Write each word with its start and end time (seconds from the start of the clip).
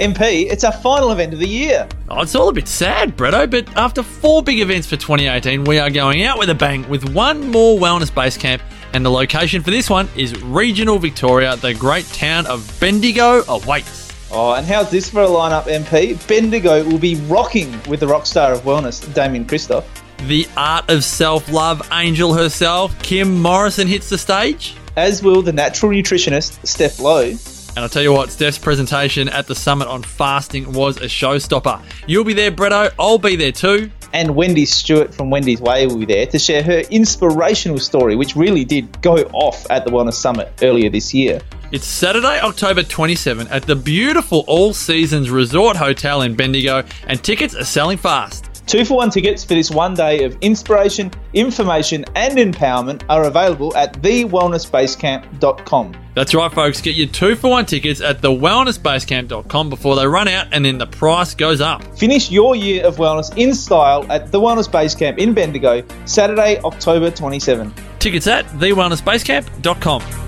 MP, 0.00 0.50
it's 0.50 0.64
our 0.64 0.72
final 0.72 1.12
event 1.12 1.34
of 1.34 1.40
the 1.40 1.46
year. 1.46 1.86
Oh, 2.08 2.22
it's 2.22 2.34
all 2.34 2.48
a 2.48 2.52
bit 2.54 2.66
sad, 2.66 3.18
Bretto, 3.18 3.50
but 3.50 3.68
after 3.76 4.02
four 4.02 4.42
big 4.42 4.58
events 4.60 4.86
for 4.86 4.96
2018, 4.96 5.64
we 5.64 5.78
are 5.78 5.90
going 5.90 6.22
out 6.22 6.38
with 6.38 6.48
a 6.48 6.54
bang 6.54 6.88
with 6.88 7.12
one 7.14 7.50
more 7.50 7.78
wellness 7.78 8.12
base 8.12 8.38
camp, 8.38 8.62
and 8.94 9.04
the 9.04 9.10
location 9.10 9.62
for 9.62 9.70
this 9.70 9.90
one 9.90 10.08
is 10.16 10.40
regional 10.42 10.98
Victoria. 10.98 11.54
The 11.56 11.74
great 11.74 12.06
town 12.06 12.46
of 12.46 12.74
Bendigo 12.80 13.42
awaits. 13.46 14.10
Oh, 14.30 14.54
and 14.54 14.66
how's 14.66 14.90
this 14.90 15.10
for 15.10 15.20
a 15.20 15.26
lineup, 15.26 15.64
MP? 15.64 16.26
Bendigo 16.26 16.82
will 16.84 16.98
be 16.98 17.16
rocking 17.26 17.70
with 17.86 18.00
the 18.00 18.06
rock 18.06 18.24
star 18.24 18.54
of 18.54 18.62
wellness, 18.62 19.12
Damian 19.12 19.44
Kristof. 19.44 19.84
The 20.26 20.48
art 20.56 20.88
of 20.88 21.04
self 21.04 21.52
love 21.52 21.86
angel 21.92 22.32
herself, 22.32 22.98
Kim 23.02 23.42
Morrison, 23.42 23.86
hits 23.86 24.08
the 24.08 24.16
stage. 24.16 24.76
As 24.96 25.22
will 25.22 25.42
the 25.42 25.52
natural 25.52 25.92
nutritionist, 25.92 26.66
Steph 26.66 27.00
Lowe. 27.00 27.34
And 27.70 27.78
I'll 27.78 27.88
tell 27.88 28.02
you 28.02 28.12
what, 28.12 28.30
Steph's 28.30 28.58
presentation 28.58 29.28
at 29.28 29.46
the 29.46 29.54
summit 29.54 29.88
on 29.88 30.02
fasting 30.02 30.72
was 30.72 30.96
a 30.96 31.04
showstopper. 31.04 31.82
You'll 32.06 32.24
be 32.24 32.34
there, 32.34 32.50
Bretto. 32.50 32.92
I'll 32.98 33.18
be 33.18 33.36
there 33.36 33.52
too. 33.52 33.90
And 34.12 34.34
Wendy 34.34 34.64
Stewart 34.64 35.14
from 35.14 35.30
Wendy's 35.30 35.60
Way 35.60 35.86
will 35.86 35.98
be 35.98 36.04
there 36.04 36.26
to 36.26 36.38
share 36.38 36.64
her 36.64 36.80
inspirational 36.90 37.78
story, 37.78 38.16
which 38.16 38.34
really 38.34 38.64
did 38.64 39.00
go 39.02 39.14
off 39.32 39.70
at 39.70 39.84
the 39.84 39.90
Wellness 39.92 40.14
Summit 40.14 40.52
earlier 40.62 40.90
this 40.90 41.14
year. 41.14 41.40
It's 41.70 41.86
Saturday, 41.86 42.40
October 42.40 42.82
27 42.82 43.46
at 43.46 43.62
the 43.62 43.76
beautiful 43.76 44.42
All 44.48 44.74
Seasons 44.74 45.30
Resort 45.30 45.76
Hotel 45.76 46.22
in 46.22 46.34
Bendigo, 46.34 46.82
and 47.06 47.22
tickets 47.22 47.54
are 47.54 47.64
selling 47.64 47.98
fast. 47.98 48.49
Two 48.70 48.84
for 48.84 48.98
one 48.98 49.10
tickets 49.10 49.42
for 49.42 49.54
this 49.54 49.68
one 49.68 49.94
day 49.94 50.22
of 50.22 50.38
inspiration, 50.42 51.10
information, 51.34 52.04
and 52.14 52.38
empowerment 52.38 53.02
are 53.08 53.24
available 53.24 53.76
at 53.76 53.94
thewellnessbasecamp.com. 53.94 55.96
That's 56.14 56.36
right, 56.36 56.52
folks. 56.52 56.80
Get 56.80 56.94
your 56.94 57.08
two 57.08 57.34
for 57.34 57.50
one 57.50 57.66
tickets 57.66 58.00
at 58.00 58.20
thewellnessbasecamp.com 58.20 59.70
before 59.70 59.96
they 59.96 60.06
run 60.06 60.28
out 60.28 60.46
and 60.52 60.64
then 60.64 60.78
the 60.78 60.86
price 60.86 61.34
goes 61.34 61.60
up. 61.60 61.82
Finish 61.98 62.30
your 62.30 62.54
year 62.54 62.86
of 62.86 62.98
wellness 62.98 63.36
in 63.36 63.54
style 63.54 64.06
at 64.08 64.30
the 64.30 64.40
Wellness 64.40 64.70
Base 64.70 64.94
Camp 64.94 65.18
in 65.18 65.34
Bendigo, 65.34 65.82
Saturday, 66.04 66.60
October 66.60 67.10
27. 67.10 67.74
Tickets 67.98 68.28
at 68.28 68.46
thewellnessbasecamp.com. 68.46 70.20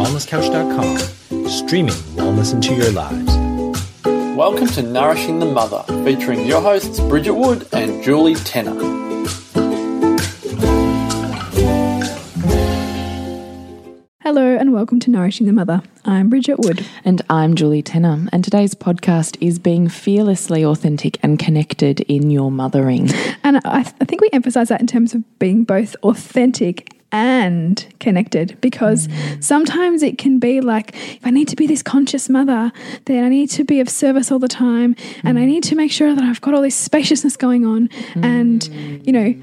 TheWellnessCouch.com, 0.00 1.19
streaming 1.50 1.94
wellness 2.14 2.54
into 2.54 2.74
your 2.74 2.92
lives. 2.92 3.36
Welcome 4.36 4.68
to 4.68 4.82
Nourishing 4.82 5.40
the 5.40 5.46
Mother, 5.46 5.82
featuring 6.04 6.46
your 6.46 6.60
hosts 6.60 7.00
Bridget 7.00 7.34
Wood 7.34 7.66
and 7.72 8.02
Julie 8.04 8.36
Tenner. 8.36 8.74
Hello 14.22 14.56
and 14.56 14.72
welcome 14.72 15.00
to 15.00 15.10
Nourishing 15.10 15.48
the 15.48 15.52
Mother. 15.52 15.82
I'm 16.04 16.28
Bridget 16.28 16.60
Wood. 16.60 16.86
And 17.04 17.20
I'm 17.28 17.56
Julie 17.56 17.82
Tenner. 17.82 18.28
And 18.30 18.44
today's 18.44 18.76
podcast 18.76 19.36
is 19.40 19.58
being 19.58 19.88
fearlessly 19.88 20.64
authentic 20.64 21.18
and 21.20 21.36
connected 21.36 22.02
in 22.02 22.30
your 22.30 22.52
mothering. 22.52 23.10
And 23.42 23.60
I, 23.64 23.82
th- 23.82 23.96
I 24.00 24.04
think 24.04 24.20
we 24.20 24.30
emphasize 24.32 24.68
that 24.68 24.80
in 24.80 24.86
terms 24.86 25.14
of 25.14 25.24
being 25.40 25.64
both 25.64 25.96
authentic 26.04 26.99
and 27.12 27.86
connected 27.98 28.56
because 28.60 29.08
sometimes 29.40 30.02
it 30.02 30.18
can 30.18 30.38
be 30.38 30.60
like 30.60 30.94
if 31.16 31.26
I 31.26 31.30
need 31.30 31.48
to 31.48 31.56
be 31.56 31.66
this 31.66 31.82
conscious 31.82 32.28
mother, 32.28 32.72
then 33.06 33.24
I 33.24 33.28
need 33.28 33.50
to 33.50 33.64
be 33.64 33.80
of 33.80 33.88
service 33.88 34.30
all 34.30 34.38
the 34.38 34.48
time 34.48 34.94
and 35.24 35.38
I 35.38 35.44
need 35.44 35.64
to 35.64 35.74
make 35.74 35.90
sure 35.90 36.14
that 36.14 36.22
I've 36.22 36.40
got 36.40 36.54
all 36.54 36.62
this 36.62 36.76
spaciousness 36.76 37.36
going 37.36 37.66
on. 37.66 37.88
And, 38.22 39.06
you 39.06 39.12
know, 39.12 39.34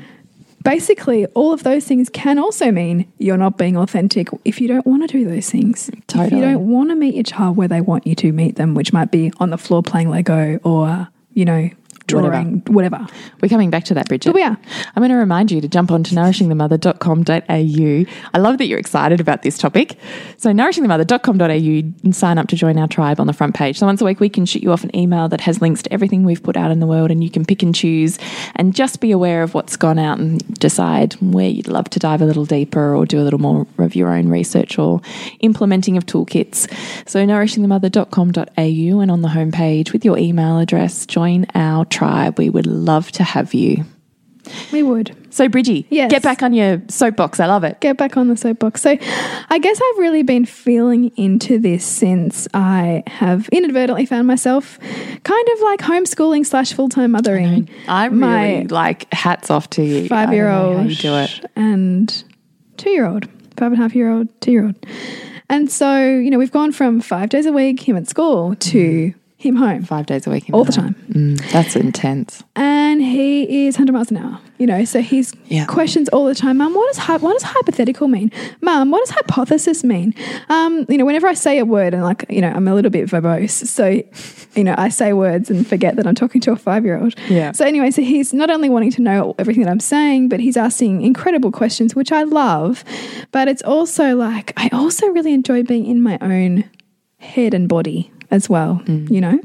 basically 0.63 1.25
all 1.27 1.53
of 1.53 1.63
those 1.63 1.85
things 1.85 2.09
can 2.09 2.37
also 2.39 2.71
mean 2.71 3.11
you're 3.17 3.37
not 3.37 3.57
being 3.57 3.77
authentic 3.77 4.27
if 4.43 4.59
you 4.59 4.67
don't 4.67 4.85
want 4.85 5.01
to 5.01 5.07
do 5.07 5.25
those 5.25 5.49
things. 5.49 5.89
If 6.27 6.31
you 6.33 6.41
don't 6.41 6.67
want 6.69 6.89
to 6.89 6.95
meet 6.95 7.15
your 7.15 7.23
child 7.23 7.57
where 7.57 7.67
they 7.67 7.81
want 7.81 8.05
you 8.05 8.15
to 8.15 8.31
meet 8.31 8.55
them, 8.55 8.75
which 8.75 8.91
might 8.93 9.11
be 9.11 9.31
on 9.39 9.49
the 9.49 9.57
floor 9.57 9.81
playing 9.83 10.09
Lego 10.09 10.59
or, 10.63 11.07
you 11.33 11.45
know. 11.45 11.69
Drawing, 12.07 12.61
whatever. 12.67 13.05
We're 13.41 13.49
coming 13.49 13.69
back 13.69 13.83
to 13.85 13.93
that, 13.95 14.07
Bridget. 14.07 14.29
But 14.29 14.35
we 14.35 14.43
are. 14.43 14.57
I'm 14.95 15.01
going 15.01 15.11
to 15.11 15.17
remind 15.17 15.51
you 15.51 15.61
to 15.61 15.67
jump 15.67 15.91
on 15.91 16.03
to 16.03 16.15
nourishingthemother.com.au. 16.15 18.11
I 18.33 18.37
love 18.39 18.57
that 18.57 18.65
you're 18.65 18.79
excited 18.79 19.19
about 19.19 19.43
this 19.43 19.57
topic. 19.57 19.97
So, 20.37 20.51
nourishingthemother.com.au 20.51 21.93
and 22.03 22.15
sign 22.15 22.37
up 22.37 22.47
to 22.47 22.55
join 22.55 22.77
our 22.77 22.87
tribe 22.87 23.19
on 23.19 23.27
the 23.27 23.33
front 23.33 23.55
page. 23.55 23.77
So, 23.79 23.85
once 23.85 24.01
a 24.01 24.05
week, 24.05 24.19
we 24.19 24.29
can 24.29 24.45
shoot 24.45 24.63
you 24.63 24.71
off 24.71 24.83
an 24.83 24.95
email 24.95 25.27
that 25.29 25.41
has 25.41 25.61
links 25.61 25.83
to 25.83 25.93
everything 25.93 26.23
we've 26.23 26.41
put 26.41 26.57
out 26.57 26.71
in 26.71 26.79
the 26.79 26.87
world, 26.87 27.11
and 27.11 27.23
you 27.23 27.29
can 27.29 27.45
pick 27.45 27.61
and 27.61 27.75
choose 27.75 28.17
and 28.55 28.73
just 28.73 29.01
be 29.01 29.11
aware 29.11 29.43
of 29.43 29.53
what's 29.53 29.75
gone 29.75 29.99
out 29.99 30.17
and 30.19 30.39
decide 30.59 31.13
where 31.15 31.49
you'd 31.49 31.67
love 31.67 31.89
to 31.89 31.99
dive 31.99 32.21
a 32.21 32.25
little 32.25 32.45
deeper 32.45 32.95
or 32.95 33.05
do 33.05 33.19
a 33.19 33.23
little 33.23 33.39
more 33.39 33.67
of 33.77 33.95
your 33.95 34.09
own 34.09 34.29
research 34.29 34.79
or 34.79 35.01
implementing 35.41 35.97
of 35.97 36.05
toolkits. 36.05 36.71
So, 37.07 37.25
nourishingthemother.com.au 37.25 38.99
and 38.99 39.11
on 39.11 39.21
the 39.21 39.29
homepage 39.29 39.91
with 39.91 40.05
your 40.05 40.17
email 40.17 40.59
address, 40.59 41.05
join 41.05 41.45
our 41.53 41.85
tribe. 41.97 42.37
We 42.37 42.49
would 42.49 42.67
love 42.67 43.11
to 43.13 43.23
have 43.23 43.53
you. 43.53 43.83
We 44.71 44.81
would. 44.81 45.13
So, 45.29 45.49
Bridgie, 45.49 45.85
Yes. 45.89 46.09
get 46.09 46.23
back 46.23 46.41
on 46.41 46.53
your 46.53 46.81
soapbox. 46.87 47.39
I 47.41 47.47
love 47.47 47.65
it. 47.65 47.81
get 47.81 47.97
back 47.97 48.15
on 48.15 48.29
the 48.29 48.37
soapbox. 48.37 48.81
So, 48.81 48.91
I 49.49 49.59
guess 49.59 49.77
I've 49.85 49.97
really 49.99 50.23
been 50.23 50.45
feeling 50.45 51.11
into 51.17 51.59
this 51.59 51.83
since 51.83 52.47
I 52.53 53.03
have 53.07 53.49
inadvertently 53.49 54.05
found 54.05 54.25
myself 54.25 54.79
kind 55.23 55.47
of 55.53 55.59
like 55.61 55.81
homeschooling 55.81 56.45
slash 56.45 56.71
full 56.73 56.87
time 56.87 57.11
mothering. 57.11 57.67
I 57.89 58.05
really 58.05 58.17
My 58.19 58.65
like 58.69 59.11
hats 59.13 59.51
off 59.51 59.69
to 59.71 59.83
you. 59.83 60.07
five 60.07 60.31
year 60.33 60.49
I 60.49 60.63
old 60.63 60.97
do 60.97 61.15
it. 61.15 61.45
and 61.57 62.23
two 62.77 62.91
year 62.91 63.05
old, 63.05 63.25
five 63.57 63.73
and 63.73 63.79
a 63.79 63.83
half 63.83 63.93
year 63.95 64.09
old, 64.09 64.29
two 64.39 64.51
year 64.51 64.63
old. 64.65 64.75
And 65.49 65.69
so, 65.69 65.97
you 66.07 66.29
know, 66.29 66.37
we've 66.39 66.51
gone 66.51 66.71
from 66.71 67.01
five 67.01 67.29
days 67.29 67.45
a 67.45 67.51
week, 67.51 67.81
him 67.87 67.97
at 67.97 68.07
school, 68.07 68.55
to 68.55 69.13
him 69.39 69.55
home. 69.55 69.83
Five 69.83 70.07
days 70.07 70.25
a 70.27 70.31
week. 70.31 70.49
All 70.51 70.63
the 70.63 70.81
home. 70.81 70.95
Mm, 71.09 71.51
that's 71.51 71.75
intense. 71.75 72.43
and 72.55 73.01
he 73.03 73.67
is 73.67 73.75
100 73.75 73.93
miles 73.93 74.09
an 74.11 74.17
hour. 74.17 74.39
You 74.57 74.65
know, 74.65 74.83
so 74.85 75.01
he's 75.01 75.33
Yeah. 75.49 75.65
questions 75.65 76.09
all 76.09 76.25
the 76.25 76.33
time. 76.33 76.57
Mum, 76.57 76.73
what 76.73 76.91
does 76.91 77.21
what 77.21 77.33
does 77.33 77.43
hypothetical 77.43 78.07
mean? 78.07 78.31
Mum, 78.61 78.89
what 78.89 79.01
does 79.05 79.11
hypothesis 79.11 79.83
mean? 79.83 80.15
Um, 80.49 80.85
you 80.89 80.97
know, 80.97 81.05
whenever 81.05 81.27
I 81.27 81.33
say 81.35 81.59
a 81.59 81.65
word, 81.65 81.93
and 81.93 82.01
like, 82.03 82.25
you 82.29 82.41
know, 82.41 82.49
I'm 82.49 82.67
a 82.67 82.73
little 82.73 82.89
bit 82.89 83.07
verbose, 83.07 83.51
so 83.67 84.01
you 84.55 84.63
know, 84.63 84.73
I 84.77 84.89
say 84.89 85.13
words 85.13 85.51
and 85.51 85.67
forget 85.67 85.95
that 85.97 86.07
I'm 86.07 86.15
talking 86.15 86.41
to 86.41 86.51
a 86.51 86.55
five 86.55 86.83
year 86.85 86.99
old. 86.99 87.13
Yeah. 87.29 87.51
So 87.51 87.63
anyway, 87.65 87.91
so 87.91 88.01
he's 88.01 88.33
not 88.33 88.49
only 88.49 88.69
wanting 88.69 88.91
to 88.93 89.01
know 89.03 89.35
everything 89.37 89.63
that 89.63 89.69
I'm 89.69 89.79
saying, 89.79 90.29
but 90.29 90.39
he's 90.39 90.57
asking 90.57 91.03
incredible 91.03 91.51
questions, 91.51 91.95
which 91.95 92.11
I 92.11 92.23
love. 92.23 92.83
But 93.31 93.47
it's 93.47 93.61
also 93.61 94.15
like 94.15 94.53
I 94.57 94.69
also 94.73 95.05
really 95.09 95.33
enjoy 95.33 95.61
being 95.61 95.85
in 95.85 96.01
my 96.01 96.17
own 96.21 96.63
head 97.19 97.53
and 97.53 97.67
body 97.69 98.11
as 98.31 98.49
well. 98.49 98.81
You 98.87 99.21
know. 99.21 99.39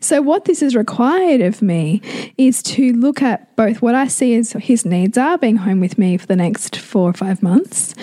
So, 0.00 0.20
what 0.20 0.44
this 0.44 0.60
has 0.60 0.74
required 0.74 1.40
of 1.40 1.62
me 1.62 2.02
is 2.36 2.62
to 2.64 2.92
look 2.92 3.22
at 3.22 3.54
both 3.56 3.80
what 3.80 3.94
I 3.94 4.08
see 4.08 4.34
as 4.34 4.52
his 4.52 4.84
needs 4.84 5.16
are, 5.16 5.38
being 5.38 5.56
home 5.56 5.80
with 5.80 5.96
me 5.96 6.16
for 6.16 6.26
the 6.26 6.36
next 6.36 6.76
four 6.76 7.10
or 7.10 7.14
five 7.14 7.42
months, 7.42 7.94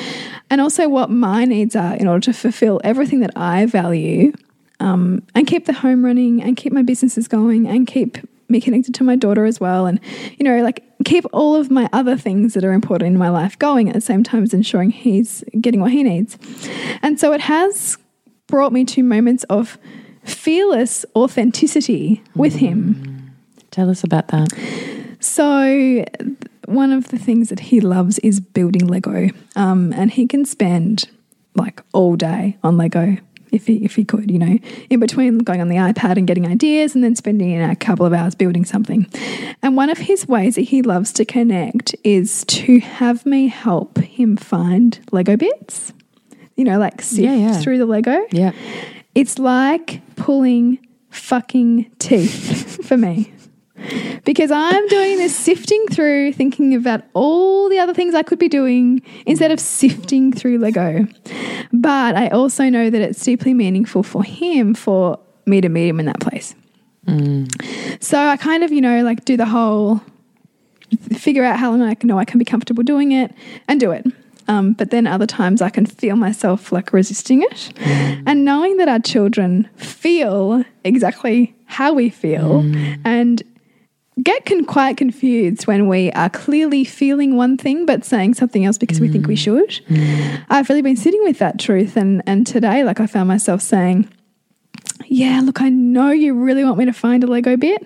and 0.50 0.62
also 0.62 0.88
what 0.88 1.10
my 1.10 1.46
needs 1.46 1.76
are 1.76 1.96
in 1.96 2.08
order 2.08 2.22
to 2.22 2.34
fulfill 2.34 2.80
everything 2.84 3.20
that 3.20 3.32
I 3.36 3.66
value 3.66 4.34
um, 4.82 5.24
and 5.36 5.46
keep 5.46 5.66
the 5.66 5.74
home 5.74 6.04
running 6.04 6.42
and 6.42 6.58
keep 6.58 6.74
my 6.74 6.82
businesses 6.82 7.28
going 7.28 7.68
and 7.68 7.86
keep 7.86 8.18
me 8.50 8.60
connected 8.60 8.94
to 8.96 9.04
my 9.04 9.16
daughter 9.16 9.46
as 9.46 9.60
well. 9.60 9.86
And, 9.86 10.00
you 10.38 10.44
know, 10.44 10.62
like 10.62 10.84
keep 11.06 11.26
all 11.32 11.56
of 11.56 11.72
my 11.72 11.88
other 11.94 12.18
things 12.18 12.54
that 12.54 12.64
are 12.64 12.74
important 12.74 13.08
in 13.08 13.18
my 13.18 13.30
life 13.30 13.58
going 13.58 13.88
at 13.88 13.94
the 13.94 14.02
same 14.02 14.24
time 14.24 14.44
as 14.44 14.54
ensuring 14.54 14.92
he's 14.92 15.44
getting 15.60 15.82
what 15.82 15.92
he 15.92 16.04
needs. 16.04 16.38
And 17.02 17.20
so 17.20 17.32
it 17.32 17.42
has 17.42 17.98
brought 18.52 18.72
me 18.72 18.86
to 18.86 19.02
moments 19.02 19.44
of 19.46 19.80
fearless 20.24 21.06
authenticity 21.16 22.22
with 22.36 22.56
him. 22.58 23.34
Tell 23.72 23.90
us 23.90 24.04
about 24.04 24.28
that. 24.28 24.50
So, 25.20 26.06
one 26.66 26.92
of 26.92 27.08
the 27.08 27.18
things 27.18 27.50
that 27.50 27.60
he 27.60 27.80
loves 27.80 28.20
is 28.20 28.40
building 28.40 28.86
Lego, 28.86 29.30
um, 29.56 29.94
and 29.94 30.12
he 30.12 30.28
can 30.28 30.46
spend 30.46 31.10
like 31.56 31.82
all 31.94 32.16
day 32.16 32.58
on 32.64 32.78
Lego 32.78 33.18
if 33.52 33.68
he 33.68 33.84
if 33.84 33.96
he 33.96 34.06
could, 34.06 34.32
you 34.32 34.40
know, 34.40 34.58
in 34.90 35.00
between 35.00 35.40
going 35.40 35.62
on 35.62 35.70
the 35.70 35.76
iPad 35.76 36.18
and 36.18 36.28
getting 36.28 36.48
ideas, 36.48 36.96
and 36.96 37.04
then 37.04 37.16
spending 37.16 37.62
a 37.62 37.76
couple 37.76 38.06
of 38.06 38.14
hours 38.14 38.36
building 38.36 38.66
something. 38.66 39.08
And 39.62 39.76
one 39.76 39.90
of 39.90 39.98
his 39.98 40.28
ways 40.28 40.56
that 40.56 40.62
he 40.62 40.82
loves 40.82 41.14
to 41.14 41.26
connect 41.26 41.96
is 42.04 42.46
to 42.46 42.80
have 42.80 43.26
me 43.26 43.48
help 43.48 44.00
him 44.00 44.38
find 44.38 45.00
Lego 45.12 45.38
bits. 45.38 45.94
You 46.62 46.66
know, 46.66 46.78
like 46.78 47.02
sift 47.02 47.24
Yeah, 47.24 47.34
yeah. 47.34 47.60
through 47.60 47.80
the 47.80 47.88
Lego. 47.88 48.24
Yeah. 48.32 48.52
It's 49.16 49.40
like 49.40 50.00
pulling 50.16 50.78
fucking 51.10 51.90
teeth 51.98 52.86
for 52.86 52.98
me. 52.98 53.34
Because 54.26 54.52
I'm 54.52 54.88
doing 54.90 55.18
this 55.18 55.36
sifting 55.36 55.84
through, 55.88 56.34
thinking 56.34 56.76
about 56.76 57.02
all 57.16 57.68
the 57.68 57.80
other 57.80 57.96
things 57.96 58.14
I 58.14 58.22
could 58.22 58.38
be 58.38 58.48
doing 58.48 59.02
instead 59.26 59.50
of 59.50 59.60
sifting 59.60 60.32
through 60.32 60.60
Lego. 60.60 61.08
But 61.74 62.16
I 62.16 62.28
also 62.28 62.70
know 62.70 62.92
that 62.92 63.02
it's 63.02 63.24
deeply 63.24 63.56
meaningful 63.56 64.04
for 64.04 64.24
him 64.24 64.76
for 64.76 65.18
me 65.48 65.62
to 65.62 65.70
meet 65.70 65.88
him 65.88 66.00
in 66.00 66.06
that 66.06 66.20
place. 66.20 66.54
Mm. 67.08 68.04
So 68.04 68.20
I 68.20 68.38
kind 68.38 68.64
of, 68.64 68.72
you 68.72 68.82
know, 68.82 69.02
like 69.04 69.26
do 69.26 69.36
the 69.36 69.48
whole 69.48 70.00
figure 71.14 71.44
out 71.44 71.58
how 71.58 71.72
long 71.72 71.82
I 71.82 71.96
can 71.96 72.08
know 72.08 72.20
I 72.20 72.26
can 72.26 72.38
be 72.38 72.46
comfortable 72.46 72.84
doing 72.84 73.14
it 73.14 73.34
and 73.68 73.80
do 73.80 73.90
it. 73.90 74.06
Um, 74.48 74.74
but 74.74 74.90
then 74.90 75.08
other 75.08 75.28
times 75.28 75.62
I 75.62 75.70
can 75.70 75.86
feel 75.86 76.16
myself 76.16 76.72
like 76.72 76.94
resisting 76.94 77.42
it. 77.42 77.72
Mm. 77.76 78.24
And 78.26 78.46
knowing 78.46 78.78
that 78.78 78.88
our 78.88 79.00
children 79.00 79.70
feel 79.76 80.64
exactly 80.84 81.56
how 81.66 81.94
we 81.94 82.10
feel 82.10 82.64
mm. 82.64 83.00
and 83.06 83.42
get 84.22 84.46
con- 84.46 84.66
quite 84.66 84.98
confused 84.98 85.68
when 85.68 85.88
we 85.88 86.12
are 86.12 86.30
clearly 86.30 86.84
feeling 86.84 87.38
one 87.38 87.58
thing 87.58 87.86
but 87.86 88.04
saying 88.04 88.34
something 88.34 88.66
else 88.66 88.78
because 88.78 89.00
we 89.00 89.08
think 89.08 89.26
we 89.28 89.36
mm. 89.36 89.38
should. 89.38 90.46
I've 90.50 90.70
really 90.70 90.82
been 90.82 90.98
sitting 90.98 91.24
with 91.24 91.40
that 91.40 91.60
truth 91.60 91.96
and 91.96 92.22
and 92.28 92.46
today 92.46 92.84
like 92.84 93.00
I 93.00 93.08
found 93.08 93.28
myself 93.28 93.62
saying 93.62 94.10
yeah, 95.08 95.42
look, 95.42 95.62
I 95.62 95.70
know 95.70 96.12
you 96.12 96.34
really 96.34 96.64
want 96.64 96.78
me 96.78 96.86
to 96.86 96.94
find 96.94 97.24
a 97.24 97.28
Lego 97.28 97.58
bit, 97.58 97.86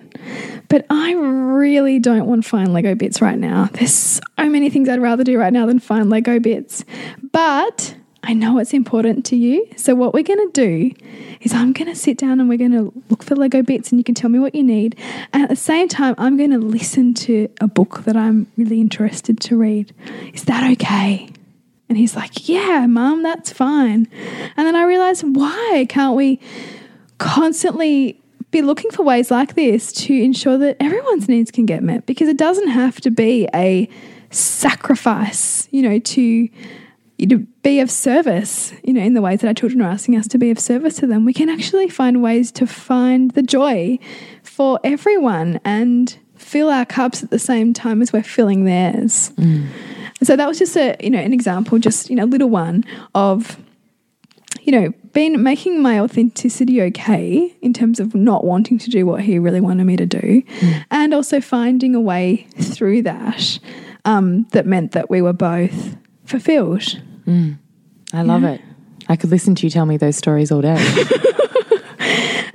but 0.68 0.86
I 0.90 1.12
really 1.12 1.98
don't 1.98 2.26
want 2.26 2.42
to 2.42 2.48
find 2.48 2.72
Lego 2.72 2.94
bits 2.94 3.20
right 3.20 3.38
now. 3.38 3.68
There's 3.72 3.94
so 3.94 4.20
many 4.38 4.70
things 4.70 4.88
I'd 4.88 5.00
rather 5.00 5.24
do 5.24 5.38
right 5.38 5.52
now 5.52 5.66
than 5.66 5.78
find 5.78 6.10
Lego 6.10 6.38
bits. 6.38 6.84
But 7.32 7.96
I 8.22 8.32
know 8.32 8.58
it's 8.58 8.72
important 8.72 9.24
to 9.26 9.36
you. 9.36 9.68
So, 9.76 9.94
what 9.94 10.12
we're 10.12 10.24
going 10.24 10.50
to 10.50 10.52
do 10.52 10.90
is 11.40 11.54
I'm 11.54 11.72
going 11.72 11.88
to 11.88 11.94
sit 11.94 12.18
down 12.18 12.40
and 12.40 12.48
we're 12.48 12.58
going 12.58 12.72
to 12.72 12.92
look 13.08 13.22
for 13.22 13.36
Lego 13.36 13.62
bits 13.62 13.90
and 13.90 14.00
you 14.00 14.04
can 14.04 14.16
tell 14.16 14.30
me 14.30 14.40
what 14.40 14.54
you 14.54 14.64
need. 14.64 14.98
And 15.32 15.44
at 15.44 15.48
the 15.48 15.56
same 15.56 15.86
time, 15.86 16.16
I'm 16.18 16.36
going 16.36 16.50
to 16.50 16.58
listen 16.58 17.14
to 17.14 17.48
a 17.60 17.68
book 17.68 18.02
that 18.04 18.16
I'm 18.16 18.48
really 18.56 18.80
interested 18.80 19.38
to 19.40 19.56
read. 19.56 19.94
Is 20.34 20.44
that 20.44 20.68
okay? 20.72 21.30
And 21.88 21.96
he's 21.96 22.16
like, 22.16 22.48
Yeah, 22.48 22.86
mom, 22.86 23.22
that's 23.22 23.52
fine. 23.52 24.08
And 24.56 24.66
then 24.66 24.74
I 24.74 24.82
realized, 24.84 25.22
why 25.36 25.86
can't 25.88 26.16
we 26.16 26.40
constantly 27.18 28.20
be 28.50 28.62
looking 28.62 28.90
for 28.90 29.02
ways 29.02 29.30
like 29.30 29.54
this 29.54 29.92
to 29.92 30.14
ensure 30.14 30.56
that 30.58 30.76
everyone's 30.80 31.28
needs 31.28 31.50
can 31.50 31.66
get 31.66 31.82
met? 31.82 32.06
Because 32.06 32.28
it 32.28 32.36
doesn't 32.36 32.68
have 32.68 33.00
to 33.02 33.10
be 33.10 33.48
a 33.54 33.88
sacrifice, 34.30 35.68
you 35.70 35.82
know, 35.82 35.98
to 35.98 36.48
to 37.18 37.38
be 37.62 37.80
of 37.80 37.90
service, 37.90 38.74
you 38.84 38.92
know, 38.92 39.00
in 39.00 39.14
the 39.14 39.22
ways 39.22 39.40
that 39.40 39.48
our 39.48 39.54
children 39.54 39.80
are 39.80 39.90
asking 39.90 40.16
us 40.16 40.28
to 40.28 40.38
be 40.38 40.50
of 40.50 40.58
service 40.58 40.96
to 40.96 41.06
them. 41.06 41.24
We 41.24 41.32
can 41.32 41.48
actually 41.48 41.88
find 41.88 42.22
ways 42.22 42.52
to 42.52 42.66
find 42.66 43.30
the 43.30 43.42
joy 43.42 43.98
for 44.42 44.78
everyone 44.84 45.58
and 45.64 46.16
fill 46.34 46.68
our 46.68 46.84
cups 46.84 47.22
at 47.22 47.30
the 47.30 47.38
same 47.38 47.72
time 47.72 48.02
as 48.02 48.12
we're 48.12 48.22
filling 48.22 48.64
theirs. 48.64 49.30
Mm. 49.36 49.68
So 50.22 50.36
that 50.36 50.46
was 50.46 50.58
just 50.58 50.76
a 50.76 50.96
you 51.00 51.10
know 51.10 51.18
an 51.18 51.32
example, 51.32 51.78
just 51.78 52.10
you 52.10 52.16
know, 52.16 52.24
a 52.24 52.26
little 52.26 52.50
one 52.50 52.84
of 53.14 53.58
you 54.62 54.72
know 54.72 54.92
been 55.12 55.42
making 55.42 55.80
my 55.80 55.98
authenticity 55.98 56.82
okay 56.82 57.56
in 57.62 57.72
terms 57.72 58.00
of 58.00 58.14
not 58.14 58.44
wanting 58.44 58.78
to 58.78 58.90
do 58.90 59.06
what 59.06 59.22
he 59.22 59.38
really 59.38 59.60
wanted 59.60 59.84
me 59.84 59.96
to 59.96 60.06
do, 60.06 60.42
hmm. 60.60 60.72
and 60.90 61.14
also 61.14 61.40
finding 61.40 61.94
a 61.94 62.00
way 62.00 62.46
through 62.58 63.02
that 63.02 63.58
um, 64.04 64.44
that 64.52 64.66
meant 64.66 64.92
that 64.92 65.10
we 65.10 65.22
were 65.22 65.32
both 65.32 65.96
fulfilled. 66.24 67.00
Hmm. 67.24 67.52
I 68.12 68.22
love 68.22 68.44
it. 68.44 68.60
I 69.08 69.16
could 69.16 69.30
listen 69.30 69.54
to 69.56 69.66
you 69.66 69.70
tell 69.70 69.86
me 69.86 69.96
those 69.96 70.16
stories 70.16 70.50
all 70.50 70.62
day. 70.62 70.76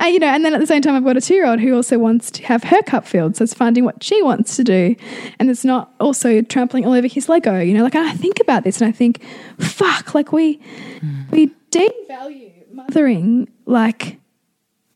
And, 0.01 0.13
you 0.15 0.19
know, 0.19 0.27
and 0.27 0.43
then 0.43 0.55
at 0.55 0.59
the 0.59 0.65
same 0.65 0.81
time, 0.81 0.95
I've 0.95 1.03
got 1.03 1.15
a 1.15 1.21
two-year-old 1.21 1.59
who 1.59 1.75
also 1.75 1.99
wants 1.99 2.31
to 2.31 2.43
have 2.45 2.63
her 2.63 2.81
cup 2.81 3.05
filled. 3.05 3.37
So 3.37 3.43
it's 3.43 3.53
finding 3.53 3.85
what 3.85 4.03
she 4.03 4.19
wants 4.23 4.55
to 4.55 4.63
do, 4.63 4.95
and 5.37 5.47
it's 5.47 5.63
not 5.63 5.93
also 5.99 6.41
trampling 6.41 6.85
all 6.87 6.93
over 6.93 7.07
his 7.07 7.29
Lego. 7.29 7.59
You 7.59 7.75
know, 7.75 7.83
like 7.83 7.93
I 7.93 8.11
think 8.13 8.39
about 8.39 8.63
this 8.63 8.81
and 8.81 8.89
I 8.89 8.91
think, 8.91 9.23
fuck, 9.59 10.15
like 10.15 10.31
we 10.31 10.53
hmm. 11.01 11.21
we 11.29 11.51
devalue 11.71 12.51
mothering 12.71 13.49
like 13.65 14.17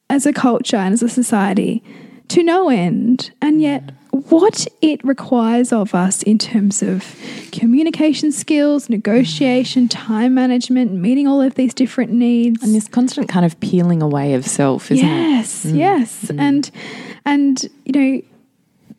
as 0.10 0.26
a 0.26 0.34
culture 0.34 0.78
and 0.78 0.94
as 0.94 1.02
a 1.02 1.10
society 1.10 1.84
to 2.30 2.44
no 2.44 2.70
end, 2.70 3.32
and 3.42 3.62
yet 3.62 3.92
what 4.12 4.68
it 4.82 5.04
requires 5.04 5.74
of 5.74 5.94
us 5.94 6.24
in 6.24 6.38
terms 6.38 6.82
of 6.82 7.16
communication 7.52 8.32
skills, 8.32 8.90
negotiation, 8.90 9.88
time 9.88 10.34
management, 10.34 10.94
meeting 10.94 11.28
all 11.28 11.42
of 11.42 11.56
these 11.56 11.74
different 11.74 12.12
needs. 12.12 12.64
and 12.64 12.74
this 12.74 12.88
constant 12.88 13.28
kind 13.28 13.46
of 13.46 13.60
peeling 13.60 14.02
away 14.02 14.34
of 14.34 14.46
self, 14.46 14.92
isn't 14.92 15.06
it? 15.06 15.10
yes, 15.10 15.66
mm. 15.66 15.78
yes, 15.78 16.26
mm. 16.26 16.40
and 16.40 16.72
and 17.26 17.66
you 17.86 17.92
know 17.92 18.22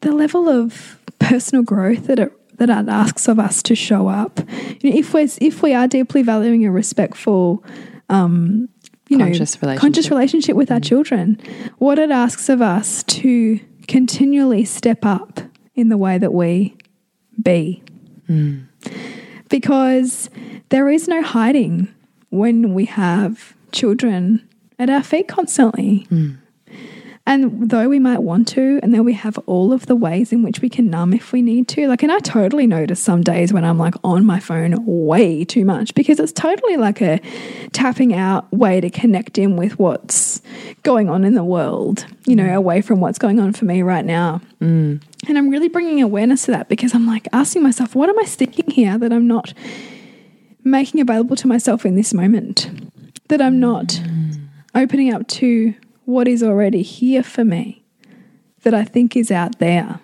the 0.03 0.13
level 0.13 0.49
of 0.49 1.01
personal 1.19 1.63
growth 1.63 2.07
that 2.07 2.19
it 2.19 2.33
that 2.59 2.71
it 2.71 2.89
asks 2.89 3.29
of 3.29 3.39
us 3.39 3.63
to 3.65 3.75
show 3.75 4.09
up. 4.09 4.39
You 4.81 4.91
know, 4.91 4.99
if 4.99 5.15
we're 5.15 5.29
if 5.41 5.63
we 5.63 5.75
are 5.75 5.87
deeply 5.87 6.23
valuing 6.23 6.65
a 6.65 6.71
respectful, 6.71 7.65
um, 8.09 8.69
you 9.09 9.19
Conscious 9.19 9.55
know, 9.55 9.67
relationship. 9.67 9.81
conscious 9.81 10.11
relationship 10.11 10.57
with 10.57 10.71
our 10.71 10.81
mm. 10.81 10.85
children, 10.85 11.41
what 11.79 11.99
it 11.99 12.11
asks 12.11 12.49
of 12.49 12.61
us 12.61 13.03
to 13.05 13.61
continually 13.87 14.65
step 14.65 15.05
up 15.05 15.41
in 15.75 15.89
the 15.89 15.97
way 15.97 16.19
that 16.19 16.33
we 16.33 16.77
be, 17.41 17.83
mm. 18.29 18.67
because 19.49 20.31
there 20.71 20.89
is 20.89 21.07
no 21.07 21.23
hiding 21.23 21.89
when 22.31 22.75
we 22.75 22.85
have 22.87 23.55
children 23.73 24.47
at 24.79 24.91
our 24.91 25.03
feet 25.03 25.29
constantly. 25.29 26.07
Mm. 26.11 26.39
And 27.29 27.71
though 27.71 27.89
we 27.89 27.99
might 27.99 28.23
want 28.23 28.47
to, 28.49 28.79
and 28.85 28.95
then 28.95 29.05
we 29.05 29.13
have 29.15 29.37
all 29.47 29.73
of 29.73 29.87
the 29.87 29.97
ways 29.97 30.33
in 30.33 30.45
which 30.45 30.61
we 30.61 30.69
can 30.69 30.89
numb 30.89 31.13
if 31.13 31.33
we 31.33 31.43
need 31.43 31.67
to. 31.69 31.89
Like, 31.89 32.05
and 32.05 32.13
I 32.13 32.21
totally 32.21 32.69
notice 32.69 33.01
some 33.01 33.23
days 33.23 33.53
when 33.53 33.65
I'm 33.65 33.79
like 33.79 33.95
on 34.05 34.25
my 34.25 34.39
phone 34.39 34.77
way 34.87 35.45
too 35.45 35.65
much 35.65 35.93
because 35.95 36.21
it's 36.21 36.33
totally 36.33 36.77
like 36.77 37.01
a 37.01 37.21
tapping 37.73 38.15
out 38.15 38.51
way 38.53 38.81
to 38.81 38.91
connect 38.91 39.39
in 39.39 39.57
with 39.57 39.77
what's 39.77 40.41
going 40.85 41.11
on 41.11 41.25
in 41.25 41.35
the 41.35 41.43
world, 41.43 42.07
you 42.27 42.37
know, 42.37 42.45
mm. 42.45 42.55
away 42.55 42.81
from 42.81 43.01
what's 43.01 43.19
going 43.19 43.41
on 43.41 43.53
for 43.53 43.65
me 43.65 43.83
right 43.83 44.05
now. 44.05 44.41
Mm. 44.61 45.03
And 45.29 45.39
I'm 45.39 45.49
really 45.49 45.69
bringing 45.69 46.01
awareness 46.01 46.45
to 46.45 46.53
that 46.53 46.69
because 46.69 46.95
I'm 46.95 47.09
like 47.09 47.27
asking 47.33 47.65
myself, 47.65 47.97
what 47.97 48.09
am 48.09 48.19
I 48.21 48.25
sticking 48.25 48.71
here 48.71 48.97
that 48.99 49.13
I'm 49.13 49.27
not 49.27 49.53
making 50.63 51.01
available 51.01 51.35
to 51.35 51.49
myself 51.49 51.85
in 51.85 51.97
this 51.97 52.15
moment? 52.15 52.71
That 53.29 53.43
I'm 53.43 53.59
not 53.59 53.87
mm. 53.87 54.47
opening 54.77 55.13
up 55.13 55.27
to 55.27 55.75
what 56.07 56.27
is 56.27 56.43
already 56.43 56.83
here 56.83 57.23
for 57.23 57.45
me 57.45 57.85
that 58.63 58.73
I 58.73 58.85
think 58.85 59.15
is 59.15 59.31
out 59.31 59.59
there. 59.59 60.01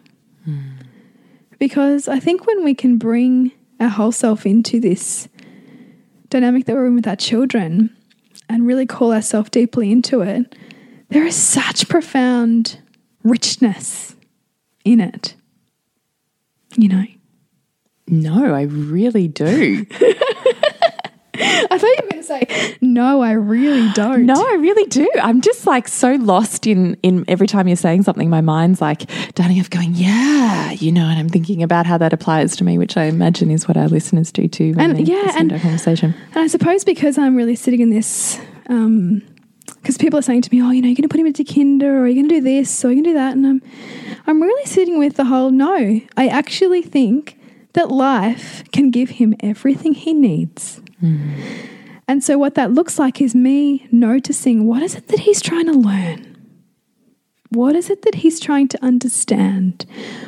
Because 1.59 2.09
I 2.09 2.19
think 2.19 2.47
when 2.47 2.65
we 2.65 2.75
can 2.75 2.99
bring 2.99 3.53
our 3.81 3.89
whole 3.89 4.13
self 4.13 4.45
into 4.45 4.81
this 4.81 5.29
dynamic 6.29 6.67
that 6.67 6.75
we're 6.75 6.87
in 6.87 6.97
with 6.97 7.07
our 7.07 7.17
children 7.17 7.97
and 8.49 8.67
really 8.67 8.85
call 8.85 9.13
ourselves 9.13 9.51
deeply 9.51 9.93
into 9.93 10.21
it, 10.23 10.55
there 11.11 11.25
is 11.25 11.37
such 11.37 11.89
profound 11.89 12.81
richness 13.23 14.17
in 14.85 15.01
it. 15.01 15.37
You 16.77 16.89
know? 16.89 17.05
No, 18.09 18.53
I 18.55 18.63
really 18.63 19.29
do. 19.29 19.87
I 21.35 21.67
thought 21.79 21.83
you 21.83 21.97
were 22.03 22.11
going 22.11 22.23
to 22.23 22.23
say, 22.23 22.77
no, 22.83 23.23
I 23.23 23.33
really 23.33 23.91
don't. 23.95 24.27
No, 24.27 24.35
I 24.35 24.55
really 24.61 24.85
do. 24.87 25.09
I'm 25.23 25.41
just 25.41 25.67
like 25.67 25.89
so 25.89 26.13
lost 26.17 26.67
in 26.67 26.97
in 27.03 27.25
every 27.27 27.47
time 27.47 27.69
you're 27.69 27.77
saying 27.77 28.03
something, 28.03 28.29
my 28.29 28.43
mind's 28.43 28.81
like 28.83 29.09
darting 29.35 29.59
off 29.59 29.71
going, 29.71 29.95
yeah, 29.95 30.73
you 30.73 30.93
know, 30.93 31.07
and 31.07 31.19
I'm 31.19 31.29
thinking 31.31 31.63
about 31.63 31.87
how 31.87 31.97
that 31.99 32.13
applies 32.13 32.55
to 32.57 32.65
me, 32.65 32.77
which 32.77 32.97
I 32.99 33.05
imagine 33.05 33.51
is 33.51 33.67
what 33.67 33.77
our 33.79 33.89
listeners 33.89 34.31
do 34.31 34.47
too. 34.47 34.73
When 34.75 34.91
And- 34.91 34.99
they 34.99 35.11
yeah, 35.11 35.23
listen 35.23 35.41
and- 35.41 35.49
to 35.51 35.55
our 35.57 35.61
conversation. 35.63 36.15
And 36.35 36.45
I 36.45 36.47
suppose 36.49 36.85
because 36.85 37.17
I'm 37.17 37.35
really 37.35 37.57
sitting 37.57 37.81
in 37.81 37.89
this, 37.91 38.39
um, 38.69 39.23
because 39.81 39.97
people 39.97 40.19
are 40.19 40.23
saying 40.23 40.43
to 40.43 40.55
me, 40.55 40.63
"Oh, 40.63 40.71
you 40.71 40.83
know, 40.83 40.89
you're 40.89 40.95
going 40.97 41.03
to 41.03 41.09
put 41.09 41.19
him 41.19 41.27
into 41.27 41.45
kinder, 41.45 42.03
or 42.03 42.07
you're 42.07 42.15
going 42.23 42.29
to 42.29 42.35
do 42.37 42.41
this, 42.43 42.85
or 42.85 42.89
you're 42.89 42.97
going 43.03 43.05
to 43.05 43.11
do 43.11 43.15
that," 43.15 43.35
and 43.35 43.47
I'm, 43.47 43.63
I'm 44.27 44.43
really 44.43 44.67
sitting 44.67 44.99
with 44.99 45.17
the 45.17 45.25
whole. 45.25 45.51
No, 45.51 46.01
I 46.17 46.29
actually 46.29 46.83
think 46.83 47.39
that 47.75 47.91
life 47.91 48.65
can 48.73 48.91
give 48.91 49.11
him 49.11 49.35
everything 49.41 49.95
he 49.95 50.13
needs. 50.13 50.81
Mm. 51.03 51.69
And 52.09 52.23
so, 52.23 52.37
what 52.37 52.55
that 52.57 52.73
looks 52.73 52.99
like 52.99 53.21
is 53.21 53.35
me 53.35 53.87
noticing 53.91 54.67
what 54.67 54.83
is 54.83 54.95
it 54.95 55.09
that 55.09 55.21
he's 55.21 55.41
trying 55.41 55.67
to 55.67 55.73
learn. 55.73 56.29
What 57.51 57.77
is 57.77 57.91
it 57.91 58.03
that 58.03 58.17
he's 58.17 58.41
trying 58.41 58.69
to 58.69 58.85
understand? 58.85 59.85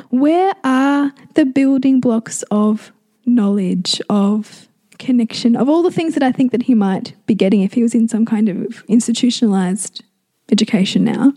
Where 0.09 0.53
are 0.63 1.11
the 1.33 1.45
building 1.45 1.99
blocks 1.99 2.43
of 2.51 2.91
knowledge, 3.25 3.99
of 4.09 4.67
connection, 4.99 5.55
of 5.55 5.67
all 5.67 5.81
the 5.81 5.91
things 5.91 6.13
that 6.13 6.23
I 6.23 6.31
think 6.31 6.51
that 6.51 6.63
he 6.63 6.75
might 6.75 7.15
be 7.25 7.33
getting 7.33 7.61
if 7.61 7.73
he 7.73 7.81
was 7.81 7.95
in 7.95 8.07
some 8.07 8.25
kind 8.25 8.47
of 8.47 8.83
institutionalized 8.87 10.03
education 10.51 11.03
now? 11.03 11.33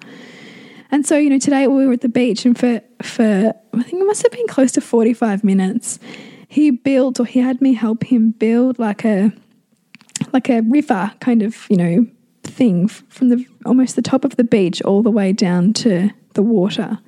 And 0.91 1.07
so, 1.07 1.17
you 1.19 1.31
know, 1.31 1.39
today 1.39 1.67
we 1.67 1.87
were 1.87 1.93
at 1.93 2.01
the 2.01 2.09
beach 2.09 2.45
and 2.45 2.59
for 2.59 2.81
for 3.03 3.55
I 3.75 3.83
think 3.83 4.03
it 4.03 4.07
must 4.07 4.23
have 4.23 4.33
been 4.33 4.47
close 4.47 4.73
to 4.73 4.81
45 4.81 5.45
minutes, 5.45 5.99
he 6.49 6.71
built 6.71 7.21
or 7.21 7.27
he 7.27 7.41
had 7.41 7.61
me 7.61 7.75
help 7.75 8.05
him 8.05 8.31
build 8.33 8.79
like 8.79 9.05
a 9.05 9.33
like 10.33 10.49
a 10.49 10.63
river 10.63 11.13
kind 11.21 11.43
of, 11.43 11.67
you 11.69 11.77
know, 11.77 12.07
thing 12.43 12.89
from 12.89 13.29
the 13.29 13.45
almost 13.67 13.97
the 13.97 14.03
top 14.03 14.25
of 14.25 14.37
the 14.37 14.45
beach 14.45 14.81
all 14.83 15.03
the 15.03 15.11
way 15.11 15.33
down 15.33 15.73
to 15.75 16.11
the 16.35 16.43
water. 16.43 16.99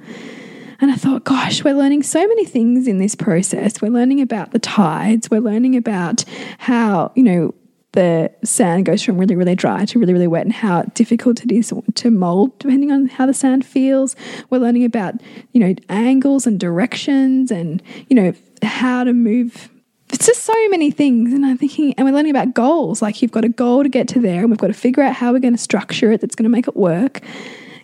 And 0.82 0.90
I 0.90 0.94
thought, 0.94 1.24
gosh, 1.24 1.62
we're 1.62 1.74
learning 1.74 2.02
so 2.04 2.26
many 2.26 2.46
things 2.46 2.88
in 2.88 2.98
this 2.98 3.14
process. 3.14 3.82
We're 3.82 3.90
learning 3.90 4.22
about 4.22 4.52
the 4.52 4.58
tides. 4.58 5.30
We're 5.30 5.40
learning 5.40 5.76
about 5.76 6.24
how, 6.58 7.12
you 7.14 7.22
know, 7.22 7.54
the 7.92 8.30
sand 8.44 8.86
goes 8.86 9.02
from 9.02 9.18
really, 9.18 9.34
really 9.34 9.54
dry 9.54 9.84
to 9.84 9.98
really, 9.98 10.12
really 10.12 10.28
wet 10.28 10.44
and 10.44 10.52
how 10.52 10.82
difficult 10.94 11.42
it 11.42 11.50
is 11.50 11.72
to 11.94 12.10
mold 12.10 12.56
depending 12.58 12.92
on 12.92 13.06
how 13.06 13.26
the 13.26 13.34
sand 13.34 13.64
feels. 13.66 14.14
We're 14.48 14.58
learning 14.58 14.84
about, 14.84 15.14
you 15.52 15.60
know, 15.60 15.74
angles 15.88 16.46
and 16.46 16.60
directions 16.60 17.50
and, 17.50 17.82
you 18.08 18.14
know, 18.14 18.32
how 18.62 19.04
to 19.04 19.12
move 19.12 19.70
it's 20.12 20.26
just 20.26 20.42
so 20.42 20.68
many 20.70 20.90
things. 20.90 21.32
And 21.32 21.46
I'm 21.46 21.56
thinking, 21.56 21.94
and 21.94 22.04
we're 22.04 22.12
learning 22.12 22.30
about 22.30 22.52
goals. 22.52 23.00
Like 23.00 23.22
you've 23.22 23.30
got 23.30 23.44
a 23.44 23.48
goal 23.48 23.82
to 23.82 23.88
get 23.88 24.08
to 24.08 24.20
there, 24.20 24.40
and 24.40 24.50
we've 24.50 24.58
got 24.58 24.66
to 24.66 24.74
figure 24.74 25.02
out 25.02 25.14
how 25.14 25.32
we're 25.32 25.38
going 25.38 25.54
to 25.54 25.58
structure 25.58 26.10
it 26.12 26.20
that's 26.20 26.34
going 26.34 26.44
to 26.44 26.50
make 26.50 26.66
it 26.66 26.76
work. 26.76 27.20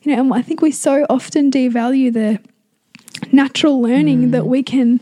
You 0.02 0.14
know, 0.14 0.20
and 0.20 0.34
I 0.34 0.42
think 0.42 0.60
we 0.60 0.72
so 0.72 1.06
often 1.08 1.50
devalue 1.50 2.12
the 2.12 2.40
natural 3.32 3.80
learning 3.80 4.28
mm. 4.28 4.30
that 4.32 4.46
we 4.46 4.62
can 4.62 5.00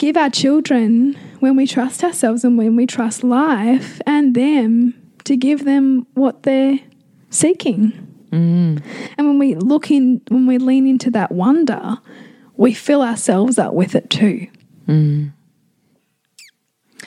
give 0.00 0.16
our 0.16 0.30
children 0.30 1.14
when 1.40 1.54
we 1.56 1.66
trust 1.66 2.02
ourselves 2.02 2.42
and 2.42 2.56
when 2.56 2.74
we 2.74 2.86
trust 2.86 3.22
life 3.22 4.00
and 4.06 4.34
them 4.34 4.94
to 5.24 5.36
give 5.36 5.66
them 5.66 6.06
what 6.14 6.42
they're 6.42 6.80
seeking. 7.28 7.92
Mm. 8.32 8.82
And 9.18 9.26
when 9.26 9.38
we 9.38 9.54
look 9.54 9.90
in, 9.90 10.22
when 10.28 10.46
we 10.46 10.56
lean 10.56 10.86
into 10.86 11.10
that 11.10 11.30
wonder, 11.30 11.98
we 12.56 12.72
fill 12.72 13.02
ourselves 13.02 13.58
up 13.58 13.74
with 13.74 13.94
it 13.94 14.08
too. 14.08 14.46
Mm. 14.88 15.32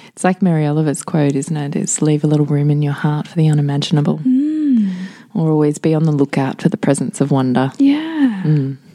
It's 0.09 0.23
like 0.23 0.43
Mary 0.43 0.67
Oliver's 0.67 1.01
quote, 1.01 1.35
isn't 1.35 1.57
it? 1.57 1.75
Is 1.75 1.99
leave 1.99 2.23
a 2.23 2.27
little 2.27 2.45
room 2.45 2.69
in 2.69 2.83
your 2.83 2.93
heart 2.93 3.27
for 3.27 3.35
the 3.35 3.49
unimaginable. 3.49 4.19
Mm. 4.19 4.93
Or 5.33 5.49
always 5.49 5.79
be 5.79 5.95
on 5.95 6.03
the 6.03 6.11
lookout 6.11 6.61
for 6.61 6.69
the 6.69 6.77
presence 6.77 7.19
of 7.21 7.31
wonder. 7.31 7.71
Yeah. 7.79 8.43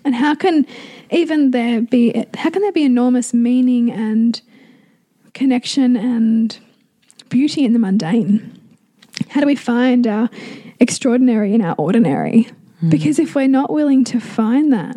And 0.09 0.15
how 0.15 0.35
can 0.35 0.67
even 1.11 1.51
there 1.51 1.83
be 1.83 2.25
how 2.33 2.49
can 2.49 2.63
there 2.63 2.73
be 2.73 2.83
enormous 2.83 3.35
meaning 3.35 3.93
and 3.93 4.41
connection 5.35 5.99
and 5.99 6.59
beauty 7.29 7.63
in 7.63 7.75
the 7.75 7.79
mundane? 7.79 8.59
How 9.29 9.43
do 9.43 9.47
we 9.47 9.55
find 9.55 10.07
our 10.07 10.31
extraordinary 10.81 11.53
in 11.53 11.61
our 11.61 11.75
ordinary? 11.77 12.49
Hmm. 12.81 12.89
Because 12.89 13.19
if 13.19 13.35
we're 13.35 13.49
not 13.49 13.71
willing 13.71 14.03
to 14.05 14.19
find 14.19 14.73
that, 14.73 14.97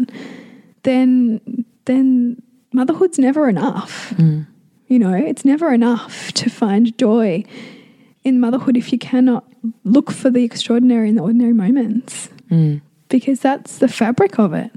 then 0.83 1.41
then 1.83 2.41
motherhood's 2.71 3.19
never 3.19 3.49
enough. 3.49 4.11
Hmm. 4.11 4.43
You 4.87 4.97
know, 4.97 5.13
it's 5.13 5.43
never 5.43 5.73
enough 5.73 6.31
to 6.35 6.49
find 6.49 6.97
joy 6.97 7.43
in 8.23 8.39
motherhood 8.39 8.77
if 8.77 8.93
you 8.93 8.97
cannot 8.97 9.43
look 9.83 10.09
for 10.09 10.29
the 10.29 10.45
extraordinary 10.45 11.09
in 11.09 11.15
the 11.15 11.21
ordinary 11.21 11.51
moments. 11.51 12.29
Hmm. 12.47 12.77
Because 13.09 13.41
that's 13.41 13.79
the 13.79 13.89
fabric 13.89 14.39
of 14.39 14.53
it. 14.53 14.71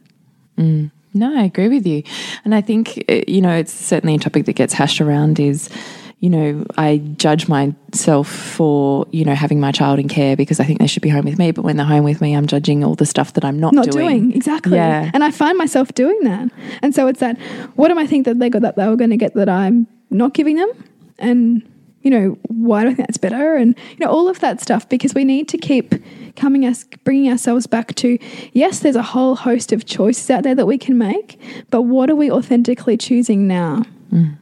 No, 0.56 1.38
I 1.38 1.44
agree 1.44 1.68
with 1.68 1.87
you. 1.87 2.02
And 2.44 2.54
I 2.54 2.61
think, 2.61 3.04
uh, 3.08 3.20
you 3.28 3.40
know, 3.40 3.54
it's 3.54 3.73
certainly 3.73 4.16
a 4.16 4.18
topic 4.18 4.46
that 4.46 4.54
gets 4.54 4.75
hashed 4.75 5.00
around 5.00 5.38
is, 5.38 5.70
you 6.18 6.28
know, 6.28 6.64
I 6.76 6.99
judge 7.16 7.49
myself 7.49 8.28
for, 8.28 9.06
you 9.12 9.25
know, 9.25 9.34
having 9.34 9.61
my 9.61 9.70
child 9.70 10.00
in 10.00 10.08
care 10.08 10.37
because 10.37 10.58
I 10.58 10.64
think 10.64 10.80
they 10.80 10.87
should 10.88 11.02
be 11.02 11.11
home 11.11 11.25
with 11.25 11.38
me. 11.38 11.52
But 11.52 11.64
when 11.64 11.76
they're 11.76 11.87
home 11.87 12.02
with 12.02 12.20
me, 12.20 12.34
I'm 12.34 12.46
judging 12.46 12.82
all 12.82 12.94
the 12.96 13.06
stuff 13.06 13.34
that 13.34 13.44
I'm 13.44 13.61
not, 13.61 13.75
not 13.75 13.90
doing. 13.90 14.32
exactly. 14.32 14.76
Yeah. 14.76 15.11
And 15.14 15.23
I 15.23 15.30
find 15.30 15.56
myself 15.56 15.94
doing 15.94 16.18
that. 16.23 16.50
And 16.82 16.94
so 16.94 17.06
it's 17.06 17.20
that 17.20 17.38
what 17.76 17.88
do 17.88 17.99
I 17.99 18.06
think 18.06 18.25
that 18.25 18.40
they 18.40 18.50
got 18.50 18.62
that 18.62 18.76
they 18.76 18.88
were 18.88 18.96
going 18.96 19.11
to 19.11 19.16
get 19.16 19.34
that 19.34 19.49
I'm 19.49 19.87
not 20.11 20.34
giving 20.34 20.56
them? 20.56 20.70
And 21.18 21.62
you 22.04 22.11
know, 22.11 22.38
why 22.49 22.82
do 22.82 22.90
I 22.90 22.94
think 22.94 23.08
that's 23.08 23.18
better? 23.18 23.56
And 23.56 23.75
you 23.90 24.06
know, 24.06 24.12
all 24.12 24.28
of 24.28 24.38
that 24.40 24.61
stuff 24.61 24.88
because 24.88 25.14
we 25.14 25.25
need 25.25 25.49
to 25.49 25.58
keep 25.58 25.94
coming 26.37 26.64
us 26.66 26.84
bringing 27.02 27.30
ourselves 27.32 27.66
back 27.66 27.94
to 27.96 28.18
yes, 28.52 28.80
there's 28.80 28.94
a 28.94 29.02
whole 29.02 29.34
host 29.34 29.73
of 29.73 29.87
choices 29.87 30.30
out 30.30 30.44
there 30.44 30.54
that 30.54 30.66
we 30.66 30.78
can 30.78 30.96
make, 30.96 31.40
but 31.70 31.82
what 31.82 32.11
are 32.11 32.14
we 32.14 32.30
authentically 32.30 32.96
choosing 32.96 33.49
now? 33.49 33.82
Mm. 34.12 34.37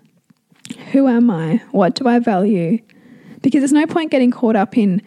Who 0.91 1.07
am 1.09 1.31
I? 1.31 1.63
What 1.71 1.95
do 1.95 2.09
I 2.09 2.19
value? 2.19 2.81
Because 3.41 3.61
there's 3.61 3.73
no 3.73 3.87
point 3.87 4.11
getting 4.11 4.31
caught 4.31 4.57
up 4.57 4.77
in 4.77 5.01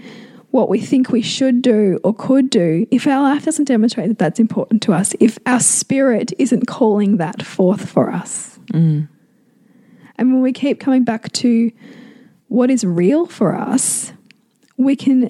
what 0.51 0.69
we 0.69 0.79
think 0.79 1.09
we 1.09 1.21
should 1.21 1.61
do 1.61 1.99
or 2.05 2.13
could 2.13 2.49
do 2.49 2.87
if 2.89 3.05
our 3.05 3.21
life 3.21 3.43
doesn't 3.43 3.65
demonstrate 3.65 4.07
that 4.07 4.17
that's 4.17 4.39
important 4.39 4.81
to 4.83 4.93
us, 4.93 5.13
if 5.19 5.37
our 5.45 5.59
spirit 5.59 6.31
isn't 6.39 6.65
calling 6.67 7.17
that 7.17 7.45
forth 7.45 7.89
for 7.89 8.09
us. 8.09 8.57
Mm. 8.71 9.09
And 10.17 10.33
when 10.33 10.41
we 10.41 10.53
keep 10.53 10.79
coming 10.79 11.03
back 11.03 11.29
to 11.33 11.71
what 12.55 12.71
is 12.71 12.85
real 12.85 13.25
for 13.25 13.53
us, 13.53 14.13
we 14.77 14.95
can 14.95 15.29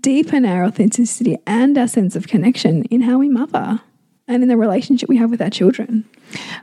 deepen 0.00 0.44
our 0.44 0.64
authenticity 0.64 1.36
and 1.48 1.76
our 1.76 1.88
sense 1.88 2.14
of 2.14 2.28
connection 2.28 2.84
in 2.84 3.00
how 3.00 3.18
we 3.18 3.28
mother 3.28 3.80
and 4.28 4.40
in 4.40 4.48
the 4.48 4.56
relationship 4.56 5.08
we 5.08 5.16
have 5.16 5.30
with 5.30 5.42
our 5.42 5.50
children. 5.50 6.04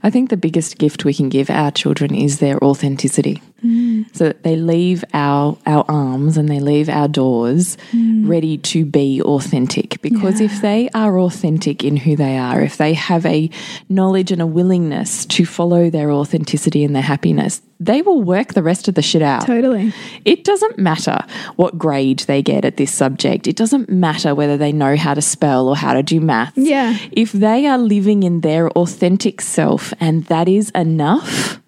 I 0.03 0.10
think 0.10 0.30
the 0.30 0.38
biggest 0.38 0.77
gift 0.77 1.06
we 1.06 1.13
can 1.13 1.30
give 1.30 1.50
our 1.50 1.72
children 1.72 2.15
is 2.15 2.39
their 2.39 2.62
authenticity. 2.63 3.41
Mm. 3.63 4.15
So 4.15 4.25
that 4.25 4.41
they 4.41 4.56
leave 4.56 5.03
our 5.13 5.56
our 5.68 5.86
arms 5.88 6.36
and 6.36 6.50
they 6.50 6.60
leave 6.60 6.89
our 6.89 7.08
doors 7.08 7.77
mm. 7.91 8.27
ready 8.27 8.58
to 8.58 8.86
be 8.86 9.22
authentic. 9.22 10.01
Because 10.01 10.41
if 10.41 10.62
they 10.62 10.89
are 10.96 11.20
authentic 11.20 11.84
in 11.84 11.96
who 11.98 12.15
they 12.15 12.39
are, 12.39 12.62
if 12.62 12.77
they 12.77 12.94
have 12.96 13.24
a 13.25 13.51
knowledge 13.88 14.32
and 14.32 14.41
a 14.41 14.48
willingness 14.48 15.25
to 15.27 15.46
follow 15.46 15.91
their 15.91 16.10
authenticity 16.10 16.84
and 16.84 16.96
their 16.96 17.03
happiness, 17.03 17.62
they 17.80 18.03
will 18.03 18.22
work 18.22 18.53
the 18.53 18.62
rest 18.62 18.88
of 18.88 18.94
the 18.94 19.01
shit 19.01 19.24
out. 19.24 19.46
Totally. 19.48 19.91
It 20.24 20.44
doesn't 20.44 20.77
matter 20.77 21.20
what 21.56 21.80
grade 21.80 22.20
they 22.20 22.44
get 22.44 22.63
at 22.63 22.77
this 22.77 22.91
subject. 22.91 23.48
It 23.48 23.56
doesn't 23.56 23.89
matter 23.89 24.36
whether 24.36 24.56
they 24.56 24.72
know 24.72 24.96
how 24.96 25.15
to 25.15 25.22
spell 25.22 25.68
or 25.68 25.75
how 25.75 25.94
to 25.94 26.03
do 26.03 26.20
maths. 26.20 26.58
Yeah. 26.58 26.96
If 27.12 27.32
they 27.32 27.65
are 27.65 27.80
living 27.80 28.22
in 28.22 28.41
their 28.41 28.70
authentic 28.72 29.41
self 29.51 29.93
and 30.00 30.25
that 30.25 30.48
is 30.48 30.70
enough, 30.72 31.62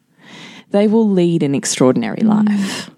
they 0.71 0.87
will 0.87 1.09
lead 1.09 1.43
an 1.43 1.53
extraordinary 1.53 2.21
mm. 2.21 2.47
life. 2.47 2.89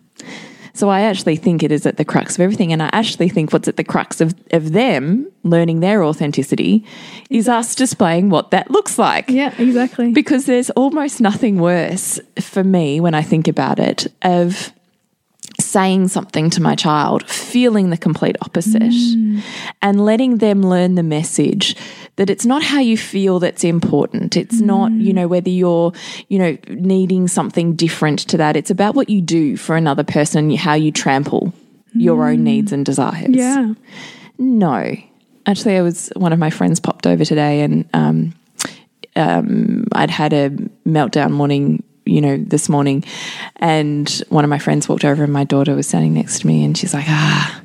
So 0.75 0.89
I 0.89 1.01
actually 1.01 1.37
think 1.37 1.63
it 1.63 1.71
is 1.71 1.85
at 1.85 1.95
the 1.95 2.03
crux 2.03 2.35
of 2.35 2.41
everything. 2.41 2.73
And 2.73 2.83
I 2.83 2.89
actually 2.91 3.29
think 3.29 3.53
what's 3.53 3.69
at 3.69 3.77
the 3.77 3.83
crux 3.83 4.19
of, 4.19 4.35
of 4.51 4.73
them 4.73 5.31
learning 5.43 5.79
their 5.79 6.03
authenticity 6.03 6.85
is 7.29 7.47
us 7.47 7.75
displaying 7.75 8.29
what 8.29 8.51
that 8.51 8.69
looks 8.69 8.99
like. 8.99 9.29
Yeah, 9.29 9.53
exactly. 9.57 10.11
Because 10.11 10.47
there's 10.47 10.69
almost 10.71 11.21
nothing 11.21 11.59
worse 11.59 12.19
for 12.41 12.61
me 12.61 12.99
when 12.99 13.13
I 13.13 13.21
think 13.21 13.47
about 13.47 13.79
it 13.79 14.07
of 14.21 14.73
saying 15.61 16.09
something 16.09 16.49
to 16.49 16.61
my 16.61 16.75
child, 16.75 17.29
feeling 17.29 17.89
the 17.89 17.97
complete 17.97 18.35
opposite, 18.41 18.81
mm. 18.81 19.41
and 19.81 20.03
letting 20.03 20.39
them 20.39 20.61
learn 20.61 20.95
the 20.95 21.03
message 21.03 21.77
that 22.17 22.29
it's 22.29 22.45
not 22.45 22.63
how 22.63 22.79
you 22.79 22.97
feel 22.97 23.39
that's 23.39 23.63
important. 23.63 24.37
It's 24.37 24.61
not, 24.61 24.91
you 24.93 25.13
know, 25.13 25.27
whether 25.27 25.49
you're, 25.49 25.91
you 26.29 26.39
know, 26.39 26.57
needing 26.69 27.27
something 27.27 27.75
different 27.75 28.19
to 28.19 28.37
that. 28.37 28.55
It's 28.55 28.71
about 28.71 28.95
what 28.95 29.09
you 29.09 29.21
do 29.21 29.57
for 29.57 29.75
another 29.75 30.03
person, 30.03 30.49
and 30.51 30.57
how 30.57 30.73
you 30.75 30.91
trample 30.91 31.53
your 31.93 32.27
own 32.27 32.43
needs 32.43 32.71
and 32.71 32.85
desires. 32.85 33.29
yeah. 33.29 33.73
No. 34.37 34.95
Actually, 35.45 35.77
I 35.77 35.81
was 35.81 36.11
one 36.15 36.33
of 36.33 36.39
my 36.39 36.49
friends 36.49 36.79
popped 36.79 37.05
over 37.07 37.23
today, 37.23 37.61
and 37.61 37.87
um, 37.93 38.33
um, 39.15 39.87
I'd 39.91 40.09
had 40.09 40.33
a 40.33 40.49
meltdown 40.85 41.31
morning. 41.31 41.83
You 42.07 42.21
know, 42.21 42.37
this 42.37 42.69
morning, 42.69 43.03
and 43.55 44.07
one 44.29 44.43
of 44.43 44.49
my 44.49 44.59
friends 44.59 44.87
walked 44.87 45.03
over, 45.03 45.23
and 45.23 45.33
my 45.33 45.43
daughter 45.43 45.73
was 45.73 45.87
standing 45.87 46.13
next 46.13 46.41
to 46.41 46.47
me, 46.47 46.63
and 46.63 46.77
she's 46.77 46.93
like, 46.93 47.05
"Ah, 47.07 47.61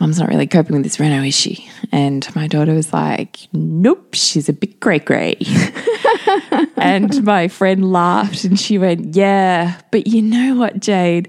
Mum's 0.00 0.18
not 0.18 0.28
really 0.28 0.46
coping 0.46 0.74
with 0.74 0.84
this 0.84 0.98
Reno, 1.00 1.22
is 1.22 1.34
she?" 1.34 1.68
And 1.92 2.28
my 2.34 2.46
daughter 2.46 2.74
was 2.74 2.92
like, 2.92 3.48
"Nope, 3.52 4.14
she's 4.14 4.48
a 4.48 4.52
bit 4.52 4.80
grey 4.80 4.98
grey." 4.98 5.36
and 6.76 7.22
my 7.24 7.48
friend 7.48 7.92
laughed, 7.92 8.44
and 8.44 8.58
she 8.58 8.78
went, 8.78 9.14
"Yeah, 9.14 9.80
but 9.90 10.06
you 10.06 10.22
know 10.22 10.56
what, 10.56 10.80
Jade." 10.80 11.28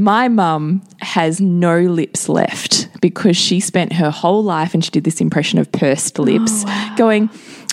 My 0.00 0.28
mum 0.28 0.82
has 1.00 1.40
no 1.40 1.80
lips 1.80 2.28
left 2.28 2.88
because 3.00 3.36
she 3.36 3.58
spent 3.58 3.94
her 3.94 4.12
whole 4.12 4.44
life 4.44 4.72
and 4.72 4.84
she 4.84 4.92
did 4.92 5.02
this 5.02 5.20
impression 5.20 5.58
of 5.58 5.72
pursed 5.72 6.20
oh, 6.20 6.22
lips, 6.22 6.64
going, 6.96 7.28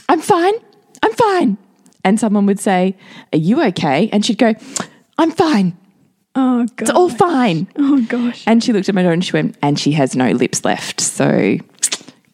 I'm 0.09 0.21
fine, 0.21 0.55
I'm 1.03 1.13
fine. 1.13 1.57
And 2.03 2.19
someone 2.19 2.47
would 2.47 2.59
say, 2.59 2.97
Are 3.31 3.37
you 3.37 3.63
okay? 3.65 4.09
And 4.11 4.25
she'd 4.25 4.39
go, 4.39 4.55
I'm 5.19 5.29
fine, 5.29 5.77
Oh 6.35 6.65
god. 6.75 6.81
it's 6.81 6.89
all 6.89 7.09
fine. 7.09 7.67
Oh 7.77 8.01
gosh. 8.09 8.43
And 8.45 8.63
she 8.63 8.73
looked 8.73 8.89
at 8.89 8.95
my 8.95 9.01
daughter 9.01 9.13
and 9.13 9.23
she 9.23 9.31
went, 9.31 9.57
And 9.61 9.79
she 9.79 9.93
has 9.93 10.15
no 10.15 10.31
lips 10.31 10.65
left. 10.65 10.99
So 11.01 11.57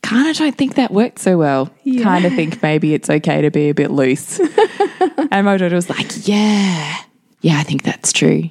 kind 0.02 0.28
of 0.30 0.36
don't 0.36 0.58
think 0.58 0.76
that 0.76 0.92
worked 0.92 1.20
so 1.20 1.38
well. 1.38 1.70
Yeah. 1.84 2.04
Kind 2.04 2.26
of 2.26 2.34
think 2.34 2.62
maybe 2.64 2.94
it's 2.94 3.10
okay 3.10 3.42
to 3.42 3.52
be 3.52 3.70
a 3.70 3.74
bit 3.74 3.92
loose. 3.92 4.40
and 5.32 5.46
my 5.46 5.58
daughter 5.58 5.76
was 5.76 5.90
like, 5.90 6.28
Yeah, 6.28 6.98
yeah, 7.42 7.58
I 7.60 7.64
think 7.64 7.84
that's 7.84 8.12
true. 8.12 8.50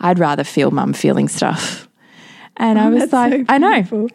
I'd 0.00 0.18
rather 0.18 0.44
feel 0.44 0.70
mum 0.70 0.92
feeling 0.92 1.28
stuff. 1.28 1.87
And 2.58 2.78
I 2.78 2.88
was 2.88 3.12
Oh, 3.12 3.16
like, 3.16 3.32
so 3.32 3.44
I 3.48 3.58
know. 3.58 4.08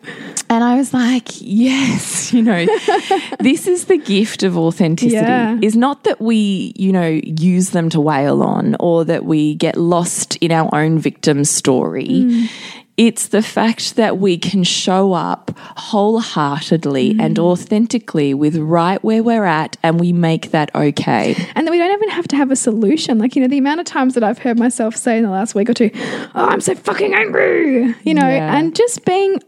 And 0.50 0.64
I 0.64 0.76
was 0.76 0.94
like, 0.94 1.30
yes, 1.40 2.34
you 2.34 2.42
know, 2.42 2.66
this 3.40 3.68
is 3.68 3.86
the 3.86 3.98
gift 3.98 4.44
of 4.44 4.58
authenticity. 4.58 5.16
Yeah. 5.16 5.58
Is 5.62 5.76
not 5.76 6.04
that 6.04 6.20
we, 6.20 6.74
you 6.76 6.92
know, 6.92 7.08
use 7.24 7.70
them 7.72 7.90
to 7.90 8.02
wail 8.02 8.44
on 8.44 8.76
or 8.80 9.06
that 9.06 9.26
we 9.26 9.56
get 9.56 9.78
lost 9.78 10.36
in 10.38 10.52
our 10.52 10.70
own 10.74 11.00
victim 11.00 11.46
story. 11.46 12.08
Mm. 12.08 12.50
It's 12.96 13.30
the 13.30 13.42
fact 13.42 13.96
that 13.96 14.20
we 14.20 14.38
can 14.38 14.64
show 14.64 15.14
up 15.14 15.52
wholeheartedly 15.78 17.16
Mm. 17.16 17.22
and 17.22 17.40
authentically 17.40 18.34
with 18.36 18.56
right 18.58 19.04
where 19.04 19.24
we're 19.24 19.46
at 19.46 19.78
and 19.82 20.00
we 20.00 20.14
make 20.14 20.52
that 20.52 20.70
okay. 20.76 21.36
And 21.56 21.66
that 21.66 21.72
we 21.72 21.80
don't 21.80 21.92
even 21.92 22.10
have 22.10 22.28
to 22.30 22.36
have 22.36 22.52
a 22.52 22.56
solution. 22.56 23.18
Like, 23.18 23.36
you 23.36 23.42
know, 23.42 23.48
the 23.48 23.58
amount 23.58 23.80
of 23.80 23.88
times 23.88 24.14
that 24.14 24.24
I've 24.24 24.38
heard 24.38 24.60
myself 24.60 24.96
say 24.96 25.18
in 25.18 25.24
the 25.24 25.32
last 25.32 25.56
week 25.56 25.70
or 25.70 25.74
two, 25.74 25.90
oh, 26.36 26.46
I'm 26.46 26.62
so 26.62 26.76
fucking 26.76 27.14
angry, 27.16 27.96
you 28.04 28.14
know, 28.14 28.28
Yeah. 28.28 28.56
and 28.58 28.76
just 28.76 29.06
being 29.06 29.40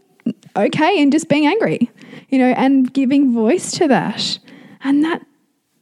okay 0.56 1.00
and 1.00 1.12
just 1.12 1.28
being 1.28 1.46
angry, 1.46 1.88
you 2.30 2.38
know, 2.38 2.50
and 2.56 2.92
giving 2.92 3.32
voice 3.32 3.70
to 3.72 3.86
that. 3.88 4.38
And 4.82 5.04
that 5.04 5.22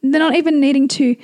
they're 0.03 0.21
not 0.21 0.37
even 0.37 0.61
needing 0.61 0.87
to 0.89 1.17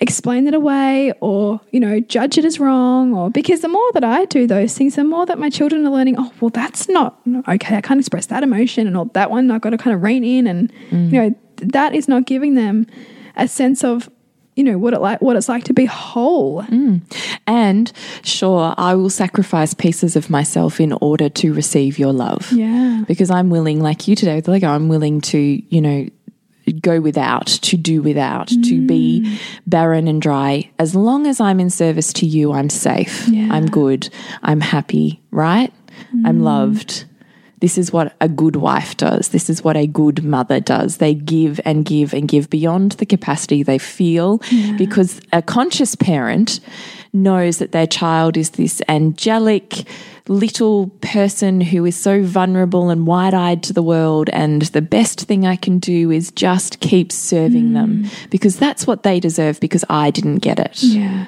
explain 0.00 0.46
it 0.46 0.54
away 0.54 1.12
or, 1.20 1.60
you 1.70 1.80
know, 1.80 2.00
judge 2.00 2.36
it 2.36 2.44
as 2.44 2.60
wrong 2.60 3.14
or 3.14 3.30
because 3.30 3.60
the 3.60 3.68
more 3.68 3.92
that 3.92 4.04
I 4.04 4.26
do 4.26 4.46
those 4.46 4.76
things, 4.76 4.96
the 4.96 5.04
more 5.04 5.24
that 5.26 5.38
my 5.38 5.48
children 5.48 5.86
are 5.86 5.90
learning, 5.90 6.16
oh, 6.18 6.32
well, 6.40 6.50
that's 6.50 6.88
not 6.88 7.18
okay. 7.48 7.76
I 7.76 7.80
can't 7.80 8.00
express 8.00 8.26
that 8.26 8.42
emotion 8.42 8.86
and 8.86 8.96
all 8.96 9.06
that 9.06 9.30
one. 9.30 9.50
I've 9.50 9.62
got 9.62 9.70
to 9.70 9.78
kind 9.78 9.94
of 9.94 10.02
rein 10.02 10.24
in 10.24 10.46
and, 10.46 10.72
you 10.90 10.98
mm. 10.98 11.12
know, 11.12 11.34
that 11.56 11.94
is 11.94 12.08
not 12.08 12.26
giving 12.26 12.54
them 12.54 12.86
a 13.36 13.48
sense 13.48 13.84
of, 13.84 14.10
you 14.54 14.64
know, 14.64 14.78
what 14.78 14.94
it 14.94 15.00
like 15.00 15.20
what 15.20 15.36
it's 15.36 15.48
like 15.48 15.64
to 15.64 15.74
be 15.74 15.86
whole. 15.86 16.62
Mm. 16.62 17.02
And 17.46 17.92
sure, 18.22 18.74
I 18.76 18.94
will 18.94 19.10
sacrifice 19.10 19.74
pieces 19.74 20.16
of 20.16 20.28
myself 20.30 20.80
in 20.80 20.92
order 20.94 21.28
to 21.28 21.54
receive 21.54 21.98
your 21.98 22.12
love. 22.12 22.50
Yeah. 22.52 23.04
Because 23.06 23.30
I'm 23.30 23.50
willing, 23.50 23.80
like 23.80 24.08
you 24.08 24.16
today 24.16 24.42
like 24.46 24.62
oh, 24.62 24.68
I'm 24.68 24.88
willing 24.88 25.20
to, 25.22 25.38
you 25.38 25.80
know, 25.80 26.08
go 26.72 27.00
without, 27.00 27.46
to 27.46 27.76
do 27.76 28.02
without, 28.02 28.48
to 28.48 28.54
mm. 28.56 28.86
be 28.86 29.38
barren 29.66 30.08
and 30.08 30.20
dry. 30.20 30.70
As 30.78 30.94
long 30.94 31.26
as 31.26 31.40
I'm 31.40 31.60
in 31.60 31.70
service 31.70 32.12
to 32.14 32.26
you, 32.26 32.52
I'm 32.52 32.70
safe. 32.70 33.28
Yeah. 33.28 33.48
I'm 33.50 33.66
good. 33.66 34.08
I'm 34.42 34.60
happy, 34.60 35.20
right? 35.30 35.72
I'm 36.24 36.40
mm. 36.40 36.42
loved. 36.42 37.04
This 37.60 37.78
is 37.78 37.92
what 37.92 38.14
a 38.20 38.28
good 38.28 38.56
wife 38.56 38.96
does. 38.96 39.30
This 39.30 39.48
is 39.48 39.64
what 39.64 39.76
a 39.76 39.86
good 39.86 40.22
mother 40.22 40.60
does. 40.60 40.98
They 40.98 41.14
give 41.14 41.58
and 41.64 41.84
give 41.84 42.12
and 42.12 42.28
give 42.28 42.50
beyond 42.50 42.92
the 42.92 43.06
capacity 43.06 43.62
they 43.62 43.78
feel 43.78 44.42
because 44.76 45.20
a 45.32 45.40
conscious 45.40 45.94
parent 45.94 46.60
knows 47.14 47.58
that 47.58 47.72
their 47.72 47.86
child 47.86 48.36
is 48.36 48.50
this 48.50 48.82
angelic 48.88 49.86
little 50.28 50.88
person 51.00 51.60
who 51.60 51.84
is 51.84 51.96
so 51.96 52.22
vulnerable 52.22 52.90
and 52.90 53.06
wide 53.06 53.34
eyed 53.34 53.62
to 53.62 53.72
the 53.72 53.82
world. 53.82 54.28
And 54.30 54.62
the 54.62 54.82
best 54.82 55.22
thing 55.22 55.46
I 55.46 55.56
can 55.56 55.78
do 55.78 56.10
is 56.10 56.30
just 56.32 56.80
keep 56.80 57.12
serving 57.12 57.72
them 57.72 58.04
mm. 58.04 58.30
because 58.30 58.58
that's 58.58 58.86
what 58.86 59.02
they 59.02 59.20
deserve 59.20 59.60
because 59.60 59.84
I 59.88 60.10
didn't 60.10 60.38
get 60.38 60.58
it. 60.58 60.82
Yeah. 60.82 61.26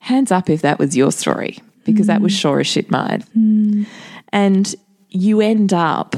Hands 0.00 0.32
up 0.32 0.50
if 0.50 0.62
that 0.62 0.78
was 0.80 0.96
your 0.96 1.12
story, 1.12 1.58
because 1.84 2.08
that 2.08 2.20
was 2.20 2.32
mm. 2.32 2.40
sure 2.40 2.60
as 2.60 2.66
shit 2.66 2.90
mine. 2.90 3.22
Mm. 3.36 3.86
And 4.32 4.74
you 5.12 5.40
end 5.40 5.72
up 5.72 6.16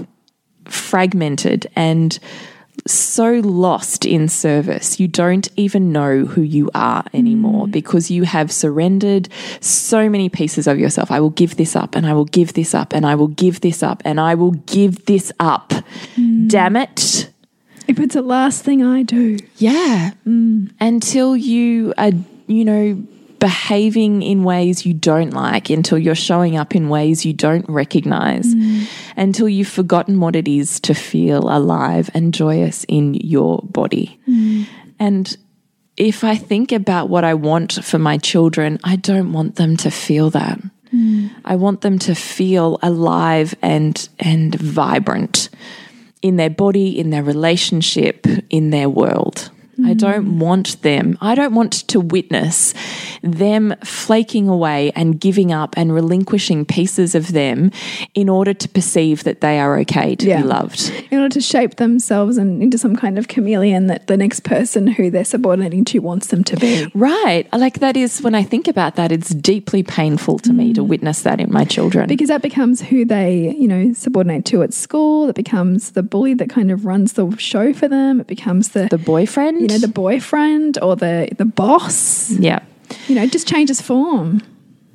fragmented 0.66 1.66
and 1.76 2.18
so 2.86 3.40
lost 3.44 4.04
in 4.04 4.28
service. 4.28 5.00
You 5.00 5.08
don't 5.08 5.48
even 5.56 5.92
know 5.92 6.24
who 6.24 6.42
you 6.42 6.70
are 6.74 7.04
anymore 7.14 7.66
mm. 7.66 7.70
because 7.70 8.10
you 8.10 8.24
have 8.24 8.52
surrendered 8.52 9.28
so 9.60 10.08
many 10.08 10.28
pieces 10.28 10.66
of 10.66 10.78
yourself. 10.78 11.10
I 11.10 11.20
will 11.20 11.30
give 11.30 11.56
this 11.56 11.76
up 11.76 11.94
and 11.94 12.06
I 12.06 12.12
will 12.12 12.26
give 12.26 12.54
this 12.54 12.74
up 12.74 12.92
and 12.92 13.06
I 13.06 13.14
will 13.14 13.28
give 13.28 13.60
this 13.60 13.82
up 13.82 14.02
and 14.04 14.20
I 14.20 14.34
will 14.34 14.52
give 14.52 15.06
this 15.06 15.32
up. 15.40 15.70
Mm. 16.16 16.48
Damn 16.48 16.76
it. 16.76 17.30
If 17.86 17.98
it's 18.00 18.14
the 18.14 18.22
last 18.22 18.64
thing 18.64 18.82
I 18.82 19.02
do. 19.02 19.38
Yeah. 19.56 20.12
Mm. 20.26 20.72
Until 20.80 21.36
you 21.36 21.94
are, 21.96 22.12
you 22.46 22.64
know, 22.64 23.02
behaving 23.38 24.22
in 24.22 24.42
ways 24.42 24.86
you 24.86 24.94
don't 24.94 25.34
like, 25.34 25.68
until 25.68 25.98
you're 25.98 26.14
showing 26.14 26.56
up 26.56 26.74
in 26.74 26.88
ways 26.88 27.26
you 27.26 27.34
don't 27.34 27.68
recognize, 27.68 28.54
until 29.16 29.48
you've 29.48 29.68
forgotten 29.68 30.20
what 30.20 30.36
it 30.36 30.48
is 30.48 30.80
to 30.80 30.94
feel 30.94 31.48
alive 31.48 32.10
and 32.14 32.34
joyous 32.34 32.84
in 32.88 33.14
your 33.14 33.60
body. 33.62 34.18
And 34.98 35.36
if 35.96 36.24
I 36.24 36.36
think 36.36 36.72
about 36.72 37.08
what 37.08 37.24
I 37.24 37.34
want 37.34 37.84
for 37.84 37.98
my 37.98 38.18
children, 38.18 38.78
I 38.84 38.96
don't 38.96 39.32
want 39.32 39.56
them 39.56 39.76
to 39.78 39.90
feel 39.90 40.30
that. 40.30 40.60
I 41.44 41.56
want 41.56 41.80
them 41.80 41.98
to 42.00 42.14
feel 42.14 42.78
alive 42.82 43.54
and 43.62 44.08
and 44.20 44.54
vibrant 44.54 45.48
in 46.22 46.36
their 46.36 46.50
body, 46.50 46.98
in 46.98 47.10
their 47.10 47.22
relationship, 47.22 48.26
in 48.48 48.70
their 48.70 48.88
world. 48.88 49.50
I 49.84 49.94
don't 49.94 50.38
want 50.38 50.82
them, 50.82 51.18
I 51.20 51.34
don't 51.34 51.54
want 51.54 51.72
to 51.88 52.00
witness 52.00 52.74
them 53.22 53.74
flaking 53.84 54.48
away 54.48 54.92
and 54.94 55.18
giving 55.18 55.52
up 55.52 55.74
and 55.76 55.94
relinquishing 55.94 56.64
pieces 56.64 57.14
of 57.14 57.32
them 57.32 57.70
in 58.14 58.28
order 58.28 58.52
to 58.52 58.68
perceive 58.68 59.24
that 59.24 59.40
they 59.40 59.58
are 59.58 59.78
okay 59.80 60.14
to 60.16 60.26
Yeah. 60.26 60.42
be 60.42 60.48
loved. 60.48 60.92
in 61.10 61.18
order 61.18 61.32
to 61.34 61.40
shape 61.40 61.76
themselves 61.76 62.36
and 62.36 62.62
into 62.62 62.76
some 62.78 62.96
kind 62.96 63.18
of 63.18 63.28
chameleon 63.28 63.86
that 63.86 64.06
the 64.06 64.16
next 64.16 64.40
person 64.40 64.86
who 64.86 65.10
they're 65.10 65.24
subordinating 65.24 65.84
to 65.84 65.98
wants 66.00 66.28
them 66.28 66.44
to 66.44 66.56
be. 66.56 66.86
Right. 66.94 67.46
Like 67.52 67.80
that 67.80 67.96
is, 67.96 68.20
when 68.22 68.34
I 68.34 68.42
think 68.42 68.68
about 68.68 68.96
that, 68.96 69.12
it's 69.12 69.30
deeply 69.30 69.82
painful 69.82 70.38
to 70.40 70.52
me 70.52 70.72
to 70.74 70.82
mm. 70.82 70.88
witness 70.88 71.22
that 71.22 71.40
in 71.40 71.52
my 71.52 71.64
children. 71.64 72.08
Because 72.08 72.28
that 72.28 72.42
becomes 72.42 72.80
who 72.80 73.04
they, 73.04 73.54
you 73.56 73.68
know, 73.68 73.92
subordinate 73.92 74.44
to 74.46 74.62
at 74.62 74.72
school. 74.74 75.28
It 75.28 75.36
becomes 75.36 75.92
the 75.92 76.02
bully 76.02 76.34
that 76.34 76.50
kind 76.50 76.70
of 76.70 76.84
runs 76.84 77.14
the 77.14 77.34
show 77.36 77.72
for 77.72 77.88
them. 77.88 78.20
It 78.20 78.26
becomes 78.26 78.70
the, 78.70 78.88
the 78.90 78.98
boyfriend? 78.98 79.60
you 79.60 79.68
know, 79.68 79.73
the 79.78 79.88
boyfriend 79.88 80.78
or 80.82 80.96
the 80.96 81.28
the 81.36 81.44
boss. 81.44 82.30
yeah. 82.30 82.60
You 83.08 83.16
know, 83.16 83.22
it 83.22 83.32
just 83.32 83.48
changes 83.48 83.80
form. 83.80 84.42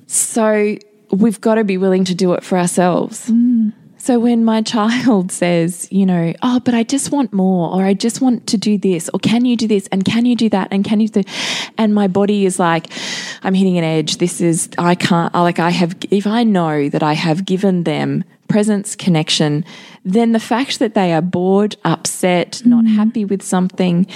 So 0.08 0.78
we've 1.12 1.42
got 1.42 1.56
to 1.56 1.64
be 1.64 1.78
willing 1.78 2.04
to 2.06 2.16
do 2.16 2.34
it 2.34 2.44
for 2.44 2.58
ourselves. 2.58 3.30
Mm. 3.30 3.74
So 3.98 4.18
when 4.18 4.46
my 4.46 4.62
child 4.74 5.32
says, 5.32 5.88
you 5.92 6.06
know, 6.06 6.34
oh, 6.42 6.60
but 6.62 6.74
I 6.74 6.84
just 6.84 7.12
want 7.12 7.34
more, 7.34 7.72
or 7.74 7.84
I 7.84 7.94
just 7.94 8.22
want 8.22 8.48
to 8.48 8.58
do 8.58 8.78
this, 8.78 9.10
or 9.14 9.20
can 9.20 9.46
you 9.46 9.56
do 9.56 9.68
this, 9.68 9.88
and 9.92 10.04
can 10.04 10.26
you 10.26 10.36
do 10.36 10.50
that, 10.50 10.70
and 10.72 10.84
can 10.84 11.00
you 11.00 11.10
do, 11.10 11.24
and 11.78 11.94
my 11.94 12.08
body 12.08 12.46
is 12.46 12.60
like, 12.60 12.88
I'm 13.44 13.54
hitting 13.54 13.78
an 13.78 13.84
edge. 13.84 14.18
This 14.18 14.42
is, 14.42 14.70
I 14.78 14.96
can't, 14.96 15.34
like, 15.34 15.60
I 15.60 15.70
have, 15.70 15.96
if 16.10 16.26
I 16.26 16.44
know 16.44 16.90
that 16.90 17.04
I 17.04 17.14
have 17.14 17.46
given 17.46 17.84
them 17.84 18.24
presence, 18.48 18.96
connection, 18.96 19.64
then 20.04 20.32
the 20.32 20.40
fact 20.40 20.80
that 20.80 20.96
they 20.96 21.14
are 21.14 21.22
bored, 21.22 21.76
upset, 21.86 22.64
not 22.66 22.86
mm. 22.86 22.96
happy 22.96 23.26
with 23.26 23.44
something, 23.44 24.08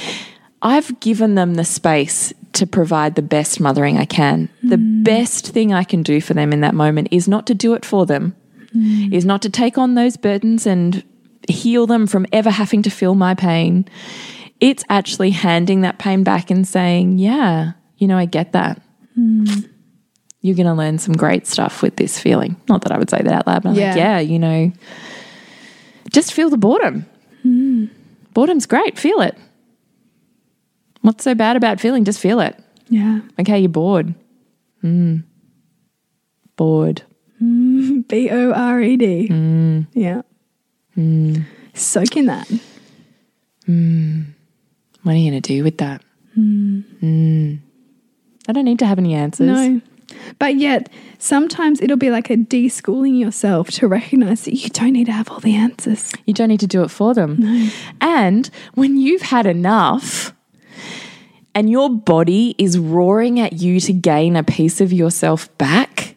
I've 0.63 0.97
given 1.01 1.35
them 1.35 1.55
the 1.55 1.65
space 1.65 2.33
to 2.53 2.65
provide 2.65 3.15
the 3.15 3.21
best 3.21 3.59
mothering 3.59 3.97
I 3.97 4.05
can. 4.05 4.49
The 4.63 4.77
mm. 4.77 5.03
best 5.03 5.49
thing 5.49 5.73
I 5.73 5.83
can 5.83 6.03
do 6.03 6.21
for 6.21 6.33
them 6.33 6.53
in 6.53 6.61
that 6.61 6.73
moment 6.73 7.09
is 7.11 7.27
not 7.27 7.45
to 7.47 7.53
do 7.53 7.73
it 7.73 7.85
for 7.85 8.05
them, 8.05 8.35
mm. 8.73 9.13
is 9.13 9.25
not 9.25 9.41
to 9.41 9.49
take 9.49 9.77
on 9.77 9.95
those 9.95 10.15
burdens 10.15 10.65
and 10.65 11.03
heal 11.49 11.85
them 11.85 12.07
from 12.07 12.25
ever 12.31 12.49
having 12.49 12.81
to 12.83 12.89
feel 12.89 13.13
my 13.13 13.35
pain. 13.35 13.85
It's 14.61 14.85
actually 14.87 15.31
handing 15.31 15.81
that 15.81 15.99
pain 15.99 16.23
back 16.23 16.49
and 16.49 16.65
saying, 16.65 17.17
Yeah, 17.17 17.73
you 17.97 18.07
know, 18.07 18.17
I 18.17 18.25
get 18.25 18.53
that. 18.53 18.81
Mm. 19.19 19.69
You're 20.39 20.55
going 20.55 20.67
to 20.67 20.73
learn 20.73 20.97
some 20.97 21.15
great 21.15 21.45
stuff 21.45 21.81
with 21.81 21.97
this 21.97 22.17
feeling. 22.17 22.55
Not 22.69 22.83
that 22.83 22.91
I 22.93 22.97
would 22.97 23.09
say 23.09 23.21
that 23.21 23.33
out 23.33 23.47
loud, 23.47 23.63
but 23.63 23.69
I'm 23.69 23.75
like, 23.75 23.81
Yeah. 23.81 23.95
yeah, 23.95 24.19
you 24.19 24.39
know, 24.39 24.71
just 26.11 26.31
feel 26.31 26.49
the 26.49 26.57
boredom. 26.57 27.05
Boredom's 28.33 28.65
great. 28.65 28.97
Feel 28.97 29.19
it. 29.19 29.37
What's 31.03 31.23
so 31.23 31.35
bad 31.35 31.55
about 31.55 31.79
feeling? 31.79 32.03
Just 32.05 32.19
feel 32.19 32.39
it. 32.39 32.57
Yeah. 32.89 33.19
Okay, 33.39 33.59
you're 33.59 33.69
bored. 33.69 34.15
Hmm. 34.81 34.87
Mm. 34.87 35.23
Bored. 36.55 37.03
B 38.07 38.29
O 38.31 38.51
R 38.51 38.81
E 38.81 38.97
D. 38.97 39.27
Hmm. 39.27 39.81
Yeah. 39.93 40.21
Hmm. 40.95 41.35
Soak 41.73 42.17
in 42.17 42.25
that. 42.27 42.47
What 45.03 45.11
are 45.11 45.17
you 45.17 45.29
going 45.31 45.41
to 45.41 45.47
do 45.47 45.63
with 45.63 45.77
that? 45.79 46.01
Mm. 46.37 47.59
I 48.47 48.51
don't 48.51 48.65
need 48.65 48.79
to 48.79 48.85
have 48.85 48.97
any 48.99 49.13
answers. 49.13 49.47
No. 49.47 49.81
But 50.39 50.55
yet, 50.55 50.89
sometimes 51.17 51.81
it'll 51.81 51.97
be 51.97 52.11
like 52.11 52.29
a 52.29 52.37
deschooling 52.37 53.19
yourself 53.19 53.69
to 53.71 53.87
recognize 53.87 54.45
that 54.45 54.53
you 54.55 54.69
don't 54.69 54.93
need 54.93 55.05
to 55.05 55.11
have 55.11 55.29
all 55.29 55.39
the 55.39 55.55
answers. 55.55 56.13
You 56.25 56.33
don't 56.33 56.49
need 56.49 56.59
to 56.59 56.67
do 56.67 56.83
it 56.83 56.89
for 56.89 57.13
them. 57.13 57.37
No. 57.39 57.69
And 57.99 58.49
when 58.75 58.97
you've 58.97 59.23
had 59.23 59.45
enough 59.45 60.33
and 61.55 61.69
your 61.69 61.89
body 61.89 62.55
is 62.57 62.77
roaring 62.77 63.39
at 63.39 63.53
you 63.53 63.79
to 63.81 63.93
gain 63.93 64.35
a 64.35 64.43
piece 64.43 64.81
of 64.81 64.91
yourself 64.91 65.55
back, 65.57 66.15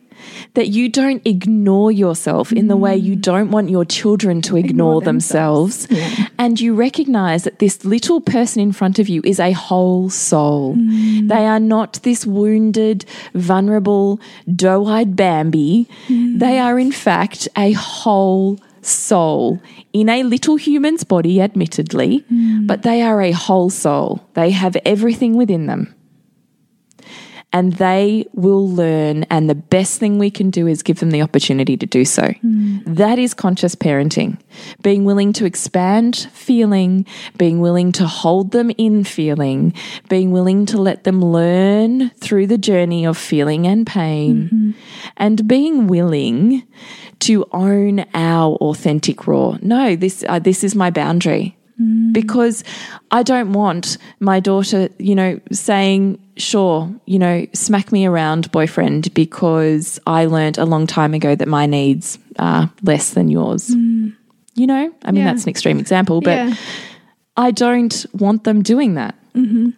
that 0.55 0.69
you 0.69 0.89
don't 0.89 1.27
ignore 1.27 1.93
yourself 1.93 2.51
in 2.51 2.69
the 2.69 2.75
mm-hmm. 2.75 2.83
way 2.83 2.97
you 2.97 3.15
don't 3.15 3.51
want 3.51 3.69
your 3.69 3.85
children 3.85 4.41
to 4.41 4.57
ignore, 4.57 5.03
themselves. 5.03 5.87
And 6.39 6.59
you 6.59 6.75
recognize 6.75 7.45
that 7.45 7.59
this 7.59 7.85
little 7.85 8.23
person 8.23 8.63
in 8.63 8.73
front 8.73 8.99
of 8.99 9.09
you 9.09 9.21
is 9.25 9.39
a 9.39 9.53
whole 9.53 10.09
soul. 10.09 10.75
Mm. 10.77 11.29
They 11.29 11.47
are 11.47 11.61
not 11.61 12.01
this 12.05 12.25
wounded, 12.25 13.05
vulnerable, 13.35 14.19
doe 14.55 14.87
eyed 14.87 15.15
Bambi. 15.15 15.87
Mm. 16.09 16.39
They 16.39 16.59
are, 16.59 16.79
in 16.79 16.93
fact, 16.93 17.49
a 17.57 17.73
whole 17.73 18.59
soul 18.87 19.61
in 19.93 20.09
a 20.09 20.23
little 20.23 20.57
human's 20.57 21.05
body, 21.05 21.41
admittedly, 21.41 22.19
hmm. 22.29 22.67
but 22.67 22.83
they 22.83 23.03
are 23.03 23.23
a 23.23 23.33
whole 23.33 23.71
soul. 23.71 24.27
They 24.35 24.51
have 24.51 24.77
everything 24.85 25.37
within 25.37 25.67
them. 25.67 25.95
And 27.57 27.73
they 27.73 28.27
will 28.35 28.69
learn, 28.69 29.25
and 29.31 29.49
the 29.49 29.55
best 29.55 29.99
thing 29.99 30.19
we 30.19 30.31
can 30.31 30.51
do 30.51 30.67
is 30.67 30.83
give 30.83 31.01
them 31.01 31.11
the 31.11 31.23
opportunity 31.23 31.75
to 31.79 31.87
do 31.87 32.05
so. 32.05 32.35
That 32.85 33.19
is 33.19 33.33
conscious 33.33 33.75
parenting. 33.75 34.37
Being 34.83 35.05
willing 35.05 35.33
to 35.33 35.47
expand 35.47 36.29
feeling, 36.35 37.07
being 37.39 37.61
willing 37.61 37.93
to 37.93 38.07
hold 38.07 38.51
them 38.51 38.71
in 38.77 39.05
feeling, 39.05 39.73
being 40.11 40.33
willing 40.33 40.67
to 40.67 40.77
let 40.77 41.05
them 41.05 41.23
learn 41.23 42.11
through 42.21 42.47
the 42.47 42.59
journey 42.59 43.07
of 43.07 43.17
feeling 43.17 43.67
and 43.67 43.87
pain, 43.87 44.75
and 45.17 45.49
being 45.49 45.87
willing 45.87 46.63
to 47.21 47.47
own 47.53 48.05
our 48.13 48.57
authentic 48.57 49.27
raw. 49.27 49.57
No, 49.63 49.97
this 49.97 50.25
uh, 50.29 50.39
this 50.39 50.63
is 50.63 50.75
my 50.75 50.91
boundary. 50.91 51.57
Mm. 51.81 52.13
Because 52.13 52.65
I 53.11 53.23
don't 53.23 53.53
want 53.53 53.99
my 54.21 54.41
daughter, 54.41 54.89
you 54.99 55.15
know, 55.15 55.41
saying, 55.53 56.19
sure, 56.37 56.91
you 57.07 57.19
know, 57.19 57.47
smack 57.53 57.93
me 57.93 58.07
around, 58.07 58.51
boyfriend, 58.51 59.13
because 59.15 60.01
I 60.07 60.25
learned 60.27 60.59
a 60.59 60.65
long 60.65 60.87
time 60.87 61.13
ago 61.15 61.35
that 61.35 61.49
my 61.49 61.67
needs 61.67 62.19
are 62.39 62.71
less 62.83 63.11
than 63.11 63.29
yours. 63.29 63.69
Mm. 63.69 64.15
You 64.55 64.67
know, 64.67 64.93
I 65.05 65.11
mean, 65.13 65.23
Yeah. 65.23 65.33
that's 65.33 65.45
an 65.45 65.51
extreme 65.51 65.79
example, 65.79 66.21
but 66.23 66.31
yeah. 66.37 66.55
I 67.37 67.51
don't 67.51 68.07
want 68.15 68.45
them 68.45 68.63
doing 68.63 68.95
that. 68.95 69.15
Mm-hmm. 69.35 69.71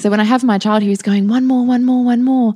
So 0.00 0.08
when 0.08 0.18
I 0.18 0.24
have 0.24 0.42
my 0.42 0.56
child 0.56 0.82
who's 0.82 1.02
going, 1.02 1.28
one 1.28 1.44
more, 1.44 1.66
one 1.66 1.84
more, 1.84 2.02
one 2.02 2.22
more, 2.22 2.54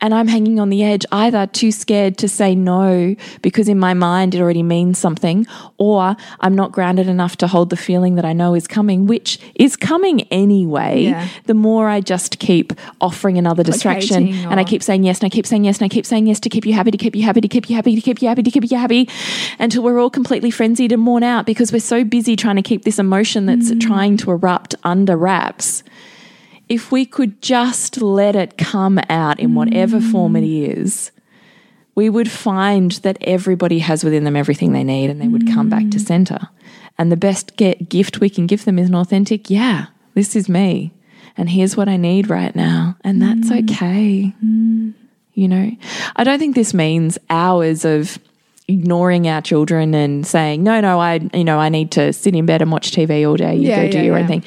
and 0.00 0.14
I'm 0.14 0.28
hanging 0.28 0.58
on 0.58 0.70
the 0.70 0.82
edge, 0.82 1.04
either 1.12 1.46
too 1.46 1.70
scared 1.70 2.16
to 2.18 2.28
say 2.28 2.54
no 2.54 3.14
because 3.42 3.68
in 3.68 3.78
my 3.78 3.92
mind 3.92 4.34
it 4.34 4.40
already 4.40 4.62
means 4.62 4.98
something, 4.98 5.46
or 5.76 6.16
I'm 6.40 6.54
not 6.54 6.72
grounded 6.72 7.06
enough 7.06 7.36
to 7.38 7.46
hold 7.46 7.68
the 7.68 7.76
feeling 7.76 8.14
that 8.14 8.24
I 8.24 8.32
know 8.32 8.54
is 8.54 8.66
coming, 8.66 9.06
which 9.06 9.38
is 9.56 9.76
coming 9.76 10.22
anyway. 10.30 11.02
Yeah. 11.02 11.28
The 11.44 11.52
more 11.52 11.86
I 11.88 12.00
just 12.00 12.38
keep 12.38 12.72
offering 13.02 13.36
another 13.36 13.62
distraction 13.62 14.28
Placating 14.28 14.50
and 14.50 14.58
I 14.58 14.64
keep 14.64 14.82
saying 14.82 15.04
yes 15.04 15.20
and 15.20 15.26
I 15.26 15.28
keep 15.28 15.46
saying 15.46 15.64
yes 15.64 15.78
and 15.78 15.84
I 15.84 15.88
keep 15.88 16.06
saying 16.06 16.26
yes 16.26 16.40
to 16.40 16.48
keep 16.48 16.64
you 16.64 16.72
happy, 16.72 16.92
to 16.92 16.98
keep 16.98 17.14
you 17.14 17.24
happy, 17.24 17.42
to 17.42 17.48
keep 17.48 17.68
you 17.68 17.76
happy, 17.76 17.94
to 17.94 18.00
keep 18.00 18.22
you 18.22 18.28
happy, 18.28 18.42
to 18.42 18.50
keep 18.50 18.70
you 18.70 18.78
happy, 18.78 19.08
until 19.58 19.82
we're 19.82 19.98
all 19.98 20.08
completely 20.08 20.50
frenzied 20.50 20.92
and 20.92 21.06
worn 21.06 21.22
out 21.22 21.44
because 21.44 21.72
we're 21.72 21.78
so 21.78 22.04
busy 22.04 22.36
trying 22.36 22.56
to 22.56 22.62
keep 22.62 22.84
this 22.84 22.98
emotion 22.98 23.44
that's 23.44 23.70
mm. 23.70 23.80
trying 23.80 24.16
to 24.16 24.30
erupt 24.30 24.74
under 24.82 25.14
wraps 25.14 25.82
if 26.68 26.90
we 26.90 27.06
could 27.06 27.40
just 27.40 28.00
let 28.00 28.34
it 28.34 28.58
come 28.58 28.98
out 29.08 29.38
in 29.38 29.54
whatever 29.54 30.00
form 30.00 30.36
it 30.36 30.44
is, 30.44 31.12
we 31.94 32.10
would 32.10 32.30
find 32.30 32.92
that 32.92 33.18
everybody 33.22 33.78
has 33.78 34.04
within 34.04 34.24
them 34.24 34.36
everything 34.36 34.72
they 34.72 34.84
need 34.84 35.08
and 35.08 35.20
they 35.20 35.28
would 35.28 35.46
come 35.46 35.68
back 35.68 35.90
to 35.90 35.98
center. 35.98 36.48
And 36.98 37.10
the 37.10 37.16
best 37.16 37.56
get, 37.56 37.88
gift 37.88 38.20
we 38.20 38.28
can 38.28 38.46
give 38.46 38.64
them 38.64 38.78
is 38.78 38.88
an 38.88 38.94
authentic, 38.94 39.48
yeah, 39.48 39.86
this 40.14 40.36
is 40.36 40.48
me. 40.48 40.92
And 41.36 41.50
here's 41.50 41.76
what 41.76 41.88
I 41.88 41.96
need 41.96 42.28
right 42.30 42.54
now. 42.54 42.96
And 43.02 43.20
that's 43.20 43.50
mm. 43.50 43.64
okay. 43.64 44.34
Mm. 44.44 44.94
You 45.34 45.48
know, 45.48 45.70
I 46.16 46.24
don't 46.24 46.38
think 46.38 46.54
this 46.54 46.72
means 46.72 47.18
hours 47.28 47.84
of 47.84 48.18
ignoring 48.68 49.28
our 49.28 49.40
children 49.40 49.94
and 49.94 50.26
saying, 50.26 50.62
no, 50.62 50.80
no, 50.80 50.98
I, 51.00 51.20
you 51.32 51.44
know, 51.44 51.58
I 51.58 51.68
need 51.68 51.92
to 51.92 52.12
sit 52.12 52.34
in 52.34 52.46
bed 52.46 52.62
and 52.62 52.72
watch 52.72 52.90
TV 52.90 53.28
all 53.28 53.36
day. 53.36 53.54
You 53.54 53.68
Yeah, 53.68 53.84
go 53.84 53.92
do 53.92 53.98
yeah, 53.98 54.04
your 54.04 54.18
own 54.18 54.26
thing. 54.26 54.44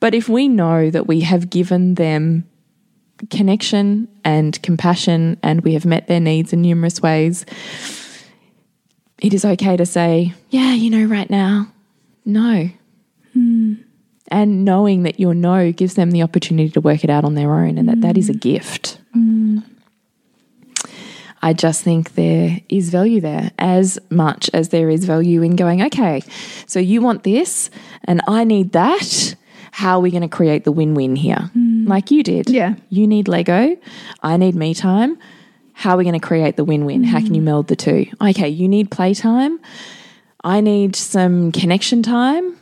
But 0.00 0.14
if 0.14 0.28
we 0.28 0.48
know 0.48 0.90
that 0.90 1.06
we 1.06 1.20
have 1.20 1.50
given 1.50 1.94
them 1.94 2.48
connection 3.28 4.08
and 4.24 4.60
compassion 4.62 5.38
and 5.42 5.60
we 5.60 5.74
have 5.74 5.84
met 5.84 6.06
their 6.06 6.20
needs 6.20 6.52
in 6.52 6.62
numerous 6.62 7.02
ways, 7.02 7.44
it 9.18 9.34
is 9.34 9.44
okay 9.44 9.76
to 9.76 9.84
say, 9.84 10.32
yeah, 10.48 10.72
you 10.72 10.88
know, 10.88 11.04
right 11.04 11.28
now, 11.28 11.70
no. 12.24 12.70
Hmm. 13.34 13.74
And 14.28 14.64
knowing 14.64 15.02
that 15.02 15.20
your 15.20 15.34
no 15.34 15.72
gives 15.72 15.94
them 15.94 16.12
the 16.12 16.22
opportunity 16.22 16.70
to 16.70 16.80
work 16.80 17.04
it 17.04 17.10
out 17.10 17.24
on 17.24 17.34
their 17.34 17.52
own 17.52 17.76
and 17.76 17.88
that 17.88 18.00
that 18.00 18.16
is 18.16 18.30
a 18.30 18.34
gift. 18.34 18.98
Hmm. 19.12 19.58
I 21.42 21.52
just 21.52 21.82
think 21.82 22.14
there 22.14 22.60
is 22.68 22.90
value 22.90 23.20
there 23.20 23.50
as 23.58 23.98
much 24.10 24.50
as 24.52 24.68
there 24.68 24.90
is 24.90 25.04
value 25.04 25.42
in 25.42 25.56
going, 25.56 25.82
okay, 25.82 26.22
so 26.66 26.78
you 26.78 27.00
want 27.00 27.22
this 27.22 27.70
and 28.04 28.20
I 28.28 28.44
need 28.44 28.72
that. 28.72 29.34
How 29.72 29.98
are 29.98 30.00
we 30.00 30.10
going 30.10 30.22
to 30.22 30.28
create 30.28 30.64
the 30.64 30.72
win 30.72 30.94
win 30.94 31.16
here? 31.16 31.50
Hmm. 31.52 31.86
Like 31.86 32.10
you 32.10 32.22
did. 32.22 32.50
Yeah. 32.50 32.74
You 32.88 33.06
need 33.06 33.28
Lego. 33.28 33.76
I 34.22 34.36
need 34.36 34.54
me 34.54 34.74
time. 34.74 35.16
How 35.72 35.94
are 35.94 35.96
we 35.96 36.04
going 36.04 36.18
to 36.18 36.26
create 36.26 36.56
the 36.56 36.64
win 36.64 36.84
win? 36.84 37.04
How 37.04 37.18
can 37.18 37.34
you 37.34 37.40
hmm. 37.40 37.46
meld 37.46 37.68
the 37.68 37.76
two? 37.76 38.06
Okay, 38.20 38.48
you 38.48 38.68
need 38.68 38.90
playtime. 38.90 39.58
I 40.42 40.60
need 40.60 40.96
some 40.96 41.52
connection 41.52 42.02
time. 42.02 42.56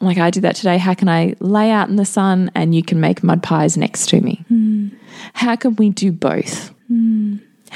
Like 0.00 0.18
I 0.18 0.30
did 0.30 0.42
that 0.42 0.56
today. 0.56 0.78
How 0.78 0.94
can 0.94 1.08
I 1.08 1.34
lay 1.40 1.70
out 1.70 1.88
in 1.88 1.96
the 1.96 2.04
sun 2.04 2.50
and 2.54 2.74
you 2.74 2.82
can 2.82 3.00
make 3.00 3.22
mud 3.22 3.42
pies 3.42 3.76
next 3.76 4.08
to 4.10 4.20
me? 4.20 4.44
Hmm. 4.48 4.88
How 5.34 5.56
can 5.56 5.76
we 5.76 5.90
do 5.90 6.12
both? 6.12 6.72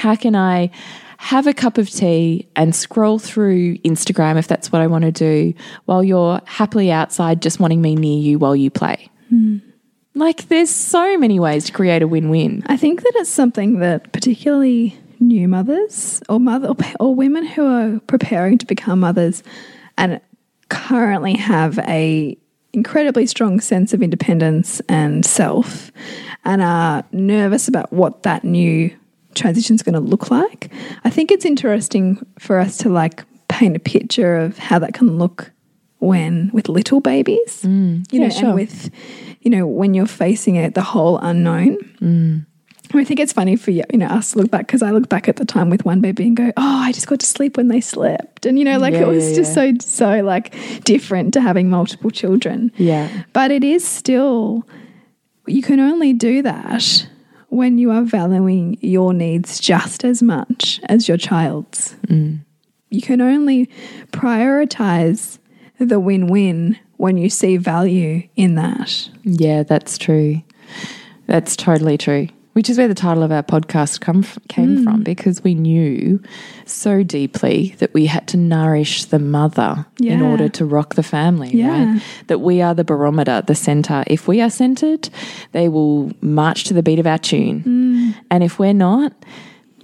How 0.01 0.15
can 0.15 0.35
I 0.35 0.71
have 1.17 1.45
a 1.45 1.53
cup 1.53 1.77
of 1.77 1.87
tea 1.87 2.47
and 2.55 2.75
scroll 2.75 3.19
through 3.19 3.75
Instagram 3.85 4.39
if 4.39 4.47
that's 4.47 4.71
what 4.71 4.81
I 4.81 4.87
want 4.87 5.03
to 5.03 5.11
do 5.11 5.53
while 5.85 6.03
you're 6.03 6.41
happily 6.45 6.91
outside 6.91 7.39
just 7.39 7.59
wanting 7.59 7.83
me 7.83 7.93
near 7.93 8.19
you 8.19 8.39
while 8.39 8.55
you 8.55 8.71
play? 8.71 9.11
Hmm. 9.29 9.57
Like 10.15 10.47
there's 10.47 10.71
so 10.71 11.19
many 11.19 11.39
ways 11.39 11.65
to 11.65 11.71
create 11.71 12.01
a 12.01 12.07
win-win. 12.07 12.63
I 12.65 12.77
think 12.77 13.03
that 13.03 13.11
it's 13.17 13.29
something 13.29 13.77
that 13.77 14.11
particularly 14.11 14.97
new 15.19 15.47
mothers 15.47 16.23
or 16.27 16.39
mother 16.39 16.69
or, 16.69 16.75
or 16.99 17.13
women 17.13 17.45
who 17.45 17.63
are 17.63 17.99
preparing 18.07 18.57
to 18.57 18.65
become 18.65 19.01
mothers 19.01 19.43
and 19.99 20.19
currently 20.69 21.35
have 21.35 21.77
a 21.77 22.35
incredibly 22.73 23.27
strong 23.27 23.59
sense 23.59 23.93
of 23.93 24.01
independence 24.01 24.81
and 24.89 25.23
self 25.27 25.91
and 26.43 26.63
are 26.63 27.03
nervous 27.11 27.67
about 27.67 27.93
what 27.93 28.23
that 28.23 28.43
new 28.43 28.91
transition 29.35 29.75
is 29.75 29.83
going 29.83 29.93
to 29.93 29.99
look 29.99 30.31
like. 30.31 30.71
I 31.03 31.09
think 31.09 31.31
it's 31.31 31.45
interesting 31.45 32.25
for 32.39 32.59
us 32.59 32.77
to 32.79 32.89
like 32.89 33.23
paint 33.47 33.75
a 33.75 33.79
picture 33.79 34.37
of 34.37 34.57
how 34.57 34.79
that 34.79 34.93
can 34.93 35.17
look 35.17 35.51
when 35.99 36.49
with 36.53 36.67
little 36.67 36.99
babies, 36.99 37.61
mm. 37.63 38.03
you 38.11 38.19
yeah, 38.19 38.27
know, 38.27 38.33
sure. 38.33 38.45
and 38.47 38.55
with 38.55 38.89
you 39.41 39.51
know 39.51 39.67
when 39.67 39.93
you're 39.93 40.07
facing 40.07 40.55
it 40.55 40.73
the 40.73 40.81
whole 40.81 41.17
unknown. 41.19 41.77
Mm. 42.01 42.45
I 42.93 43.05
think 43.05 43.21
it's 43.21 43.31
funny 43.31 43.55
for 43.55 43.71
you, 43.71 43.83
you 43.91 43.99
know, 43.99 44.07
us 44.07 44.33
to 44.33 44.39
look 44.39 44.51
back 44.51 44.67
because 44.67 44.81
I 44.81 44.91
look 44.91 45.07
back 45.07 45.29
at 45.29 45.37
the 45.37 45.45
time 45.45 45.69
with 45.69 45.85
one 45.85 46.01
baby 46.01 46.27
and 46.27 46.35
go, 46.35 46.51
"Oh, 46.57 46.81
I 46.81 46.91
just 46.91 47.07
got 47.07 47.19
to 47.21 47.25
sleep 47.25 47.55
when 47.55 47.69
they 47.69 47.79
slept," 47.79 48.45
and 48.45 48.59
you 48.59 48.65
know, 48.65 48.79
like 48.79 48.93
Yeah, 48.93 49.03
it 49.03 49.07
was 49.07 49.29
yeah, 49.29 49.35
just 49.35 49.53
so 49.53 49.71
so 49.79 50.21
like 50.21 50.53
different 50.83 51.33
to 51.35 51.41
having 51.41 51.69
multiple 51.69 52.09
children. 52.09 52.71
Yeah. 52.75 53.23
But 53.31 53.51
it 53.51 53.63
is 53.63 53.87
still, 53.87 54.67
you 55.47 55.61
can 55.61 55.79
only 55.79 56.11
do 56.11 56.41
that 56.41 57.07
when 57.51 57.77
you 57.77 57.91
are 57.91 58.01
valuing 58.01 58.77
your 58.79 59.13
needs 59.13 59.59
just 59.59 60.05
as 60.05 60.23
much 60.23 60.79
as 60.85 61.09
your 61.09 61.17
child's. 61.17 61.95
Mm. 62.07 62.39
You 62.89 63.01
can 63.01 63.19
only 63.19 63.69
prioritize 64.11 65.37
the 65.77 65.99
win 65.99 66.27
win 66.27 66.79
when 66.95 67.17
you 67.17 67.29
see 67.29 67.57
value 67.57 68.23
in 68.37 68.55
that. 68.55 69.09
Yeah, 69.23 69.63
that's 69.63 69.97
true. 69.97 70.41
That's 71.27 71.57
totally 71.57 71.97
true. 71.97 72.29
Which 72.53 72.69
is 72.69 72.77
where 72.77 72.89
the 72.89 72.93
title 72.93 73.23
of 73.23 73.31
our 73.31 73.43
podcast 73.43 74.01
come 74.01 74.23
came 74.49 74.83
from 74.83 75.01
mm. 75.01 75.03
because 75.05 75.41
we 75.41 75.55
knew 75.55 76.21
so 76.65 77.01
deeply 77.01 77.75
that 77.79 77.93
we 77.93 78.07
had 78.07 78.27
to 78.27 78.37
nourish 78.37 79.05
the 79.05 79.19
mother 79.19 79.85
in 80.01 80.21
order 80.21 80.49
to 80.49 80.65
rock 80.65 80.95
the 80.95 81.03
family, 81.03 81.51
Yeah. 81.53 81.93
right? 81.93 82.01
That 82.27 82.39
we 82.39 82.61
are 82.61 82.73
the 82.73 82.83
barometer, 82.83 83.41
the 83.41 83.55
center. 83.55 84.03
If 84.07 84.27
we 84.27 84.41
are 84.41 84.49
centered, 84.49 85.09
they 85.53 85.69
will 85.69 86.11
march 86.19 86.65
to 86.65 86.73
the 86.73 86.83
beat 86.83 86.99
of 86.99 87.07
our 87.07 87.19
tune. 87.19 87.63
Mm. 87.63 88.25
And 88.29 88.43
if 88.43 88.59
we're 88.59 88.73
not, 88.73 89.13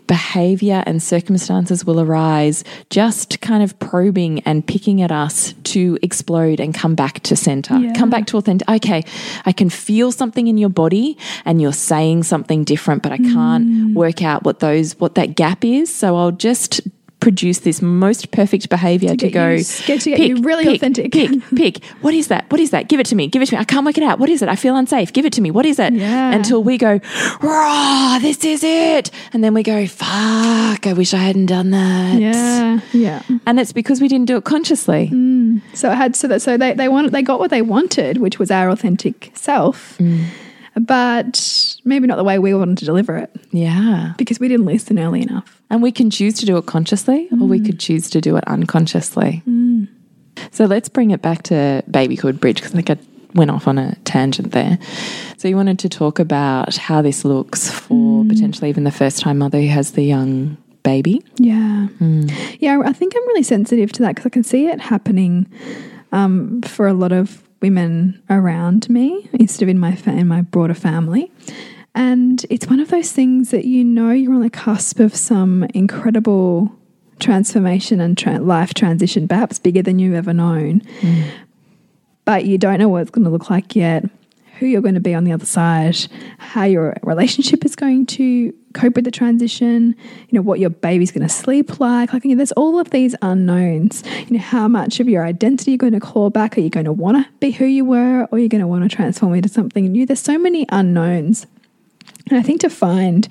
behavior 0.08 0.84
and 0.86 1.02
circumstances 1.02 1.86
will 1.86 2.00
arise, 2.00 2.64
just 2.90 3.42
kind 3.42 3.64
of 3.64 3.78
probing 3.80 4.40
and 4.42 4.66
picking 4.66 5.02
at 5.02 5.12
us 5.12 5.54
to 5.64 5.98
explode 6.02 6.60
and 6.60 6.74
come 6.74 6.96
back 6.96 7.20
to 7.24 7.36
center. 7.36 7.78
Yeah. 7.78 7.94
Come 7.94 8.10
back 8.10 8.26
to 8.28 8.38
authentic. 8.38 8.68
Okay, 8.70 9.04
I 9.46 9.52
can 9.52 9.70
feel 9.70 10.12
something 10.12 10.48
in 10.48 10.58
your 10.58 10.70
body 10.70 11.18
and 11.46 11.62
you're 11.62 11.74
saying 11.74 12.24
something 12.24 12.64
different, 12.64 13.04
but 13.04 13.12
I 13.12 13.18
can't 13.18 13.68
mm. 13.68 13.94
work 13.94 14.22
out 14.22 14.44
what 14.44 14.60
those 14.60 14.98
what 15.00 15.16
that 15.16 15.36
gap 15.36 15.64
is. 15.64 15.94
So 15.94 16.16
I'll 16.16 16.32
just 16.32 16.82
produce 17.28 17.60
this 17.60 17.82
most 17.82 18.32
perfect 18.32 18.70
behavior 18.70 19.10
to, 19.10 19.18
get 19.18 19.34
go 19.34 19.50
you- 19.50 19.64
get 19.86 20.00
to 20.00 20.12
get 20.12 20.30
you 20.30 20.38
really 20.38 20.66
authentic. 20.76 21.12
Pick, 21.12 21.30
pick. 21.56 21.84
What 22.00 22.14
is 22.14 22.30
that? 22.30 22.50
What 22.50 22.62
is 22.62 22.72
that? 22.72 22.88
Give 22.88 23.02
it 23.02 23.06
to 23.08 23.16
me. 23.16 23.28
Give 23.28 23.42
it 23.42 23.48
to 23.48 23.56
me. 23.56 23.60
I 23.60 23.66
can't 23.66 23.86
work 23.86 23.98
it 23.98 24.04
out. 24.04 24.18
What 24.18 24.30
is 24.30 24.42
it? 24.42 24.48
I 24.48 24.56
feel 24.56 24.78
unsafe. 24.78 25.12
Give 25.12 25.26
it 25.26 25.34
to 25.34 25.42
me. 25.42 25.52
What 25.52 25.66
is 25.66 25.78
it? 25.78 25.92
Yeah. 25.92 26.32
Until 26.32 26.64
we 26.64 26.78
go, 26.78 27.02
raw, 27.42 28.18
this 28.22 28.46
is 28.46 28.64
it. 28.64 29.12
And 29.34 29.44
then 29.44 29.54
we 29.54 29.62
go, 29.62 29.88
fuck, 29.88 30.88
I 30.88 30.94
wish 30.96 31.14
I 31.14 31.18
hadn't 31.18 31.48
done 31.48 31.72
that. 31.72 32.18
Yeah, 32.18 32.80
yeah. 32.94 33.22
And 33.46 33.60
it's 33.60 33.74
because 33.74 34.00
we 34.00 34.08
didn't 34.08 34.28
do 34.28 34.38
it 34.38 34.46
consciously. 34.46 35.10
Mm. 35.12 35.62
So 35.74 35.92
it 35.92 35.96
had 35.96 36.16
so 36.16 36.30
that 36.30 36.42
so 36.42 36.56
they 36.56 36.74
they 36.76 36.88
wanted 36.88 37.12
they 37.12 37.24
got 37.24 37.40
what 37.40 37.50
they 37.50 37.62
wanted, 37.62 38.20
which 38.20 38.40
was 38.40 38.52
our 38.52 38.70
authentic 38.70 39.32
self, 39.34 39.98
mm. 39.98 40.24
But 40.80 41.78
maybe 41.84 42.08
not 42.08 42.18
the 42.18 42.24
way 42.24 42.40
we 42.40 42.54
wanted 42.54 42.78
to 42.80 42.86
deliver 42.86 43.18
it 43.18 43.32
Yeah. 43.52 44.14
because 44.18 44.40
we 44.40 44.48
didn't 44.48 44.66
listen 44.66 45.00
early 45.00 45.22
enough. 45.22 45.62
And 45.70 45.82
we 45.82 45.92
can 45.92 46.10
choose 46.10 46.36
to 46.36 46.46
do 46.46 46.58
it 46.58 46.66
consciously 46.66 47.28
or 47.32 47.48
we 47.48 47.60
mm. 47.60 47.66
could 47.66 47.80
choose 47.80 48.10
to 48.12 48.22
do 48.22 48.38
it 48.38 48.44
unconsciously. 48.48 49.44
Mm. 49.48 49.88
So 50.52 50.66
let's 50.66 50.90
bring 50.90 51.12
it 51.12 51.22
back 51.22 51.44
to 51.44 51.84
babyhood 51.90 52.40
bridge 52.40 52.58
because 52.58 52.74
I 52.74 52.82
think 52.82 52.90
I 52.90 52.98
went 53.34 53.52
off 53.52 53.68
on 53.68 53.78
a 53.78 53.96
tangent 54.06 54.52
there. 54.52 54.80
So 55.38 55.48
you 55.48 55.56
wanted 55.56 55.80
to 55.80 55.90
talk 55.90 56.20
about 56.20 56.76
how 56.78 57.02
this 57.02 57.26
looks 57.26 57.70
for 57.72 58.24
mm. 58.24 58.30
potentially 58.30 58.70
even 58.70 58.84
the 58.84 58.92
first 58.92 59.20
time 59.20 59.40
mother 59.40 59.60
who 59.60 59.68
has 59.68 59.92
the 59.92 60.04
young 60.04 60.58
baby. 60.84 61.22
Yeah, 61.36 61.88
hmm. 61.88 62.28
yeah. 62.60 62.80
I 62.84 62.94
think 62.94 63.14
I'm 63.14 63.28
really 63.28 63.44
sensitive 63.44 63.92
to 63.94 64.04
that 64.04 64.16
because 64.16 64.26
I 64.26 64.30
can 64.30 64.44
see 64.44 64.68
it 64.68 64.80
happening 64.80 65.46
um, 66.14 66.62
for 66.62 66.88
a 66.88 66.94
lot 66.94 67.12
of 67.12 67.44
women 67.62 68.22
around 68.30 68.90
me, 68.90 69.30
instead 69.34 69.64
of 69.64 69.70
in 69.70 69.80
my 69.80 69.98
in 70.06 70.28
my 70.28 70.42
broader 70.42 70.74
family. 70.74 71.32
And 71.96 72.46
it's 72.50 72.68
one 72.68 72.80
of 72.80 72.90
those 72.90 73.12
things 73.12 73.50
that 73.50 73.66
you 73.66 73.84
know 73.84 74.12
you're 74.12 74.34
on 74.34 74.42
the 74.42 74.50
cusp 74.50 75.00
of 75.00 75.16
some 75.16 75.64
incredible 75.74 76.72
transformation 77.20 78.00
and 78.00 78.16
tra- 78.18 78.40
life 78.40 78.74
transition, 78.74 79.28
perhaps 79.28 79.58
bigger 79.58 79.82
than 79.82 79.98
you've 79.98 80.14
ever 80.14 80.34
known. 80.34 80.82
Mm. 81.02 81.32
but 82.26 82.46
you 82.46 82.58
don't 82.58 82.78
know 82.78 82.90
what 82.90 83.02
it's 83.02 83.12
going 83.12 83.26
to 83.26 83.32
look 83.32 83.50
like 83.50 83.76
yet, 83.76 84.06
who 84.60 84.66
you're 84.66 84.82
going 84.82 84.96
to 84.96 85.00
be 85.00 85.14
on 85.14 85.24
the 85.24 85.32
other 85.32 85.46
side, 85.46 85.96
how 86.38 86.64
your 86.64 86.96
relationship 87.04 87.64
is 87.64 87.76
going 87.76 88.06
to 88.08 88.54
cope 88.74 88.96
with 88.96 89.06
the 89.06 89.12
transition, 89.12 89.96
you 90.30 90.34
know, 90.34 90.42
what 90.42 90.60
your 90.60 90.70
baby's 90.70 91.12
going 91.12 91.28
to 91.28 91.34
sleep 91.34 91.80
like. 91.80 92.14
Like, 92.14 92.24
you 92.24 92.32
know, 92.32 92.36
there's 92.38 92.52
all 92.54 92.80
of 92.80 92.90
these 92.90 93.16
unknowns. 93.22 94.04
You 94.28 94.38
know, 94.38 94.44
how 94.44 94.68
much 94.68 95.00
of 95.00 95.08
your 95.08 95.26
identity 95.26 95.72
you're 95.72 95.78
going 95.78 95.94
to 95.94 96.00
claw 96.00 96.30
back? 96.30 96.58
Are 96.58 96.62
you 96.62 96.70
going 96.70 96.86
to 96.86 96.94
want 96.94 97.18
to 97.18 97.32
be 97.40 97.52
who 97.52 97.66
you 97.66 97.86
were 97.86 98.28
or 98.32 98.40
you're 98.40 98.48
you 98.48 98.50
going 98.50 98.62
to 98.62 98.68
want 98.68 98.90
to 98.90 98.96
transform 98.96 99.34
into 99.34 99.50
something 99.50 99.92
new? 99.92 100.06
There's 100.06 100.22
so 100.22 100.38
many 100.38 100.66
unknowns. 100.70 101.46
And 102.30 102.40
I 102.40 102.42
think 102.42 102.62
to 102.62 102.70
find 102.70 103.28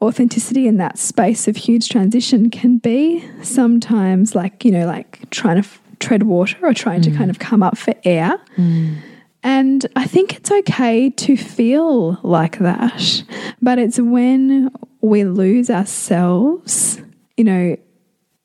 authenticity 0.00 0.66
in 0.66 0.78
that 0.78 0.98
space 0.98 1.46
of 1.48 1.56
huge 1.56 1.88
transition 1.88 2.50
can 2.50 2.78
be 2.78 3.24
sometimes 3.42 4.34
like, 4.34 4.64
you 4.64 4.70
know, 4.70 4.86
like 4.86 5.28
trying 5.30 5.62
to 5.62 5.68
tread 6.00 6.24
water 6.24 6.56
or 6.62 6.74
trying 6.74 7.02
to 7.02 7.10
mm. 7.10 7.16
kind 7.16 7.30
of 7.30 7.38
come 7.38 7.62
up 7.62 7.78
for 7.78 7.94
air. 8.04 8.38
Mm. 8.56 8.96
And 9.44 9.86
I 9.94 10.06
think 10.06 10.34
it's 10.34 10.50
okay 10.50 11.10
to 11.10 11.36
feel 11.36 12.18
like 12.22 12.58
that. 12.58 13.22
But 13.60 13.78
it's 13.78 14.00
when 14.00 14.70
we 15.02 15.24
lose 15.24 15.68
ourselves, 15.68 17.00
you 17.36 17.44
know, 17.44 17.76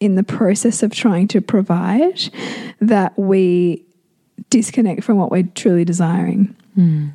in 0.02 0.16
the 0.16 0.24
process 0.24 0.84
of 0.84 0.94
trying 0.94 1.30
to 1.30 1.42
provide 1.42 2.30
that 2.82 3.18
we 3.18 3.86
disconnect 4.50 5.04
from 5.04 5.18
what 5.18 5.32
we're 5.32 5.50
truly 5.56 5.86
desiring. 5.86 6.56
Hmm. 6.76 7.08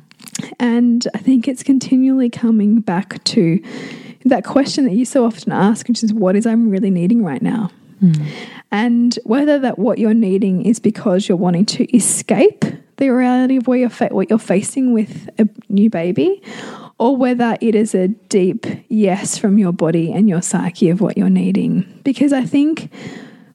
And 0.59 1.07
I 1.13 1.19
think 1.19 1.47
it's 1.47 1.63
continually 1.63 2.29
coming 2.29 2.79
back 2.81 3.23
to 3.25 3.61
that 4.25 4.43
question 4.43 4.85
that 4.85 4.93
you 4.93 5.05
so 5.05 5.25
often 5.25 5.51
ask, 5.51 5.87
which 5.87 6.03
is, 6.03 6.11
what 6.11 6.35
is 6.35 6.47
I'm 6.47 6.69
really 6.69 6.89
needing 6.89 7.23
right 7.23 7.41
now? 7.41 7.69
Hmm. 7.99 8.13
And 8.71 9.19
whether 9.23 9.59
that 9.59 9.77
what 9.77 9.99
you're 9.99 10.15
needing 10.15 10.65
is 10.65 10.79
because 10.79 11.29
you're 11.29 11.37
wanting 11.37 11.65
to 11.67 11.95
escape 11.95 12.65
the 12.97 13.09
reality 13.09 13.57
of 13.57 13.67
what 13.67 14.29
you're 14.29 14.39
facing 14.39 14.93
with 14.93 15.29
a 15.37 15.47
new 15.69 15.89
baby, 15.89 16.41
or 16.97 17.17
whether 17.17 17.57
it 17.59 17.75
is 17.75 17.93
a 17.93 18.07
deep 18.07 18.65
yes 18.87 19.37
from 19.37 19.57
your 19.57 19.73
body 19.73 20.11
and 20.13 20.29
your 20.29 20.41
psyche 20.41 20.89
of 20.89 21.01
what 21.01 21.17
you're 21.17 21.29
needing. 21.29 22.01
Because 22.03 22.31
I 22.31 22.45
think 22.45 22.89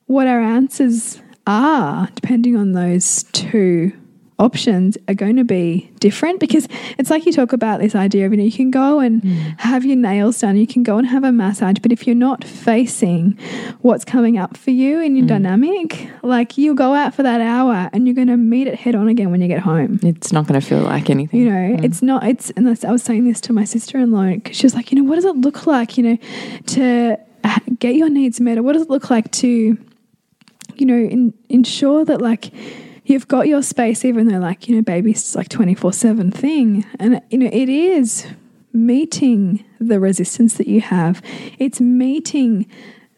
what 0.07 0.27
our 0.27 0.41
answers 0.41 1.23
are, 1.47 2.09
depending 2.15 2.57
on 2.57 2.73
those 2.73 3.23
two 3.33 3.93
options, 4.41 4.99
are 5.07 5.15
going 5.15 5.37
to 5.37 5.45
be 5.45 5.91
different. 6.01 6.41
Because 6.41 6.67
it's 6.99 7.11
like 7.11 7.27
you 7.27 7.33
talk 7.33 7.53
about 7.53 7.81
this 7.81 7.95
idea 7.95 8.27
of, 8.27 8.33
you 8.33 8.39
know, 8.39 8.45
you 8.45 8.53
can 8.53 8.71
go 8.71 8.99
and 8.99 9.23
hmm. 9.23 9.39
have 9.59 9.85
your 9.85 9.97
nails 9.97 10.41
done, 10.41 10.57
you 10.57 10.67
can 10.67 10.83
go 10.83 10.99
and 10.99 11.07
have 11.07 11.25
a 11.25 11.33
massage, 11.33 11.77
but 11.81 11.93
if 11.93 12.07
you're 12.07 12.17
not 12.17 12.43
facing 12.45 13.39
what's 13.83 14.05
coming 14.05 14.39
up 14.39 14.57
for 14.57 14.71
you 14.71 15.01
in 15.01 15.15
your 15.15 15.25
hmm. 15.25 15.29
dynamic, 15.29 16.11
like 16.23 16.59
you'll 16.59 16.75
go 16.75 16.95
out 16.95 17.15
for 17.15 17.23
that 17.23 17.41
hour 17.41 17.89
and 17.93 18.07
you're 18.07 18.15
going 18.15 18.29
to 18.29 18.37
meet 18.37 18.67
it 18.67 18.75
head 18.75 18.95
on 18.95 19.09
again 19.09 19.31
when 19.31 19.41
you 19.41 19.49
get 19.49 19.61
home 19.61 20.01
It's 20.03 20.33
not 20.33 20.47
going 20.47 20.61
to 20.61 20.67
feel 20.67 20.81
like 20.81 21.11
anything. 21.11 21.41
you 21.41 21.51
know 21.51 21.77
hmm. 21.77 21.85
it's 21.85 22.03
not 22.03 22.25
it's 22.25 22.53
that's- 22.57 22.85
i 22.85 22.91
was 22.91 23.03
saying 23.03 23.25
this 23.25 23.41
to 23.43 23.53
my 23.53 23.65
sister-in-law 23.65 24.35
because 24.35 24.57
she 24.57 24.65
was 24.65 24.75
like 24.75 24.91
you 24.91 25.01
know 25.01 25.09
what 25.09 25.17
does 25.17 25.25
it 25.25 25.37
look 25.37 25.67
like 25.67 25.97
you 25.99 26.05
know 26.05 26.19
to 26.67 27.19
get 27.79 27.95
your 27.95 28.09
needs 28.09 28.41
met 28.41 28.59
or 28.59 28.63
what 28.63 28.73
does 28.73 28.83
it 28.83 28.91
look 28.91 29.11
like 29.11 29.31
to 29.33 29.77
you 30.77 30.87
know 30.87 30.97
in, 30.97 31.35
ensure 31.49 32.05
that 32.05 32.21
like 32.21 32.53
you've 33.11 33.29
got 33.29 33.49
your 33.49 33.63
space 33.63 34.05
even 34.05 34.29
though 34.29 34.39
like 34.39 34.69
you 34.69 34.77
know 34.77 34.83
baby's 34.83 35.35
like 35.35 35.49
24-7 35.49 36.33
thing. 36.33 36.87
And 36.99 37.21
you 37.31 37.39
know 37.39 37.51
it 37.53 37.69
is 37.69 38.27
meeting 38.73 39.65
the 39.81 39.99
resistance 40.01 40.57
that 40.59 40.69
you 40.69 40.81
have. 40.81 41.21
It's 41.59 41.81
meeting 41.81 42.67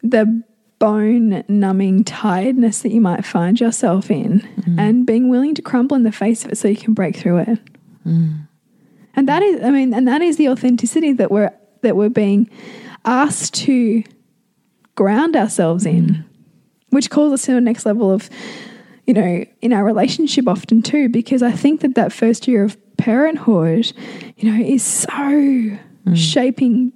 the 0.01 0.43
bone 0.79 1.43
numbing 1.47 2.03
tiredness 2.03 2.81
that 2.81 2.91
you 2.91 2.99
might 2.99 3.23
find 3.23 3.59
yourself 3.59 4.11
in 4.11 4.41
mm. 4.41 4.77
and 4.77 5.05
being 5.05 5.29
willing 5.29 5.55
to 5.55 5.61
crumble 5.61 5.95
in 5.95 6.03
the 6.03 6.11
face 6.11 6.43
of 6.43 6.51
it 6.51 6.57
so 6.57 6.67
you 6.67 6.75
can 6.75 6.93
break 6.93 7.15
through 7.15 7.37
it. 7.37 7.59
Mm. 8.05 8.47
And 9.15 9.27
that 9.29 9.43
is 9.43 9.63
i 9.63 9.69
mean 9.69 9.93
and 9.93 10.07
that 10.07 10.21
is 10.21 10.37
the 10.37 10.49
authenticity 10.49 11.13
that 11.13 11.29
we're 11.31 11.51
that 11.83 11.95
we're 11.95 12.09
being 12.09 12.49
asked 13.05 13.53
to 13.53 14.03
ground 14.95 15.35
ourselves 15.35 15.85
in 15.85 16.07
mm. 16.07 16.25
which 16.89 17.09
calls 17.09 17.31
us 17.31 17.45
to 17.45 17.53
the 17.53 17.61
next 17.61 17.85
level 17.85 18.11
of 18.11 18.29
you 19.05 19.13
know 19.13 19.45
in 19.61 19.73
our 19.73 19.83
relationship 19.83 20.47
often 20.47 20.81
too 20.81 21.09
because 21.09 21.41
i 21.43 21.51
think 21.51 21.81
that 21.81 21.95
that 21.95 22.11
first 22.11 22.47
year 22.47 22.63
of 22.63 22.77
parenthood 22.97 23.91
you 24.37 24.51
know 24.51 24.63
is 24.63 24.83
so 24.83 25.09
mm. 25.09 25.79
shaping 26.15 26.93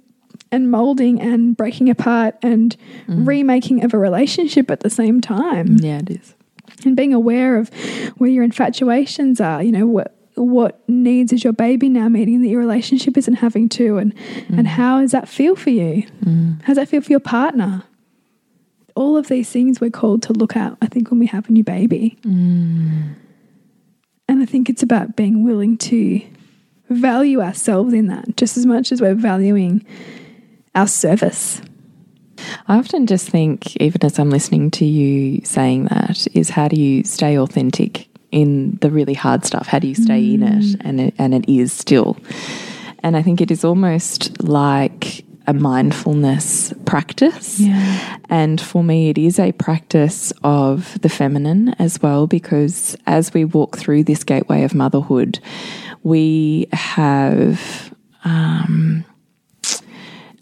and 0.50 0.70
molding 0.70 1.20
and 1.20 1.56
breaking 1.56 1.90
apart 1.90 2.36
and 2.42 2.76
mm. 3.06 3.26
remaking 3.26 3.84
of 3.84 3.92
a 3.92 3.98
relationship 3.98 4.70
at 4.70 4.80
the 4.80 4.90
same 4.90 5.20
time. 5.20 5.76
Yeah, 5.78 5.98
it 5.98 6.10
is. 6.10 6.34
and 6.84 6.96
being 6.96 7.12
aware 7.12 7.58
of 7.58 7.68
where 8.18 8.30
your 8.30 8.44
infatuations 8.44 9.40
are 9.40 9.62
you 9.62 9.72
know 9.72 9.86
what 9.86 10.14
what 10.36 10.88
needs 10.88 11.32
is 11.32 11.42
your 11.42 11.52
baby 11.52 11.88
now 11.88 12.08
meeting 12.08 12.42
that 12.42 12.48
your 12.48 12.60
relationship 12.60 13.18
isn't 13.18 13.34
having 13.34 13.68
to 13.68 13.98
and 13.98 14.14
and 14.48 14.66
mm. 14.66 14.66
how 14.66 15.00
does 15.00 15.10
that 15.12 15.28
feel 15.28 15.56
for 15.56 15.70
you? 15.70 16.06
How 16.62 16.68
does 16.68 16.76
that 16.76 16.88
feel 16.88 17.00
for 17.00 17.10
your 17.10 17.20
partner 17.20 17.82
all 18.98 19.16
of 19.16 19.28
these 19.28 19.48
things 19.48 19.80
we're 19.80 19.90
called 19.90 20.22
to 20.22 20.32
look 20.32 20.56
at 20.56 20.76
i 20.82 20.86
think 20.86 21.10
when 21.10 21.20
we 21.20 21.26
have 21.26 21.48
a 21.48 21.52
new 21.52 21.62
baby 21.62 22.18
mm. 22.22 23.14
and 24.28 24.42
i 24.42 24.44
think 24.44 24.68
it's 24.68 24.82
about 24.82 25.14
being 25.14 25.44
willing 25.44 25.78
to 25.78 26.20
value 26.90 27.40
ourselves 27.40 27.94
in 27.94 28.08
that 28.08 28.36
just 28.36 28.56
as 28.56 28.66
much 28.66 28.90
as 28.90 29.00
we're 29.00 29.14
valuing 29.14 29.84
our 30.74 30.88
service 30.88 31.62
I 32.68 32.78
often 32.78 33.06
just 33.06 33.28
think, 33.28 33.76
even 33.78 34.04
as 34.04 34.18
I'm 34.18 34.30
listening 34.30 34.70
to 34.72 34.84
you 34.84 35.44
saying 35.44 35.86
that, 35.86 36.26
is 36.34 36.50
how 36.50 36.68
do 36.68 36.80
you 36.80 37.02
stay 37.02 37.36
authentic 37.36 38.08
in 38.30 38.78
the 38.80 38.90
really 38.90 39.14
hard 39.14 39.44
stuff? 39.44 39.66
How 39.66 39.78
do 39.78 39.88
you 39.88 39.94
stay 39.94 40.34
in 40.34 40.42
it? 40.42 40.62
Mm. 40.62 40.76
And 40.84 41.00
it, 41.00 41.14
and 41.18 41.34
it 41.34 41.48
is 41.48 41.72
still. 41.72 42.16
And 43.02 43.16
I 43.16 43.22
think 43.22 43.40
it 43.40 43.50
is 43.50 43.64
almost 43.64 44.40
like 44.42 45.24
a 45.48 45.54
mindfulness 45.54 46.74
practice. 46.84 47.58
Yeah. 47.58 48.18
And 48.28 48.60
for 48.60 48.84
me, 48.84 49.08
it 49.08 49.16
is 49.16 49.38
a 49.38 49.52
practice 49.52 50.30
of 50.44 51.00
the 51.00 51.08
feminine 51.08 51.70
as 51.78 52.00
well, 52.02 52.26
because 52.26 52.96
as 53.06 53.32
we 53.32 53.46
walk 53.46 53.78
through 53.78 54.04
this 54.04 54.22
gateway 54.24 54.62
of 54.62 54.74
motherhood, 54.74 55.40
we 56.02 56.68
have 56.74 57.94
um, 58.24 59.06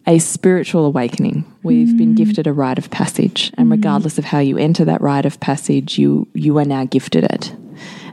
a 0.09 0.19
spiritual 0.19 0.85
awakening. 0.85 1.45
We've 1.63 1.97
been 1.97 2.17
gifted 2.17 2.49
a 2.49 2.53
rite 2.53 2.79
of 2.79 2.91
passage, 2.91 3.53
and 3.57 3.71
regardless 3.71 4.19
of 4.19 4.25
how 4.25 4.41
you 4.41 4.59
enter 4.59 4.85
that 4.85 5.01
rite 5.01 5.25
of 5.25 5.39
passage, 5.39 5.99
you 5.99 6.27
you 6.35 6.59
are 6.59 6.65
now 6.65 6.85
gifted 6.85 7.25
it 7.25 7.55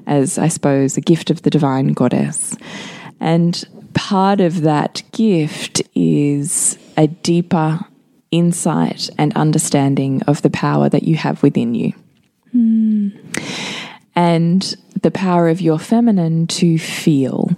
as 0.05 0.37
I 0.37 0.47
suppose 0.47 0.95
a 0.95 1.01
gift 1.01 1.31
of 1.31 1.41
the 1.41 1.49
divine 1.49 1.93
goddess. 1.93 2.55
And 3.19 3.63
part 3.93 4.41
of 4.41 4.61
that 4.61 5.01
gift 5.11 5.81
is 5.95 6.77
a 6.97 7.07
deeper 7.07 7.79
insight 8.31 9.09
and 9.17 9.35
understanding 9.35 10.21
of 10.23 10.41
the 10.41 10.49
power 10.49 10.89
that 10.89 11.03
you 11.03 11.15
have 11.15 11.43
within 11.43 11.75
you. 11.75 11.93
Hmm. 12.51 13.09
And 14.15 14.75
the 15.01 15.11
power 15.11 15.49
of 15.49 15.61
your 15.61 15.79
feminine 15.79 16.47
to 16.47 16.77
feel 16.77 17.51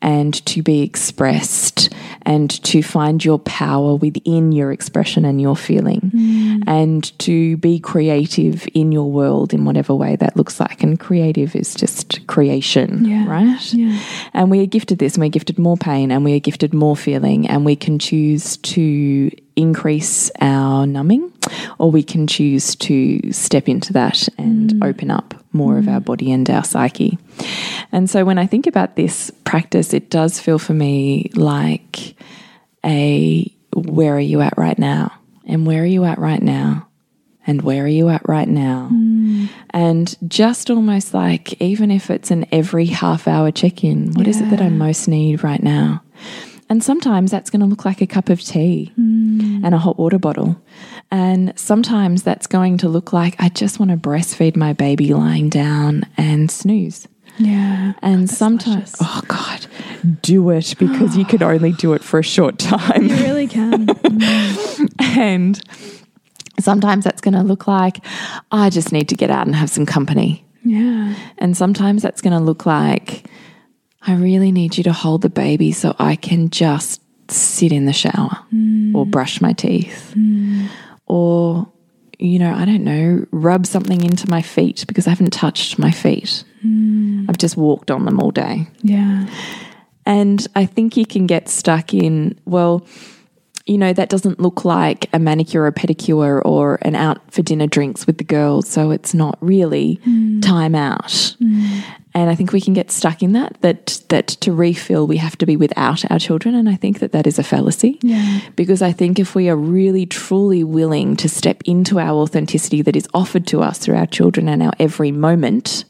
and 0.00 0.44
to 0.46 0.62
be 0.62 0.82
expressed 0.82 1.92
and 2.22 2.50
to 2.62 2.82
find 2.82 3.24
your 3.24 3.38
power 3.40 3.96
within 3.96 4.52
your 4.52 4.72
expression 4.72 5.24
and 5.24 5.40
your 5.40 5.56
feeling 5.56 6.12
mm. 6.14 6.62
and 6.66 7.18
to 7.18 7.56
be 7.56 7.78
creative 7.78 8.68
in 8.74 8.92
your 8.92 9.10
world 9.10 9.52
in 9.52 9.64
whatever 9.64 9.94
way 9.94 10.16
that 10.16 10.36
looks 10.36 10.60
like. 10.60 10.82
And 10.82 10.98
creative 10.98 11.56
is 11.56 11.74
just 11.74 12.26
creation, 12.26 13.04
Yeah. 13.04 13.28
right? 13.28 13.72
Yeah. 13.72 13.98
And 14.34 14.50
we 14.50 14.60
are 14.60 14.66
gifted 14.66 14.98
this, 14.98 15.14
and 15.14 15.22
we're 15.22 15.30
gifted 15.30 15.58
more 15.58 15.76
pain, 15.76 16.10
and 16.10 16.24
we 16.24 16.34
are 16.34 16.40
gifted 16.40 16.74
more 16.74 16.96
feeling, 16.96 17.48
and 17.48 17.64
we 17.64 17.76
can 17.76 17.98
choose 17.98 18.56
to 18.58 19.30
increase 19.56 20.30
our 20.40 20.86
numbing, 20.86 21.32
or 21.78 21.90
we 21.90 22.02
can 22.02 22.26
choose 22.26 22.74
to 22.76 23.32
step 23.32 23.68
into 23.68 23.92
that 23.92 24.28
and 24.38 24.70
mm. 24.70 24.88
open 24.88 25.10
up 25.10 25.34
more 25.52 25.78
of 25.78 25.88
our 25.88 26.00
mm. 26.00 26.04
body 26.04 26.32
and 26.32 26.48
our 26.48 26.64
psyche. 26.64 26.81
And 27.92 28.08
so 28.08 28.24
when 28.24 28.38
I 28.38 28.46
think 28.46 28.66
about 28.66 28.96
this 28.96 29.30
practice, 29.44 29.92
it 29.92 30.10
does 30.10 30.40
feel 30.40 30.58
for 30.58 30.74
me 30.74 31.30
like 31.34 32.16
a 32.84 33.52
where 33.74 34.16
are 34.16 34.20
you 34.20 34.40
at 34.40 34.56
right 34.56 34.78
now? 34.78 35.12
And 35.46 35.66
where 35.66 35.82
are 35.82 35.86
you 35.86 36.04
at 36.04 36.18
right 36.18 36.42
now? 36.42 36.88
And 37.46 37.62
where 37.62 37.84
are 37.84 37.88
you 37.88 38.08
at 38.08 38.28
right 38.28 38.48
now? 38.48 38.88
Hmm. 38.88 39.46
And 39.70 40.16
just 40.28 40.70
almost 40.70 41.12
like, 41.12 41.60
even 41.60 41.90
if 41.90 42.10
it's 42.10 42.30
an 42.30 42.46
every 42.52 42.86
half 42.86 43.26
hour 43.26 43.50
check 43.50 43.82
in, 43.82 44.12
what 44.12 44.28
is 44.28 44.40
it 44.40 44.50
that 44.50 44.60
I 44.60 44.68
most 44.68 45.08
need 45.08 45.42
right 45.42 45.62
now? 45.62 46.02
And 46.68 46.84
sometimes 46.84 47.30
that's 47.30 47.50
going 47.50 47.60
to 47.60 47.66
look 47.66 47.84
like 47.84 48.00
a 48.00 48.06
cup 48.06 48.28
of 48.28 48.40
tea 48.40 48.92
hmm. 48.94 49.64
and 49.64 49.74
a 49.74 49.78
hot 49.78 49.98
water 49.98 50.18
bottle. 50.18 50.60
And 51.12 51.52
sometimes 51.58 52.22
that's 52.22 52.46
going 52.46 52.78
to 52.78 52.88
look 52.88 53.12
like, 53.12 53.36
I 53.38 53.50
just 53.50 53.78
want 53.78 53.90
to 53.90 53.98
breastfeed 53.98 54.56
my 54.56 54.72
baby 54.72 55.12
lying 55.12 55.50
down 55.50 56.04
and 56.16 56.50
snooze. 56.50 57.06
Yeah. 57.36 57.92
And 58.00 58.30
sometimes, 58.30 58.96
oh 58.98 59.20
God, 59.28 59.66
do 60.22 60.48
it 60.48 60.74
because 60.78 61.14
you 61.16 61.26
can 61.26 61.42
only 61.42 61.72
do 61.72 61.92
it 61.92 62.02
for 62.02 62.18
a 62.18 62.22
short 62.22 62.58
time. 62.58 63.04
You 63.04 63.16
really 63.16 63.46
can. 63.46 63.86
Mm. 64.12 65.16
And 65.16 65.62
sometimes 66.60 67.04
that's 67.04 67.20
going 67.20 67.34
to 67.34 67.42
look 67.42 67.66
like 67.66 68.04
I 68.50 68.70
just 68.70 68.92
need 68.92 69.08
to 69.08 69.14
get 69.14 69.30
out 69.30 69.46
and 69.46 69.56
have 69.56 69.70
some 69.70 69.86
company 69.86 70.44
Yeah. 70.64 71.14
And 71.38 71.56
sometimes 71.56 72.02
that's 72.02 72.20
going 72.20 72.34
to 72.34 72.40
look 72.40 72.66
like, 72.66 73.26
I 74.02 74.14
really 74.14 74.52
need 74.52 74.76
you 74.76 74.84
to 74.84 74.92
hold 74.92 75.22
the 75.22 75.30
baby 75.30 75.72
so 75.72 75.94
I 75.98 76.16
can 76.16 76.50
just 76.50 77.00
sit 77.30 77.72
in 77.72 77.86
the 77.86 77.92
shower 77.92 78.38
mm. 78.52 78.94
or 78.94 79.06
brush 79.06 79.40
my 79.40 79.52
teeth. 79.52 80.12
Mm. 80.16 80.68
Or, 81.12 81.70
you 82.18 82.38
know, 82.38 82.54
I 82.54 82.64
don't 82.64 82.84
know, 82.84 83.26
rub 83.32 83.66
something 83.66 84.02
into 84.02 84.30
my 84.30 84.40
feet 84.40 84.86
because 84.88 85.06
I 85.06 85.10
haven't 85.10 85.34
touched 85.34 85.78
my 85.78 85.90
feet. 85.90 86.42
Hmm. 86.62 87.26
I've 87.28 87.36
just 87.36 87.54
walked 87.54 87.90
on 87.90 88.06
them 88.06 88.18
all 88.18 88.30
day. 88.30 88.66
Yeah. 88.82 89.26
And 90.06 90.46
I 90.56 90.64
think 90.64 90.96
you 90.96 91.04
can 91.04 91.26
get 91.26 91.50
stuck 91.50 91.92
in, 91.92 92.40
well, 92.46 92.86
you 93.66 93.76
know, 93.76 93.92
that 93.92 94.08
doesn't 94.08 94.40
look 94.40 94.64
like 94.64 95.10
a 95.12 95.18
manicure 95.18 95.66
or 95.66 95.72
pedicure 95.72 96.40
or 96.46 96.78
an 96.80 96.94
out 96.94 97.30
for 97.30 97.42
dinner 97.42 97.66
drinks 97.66 98.06
with 98.06 98.16
the 98.16 98.24
girls. 98.24 98.66
So 98.66 98.90
it's 98.90 99.12
not 99.12 99.36
really 99.42 100.00
hmm. 100.02 100.40
time 100.40 100.74
out. 100.74 101.36
Hmm. 101.38 101.80
And 102.14 102.28
I 102.28 102.34
think 102.34 102.52
we 102.52 102.60
can 102.60 102.74
get 102.74 102.90
stuck 102.90 103.22
in 103.22 103.32
that, 103.32 103.56
that, 103.62 104.02
that 104.08 104.28
to 104.28 104.52
refill, 104.52 105.06
we 105.06 105.16
have 105.16 105.38
to 105.38 105.46
be 105.46 105.56
without 105.56 106.10
our 106.10 106.18
children. 106.18 106.54
And 106.54 106.68
I 106.68 106.76
think 106.76 106.98
that 106.98 107.12
that 107.12 107.26
is 107.26 107.38
a 107.38 107.42
fallacy. 107.42 107.98
Yeah. 108.02 108.40
Because 108.54 108.82
I 108.82 108.92
think 108.92 109.18
if 109.18 109.34
we 109.34 109.48
are 109.48 109.56
really 109.56 110.04
truly 110.04 110.62
willing 110.62 111.16
to 111.16 111.28
step 111.28 111.62
into 111.64 111.98
our 111.98 112.10
authenticity 112.10 112.82
that 112.82 112.96
is 112.96 113.08
offered 113.14 113.46
to 113.48 113.62
us 113.62 113.78
through 113.78 113.96
our 113.96 114.06
children 114.06 114.48
and 114.48 114.62
our 114.62 114.72
every 114.78 115.10
moment, 115.10 115.84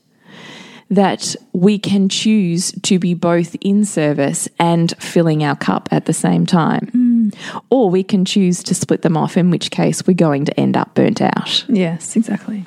that 0.90 1.34
we 1.54 1.78
can 1.78 2.06
choose 2.08 2.70
to 2.82 2.98
be 2.98 3.14
both 3.14 3.56
in 3.62 3.82
service 3.82 4.46
and 4.58 4.92
filling 4.98 5.42
our 5.42 5.56
cup 5.56 5.88
at 5.90 6.04
the 6.04 6.12
same 6.12 6.44
time. 6.44 6.90
Mm. 6.94 7.62
Or 7.70 7.88
we 7.88 8.02
can 8.04 8.26
choose 8.26 8.62
to 8.64 8.74
split 8.74 9.00
them 9.00 9.16
off, 9.16 9.38
in 9.38 9.50
which 9.50 9.70
case 9.70 10.06
we're 10.06 10.12
going 10.12 10.44
to 10.44 10.60
end 10.60 10.76
up 10.76 10.94
burnt 10.94 11.22
out. 11.22 11.64
Yes, 11.66 12.14
exactly. 12.14 12.66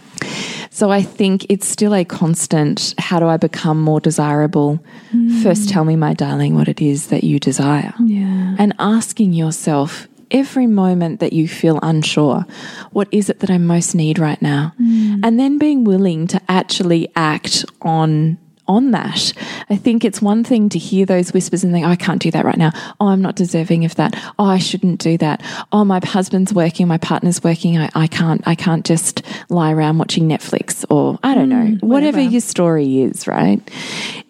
So 0.70 0.92
I 0.92 1.02
think 1.02 1.46
it's 1.50 1.68
still 1.68 1.96
a 1.96 2.04
constant 2.04 2.94
how 2.98 3.20
do 3.20 3.28
I 3.28 3.38
become 3.38 3.82
more 3.82 4.02
desirable? 4.02 4.84
Mm. 5.14 5.42
First, 5.42 5.70
tell 5.70 5.86
me, 5.86 5.96
my 5.96 6.14
darling, 6.14 6.56
what 6.56 6.68
it 6.68 6.82
is 6.82 7.08
that 7.08 7.24
you 7.24 7.40
desire. 7.40 7.94
Yeah. 8.04 8.56
And 8.58 8.74
asking 8.78 9.34
yourself 9.34 10.08
every 10.32 10.68
moment 10.68 11.20
that 11.22 11.34
you 11.34 11.48
feel 11.48 11.80
unsure, 11.82 12.46
what 12.92 13.08
is 13.12 13.30
it 13.30 13.40
that 13.40 13.50
I 13.50 13.58
most 13.58 13.96
need 13.96 14.20
right 14.20 14.42
now? 14.42 14.74
Mm. 14.82 15.22
And 15.24 15.40
then 15.40 15.58
being 15.58 15.84
willing 15.84 16.28
to 16.28 16.42
actually 16.50 17.10
act 17.16 17.66
on 17.82 18.38
on 18.68 18.92
that. 18.92 19.34
I 19.70 19.76
think 19.76 20.04
it's 20.06 20.22
one 20.22 20.44
thing 20.44 20.70
to 20.70 20.80
hear 20.80 21.06
those 21.06 21.34
whispers 21.34 21.64
and 21.64 21.74
think, 21.74 21.86
oh, 21.86 21.90
I 21.90 21.96
can't 21.96 22.22
do 22.22 22.32
that 22.32 22.46
right 22.46 22.58
now. 22.58 22.72
Oh, 23.00 23.08
I'm 23.08 23.22
not 23.22 23.36
deserving 23.36 23.86
of 23.86 23.96
that. 23.96 24.16
Oh, 24.40 24.46
I 24.46 24.58
shouldn't 24.58 25.00
do 25.00 25.18
that. 25.20 25.44
Oh, 25.72 25.86
my 25.86 26.00
husband's 26.04 26.54
working, 26.54 26.88
my 26.88 26.98
partner's 26.98 27.44
working. 27.44 27.78
I, 27.78 27.90
I 27.96 28.08
can't 28.08 28.42
I 28.48 28.56
can't 28.56 28.86
just 28.86 29.22
lie 29.50 29.72
around 29.72 29.98
watching 29.98 30.28
Netflix 30.28 30.86
or 30.90 31.20
I 31.24 31.36
don't 31.36 31.50
know, 31.50 31.56
mm, 31.56 31.84
whatever 31.84 32.18
whatever. 32.18 32.32
your 32.32 32.42
story 32.42 33.02
is, 33.02 33.28
right? 33.28 33.60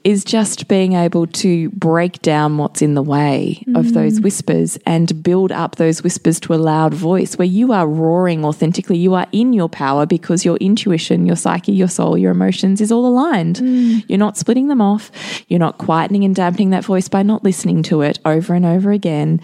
Is 0.04 0.24
just 0.24 0.68
being 0.68 0.94
able 0.94 1.28
to 1.28 1.70
break 1.72 2.22
down 2.22 2.58
what's 2.58 2.82
in 2.82 2.94
the 2.94 3.02
way 3.02 3.64
of 3.76 3.94
those 3.94 4.20
mm. 4.20 4.24
whispers 4.24 4.78
and 4.86 5.24
build 5.24 5.52
up 5.52 5.78
those 5.78 6.04
whispers 6.04 6.40
to 6.42 6.54
a 6.54 6.56
loud 6.56 6.94
voice 6.94 7.38
where 7.38 7.48
you 7.48 7.72
are 7.72 7.88
roaring 7.88 8.46
authentically. 8.46 8.98
You 8.98 9.16
are 9.16 9.26
in 9.32 9.54
your 9.54 9.70
power 9.70 10.06
because 10.06 10.46
your 10.46 10.58
intuition, 10.58 11.26
your 11.26 11.36
psyche, 11.36 11.72
your 11.72 11.88
soul, 11.88 12.18
your 12.18 12.32
emotions 12.32 12.82
is 12.82 12.92
all 12.92 13.06
aligned. 13.06 13.58
Mm. 13.58 14.06
You're 14.08 14.20
not 14.20 14.25
splitting 14.34 14.68
them 14.68 14.82
off. 14.82 15.12
You're 15.48 15.60
not 15.60 15.78
quietening 15.78 16.26
and 16.26 16.36
dampening 16.36 16.72
that 16.72 16.84
voice 16.84 17.08
by 17.08 17.24
not 17.24 17.44
listening 17.44 17.84
to 17.84 18.02
it 18.02 18.20
over 18.26 18.54
and 18.54 18.66
over 18.66 18.92
again. 18.92 19.42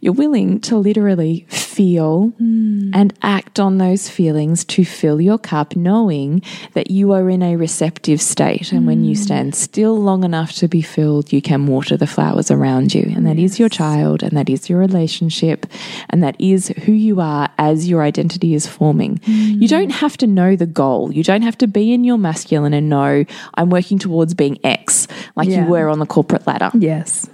You're 0.00 0.12
willing 0.12 0.60
to 0.62 0.76
literally 0.76 1.46
feel 1.50 2.28
hmm. 2.38 2.90
and 2.94 3.12
act 3.22 3.60
on 3.60 3.78
those 3.78 4.08
feelings 4.08 4.64
to 4.64 4.84
fill 4.84 5.20
your 5.20 5.38
cup, 5.38 5.76
knowing 5.76 6.42
that 6.72 6.90
you 6.90 7.12
are 7.12 7.28
in 7.28 7.42
a 7.42 7.56
receptive 7.56 8.20
state. 8.20 8.72
And 8.72 8.86
when 8.86 9.04
you 9.04 9.14
hmm. 9.16 9.22
stand 9.22 9.54
still 9.54 10.00
long 10.00 10.24
enough 10.24 10.52
to 10.52 10.68
be 10.68 10.82
filled, 10.82 11.32
you 11.32 11.42
can 11.42 11.66
water 11.66 11.96
the 11.96 12.06
flowers 12.06 12.50
around 12.50 12.94
you. 12.94 13.12
And 13.14 13.26
that 13.26 13.38
is 13.38 13.58
your 13.58 13.68
child, 13.68 14.22
and 14.22 14.36
that 14.36 14.48
is 14.48 14.68
your 14.70 14.78
relationship, 14.78 15.66
and 16.10 16.22
that 16.22 16.36
is 16.38 16.68
who 16.84 16.92
you 16.92 17.20
are 17.20 17.50
as 17.58 17.88
your 17.88 18.02
identity 18.02 18.54
is 18.54 18.66
forming. 18.66 19.20
You 19.26 19.58
hmm. 19.58 19.66
don't 19.66 19.90
have 19.90 20.16
to 20.18 20.26
know 20.26 20.56
the 20.56 20.66
goal. 20.66 21.12
You 21.12 21.22
don't 21.22 21.42
have 21.42 21.58
to 21.58 21.66
be 21.66 21.92
in 21.92 22.04
your 22.04 22.18
masculine 22.18 22.72
and 22.72 22.88
know 22.88 23.24
I'm 23.54 23.70
working 23.70 23.98
towards 23.98 24.13
being 24.34 24.58
X, 24.64 25.08
like 25.36 25.48
Yeah. 25.48 25.64
you 25.64 25.70
were 25.70 25.88
on 25.88 25.98
the 25.98 26.06
corporate 26.06 26.46
ladder. 26.46 26.70
Yes. 26.74 27.28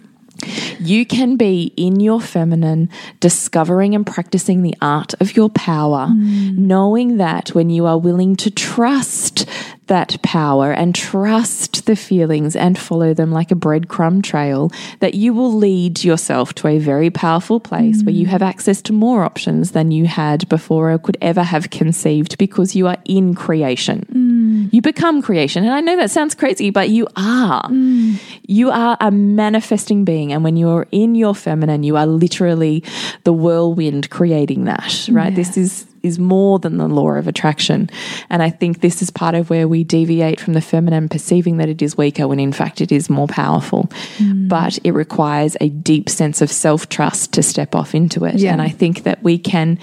You 0.79 1.05
can 1.05 1.37
be 1.37 1.73
in 1.77 2.01
your 2.01 2.21
feminine, 2.21 2.89
discovering 3.21 3.95
and 3.95 4.07
practicing 4.07 4.63
the 4.63 4.75
art 4.81 5.15
of 5.21 5.37
your 5.37 5.51
power, 5.51 6.07
mm. 6.09 6.57
knowing 6.57 7.19
that 7.19 7.51
when 7.55 7.71
you 7.71 7.87
are 7.87 7.99
willing 7.99 8.37
to 8.37 8.51
trust 8.51 9.47
that 9.89 10.23
power 10.23 10.73
and 10.73 10.95
trust 10.95 11.87
the 11.87 11.97
feelings 11.97 12.55
and 12.55 12.79
follow 12.79 13.13
them 13.13 13.33
like 13.33 13.51
a 13.51 13.57
breadcrumb 13.57 14.23
trail, 14.23 14.71
that 15.01 15.15
you 15.15 15.35
will 15.35 15.53
lead 15.53 16.05
yourself 16.05 16.55
to 16.55 16.69
a 16.69 16.79
very 16.79 17.11
powerful 17.11 17.59
place 17.61 18.03
where 18.03 18.15
you 18.15 18.27
mm. 18.27 18.31
have 18.31 18.43
access 18.43 18.81
to 18.81 18.93
more 18.93 19.25
options 19.25 19.73
than 19.73 19.91
you 19.91 20.07
had 20.07 20.49
before 20.49 20.93
or 20.93 20.99
could 20.99 21.19
ever 21.21 21.43
have 21.43 21.71
conceived 21.71 22.39
because 22.39 22.77
you 22.77 22.87
are 22.87 22.99
in 23.05 23.35
creation. 23.35 24.07
Mm. 24.13 24.30
Mm. 24.41 24.73
You 24.73 24.83
become 24.83 25.23
creation. 25.23 25.65
And 25.65 25.73
I 25.73 25.81
know 25.81 25.97
that 25.97 26.11
sounds 26.11 26.35
crazy, 26.35 26.71
but 26.71 26.89
you 26.89 27.07
are. 27.17 27.69
Mm. 27.69 28.21
You 28.47 28.71
are 28.71 28.97
a 29.01 29.11
manifesting 29.11 30.05
being. 30.05 30.33
And 30.33 30.43
when 30.43 30.57
you're 30.57 30.87
in 30.91 31.15
your 31.15 31.35
feminine, 31.35 31.83
you 31.83 31.97
are 31.97 32.07
literally 32.07 32.83
the 33.25 33.33
whirlwind 33.33 34.11
creating 34.11 34.65
that, 34.65 35.09
right? 35.11 35.35
This 35.35 35.57
is 35.57 35.87
is 36.03 36.19
more 36.19 36.59
than 36.59 36.79
the 36.79 36.89
law 36.89 37.11
of 37.11 37.29
attraction. 37.29 37.91
And 38.29 38.43
I 38.43 38.51
think 38.51 38.81
this 38.81 39.03
is 39.03 39.11
part 39.11 39.35
of 39.35 39.51
where 39.51 39.69
we 39.69 39.85
deviate 39.85 40.41
from 40.41 40.55
the 40.55 40.61
feminine, 40.61 41.09
perceiving 41.09 41.59
that 41.59 41.69
it 41.69 41.83
is 41.83 41.97
weaker 41.97 42.27
when 42.27 42.41
in 42.41 42.53
fact 42.53 42.81
it 42.81 42.93
is 42.93 43.11
more 43.11 43.27
powerful. 43.27 43.91
Mm. 44.17 44.49
But 44.49 44.79
it 44.85 44.93
requires 44.93 45.57
a 45.61 45.69
deep 45.69 46.09
sense 46.09 46.41
of 46.41 46.51
self 46.51 46.89
trust 46.89 47.33
to 47.35 47.43
step 47.43 47.75
off 47.75 47.95
into 47.95 48.25
it. 48.25 48.37
Yeah. 48.37 48.53
And 48.53 48.63
I 48.63 48.69
think 48.69 49.03
that 49.03 49.23
we 49.23 49.39
can 49.39 49.79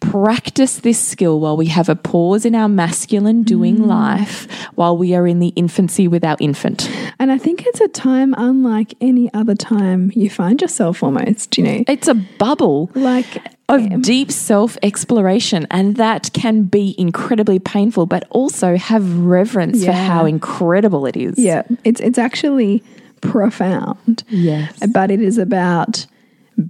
practice 0.00 0.76
this 0.76 0.98
skill 0.98 1.40
while 1.40 1.56
we 1.56 1.66
have 1.66 1.88
a 1.88 1.96
pause 1.96 2.44
in 2.44 2.54
our 2.54 2.68
masculine 2.68 3.42
doing 3.42 3.78
mm. 3.78 3.86
life 3.86 4.50
while 4.74 4.96
we 4.96 5.14
are 5.14 5.26
in 5.26 5.40
the 5.40 5.48
infancy 5.48 6.06
with 6.06 6.24
our 6.24 6.36
infant. 6.40 6.90
And 7.18 7.32
I 7.32 7.38
think 7.38 7.64
it's 7.66 7.80
a 7.80 7.88
time 7.88 8.34
unlike 8.38 8.94
any 9.00 9.32
other 9.34 9.54
time 9.54 10.12
you 10.14 10.30
find 10.30 10.60
yourself 10.60 11.02
almost, 11.02 11.58
you 11.58 11.64
know. 11.64 11.84
It's 11.88 12.08
a 12.08 12.14
bubble 12.14 12.90
Like 12.94 13.36
of 13.68 13.82
um, 13.82 14.00
deep 14.00 14.32
self 14.32 14.78
exploration, 14.82 15.66
and 15.70 15.96
that 15.96 16.32
can 16.32 16.62
be 16.62 16.94
incredibly 16.96 17.58
painful, 17.58 18.06
but 18.06 18.26
also 18.30 18.76
have 18.76 19.18
reverence 19.18 19.84
for 19.84 19.92
how 19.92 20.24
incredible 20.24 21.06
it 21.06 21.16
is. 21.16 21.38
yeah, 21.38 21.62
it's 21.84 22.00
it's 22.00 22.18
actually 22.18 22.82
profound. 23.20 24.24
Yes. 24.28 24.78
But 24.92 25.10
it 25.10 25.20
is 25.20 25.38
about 25.38 26.06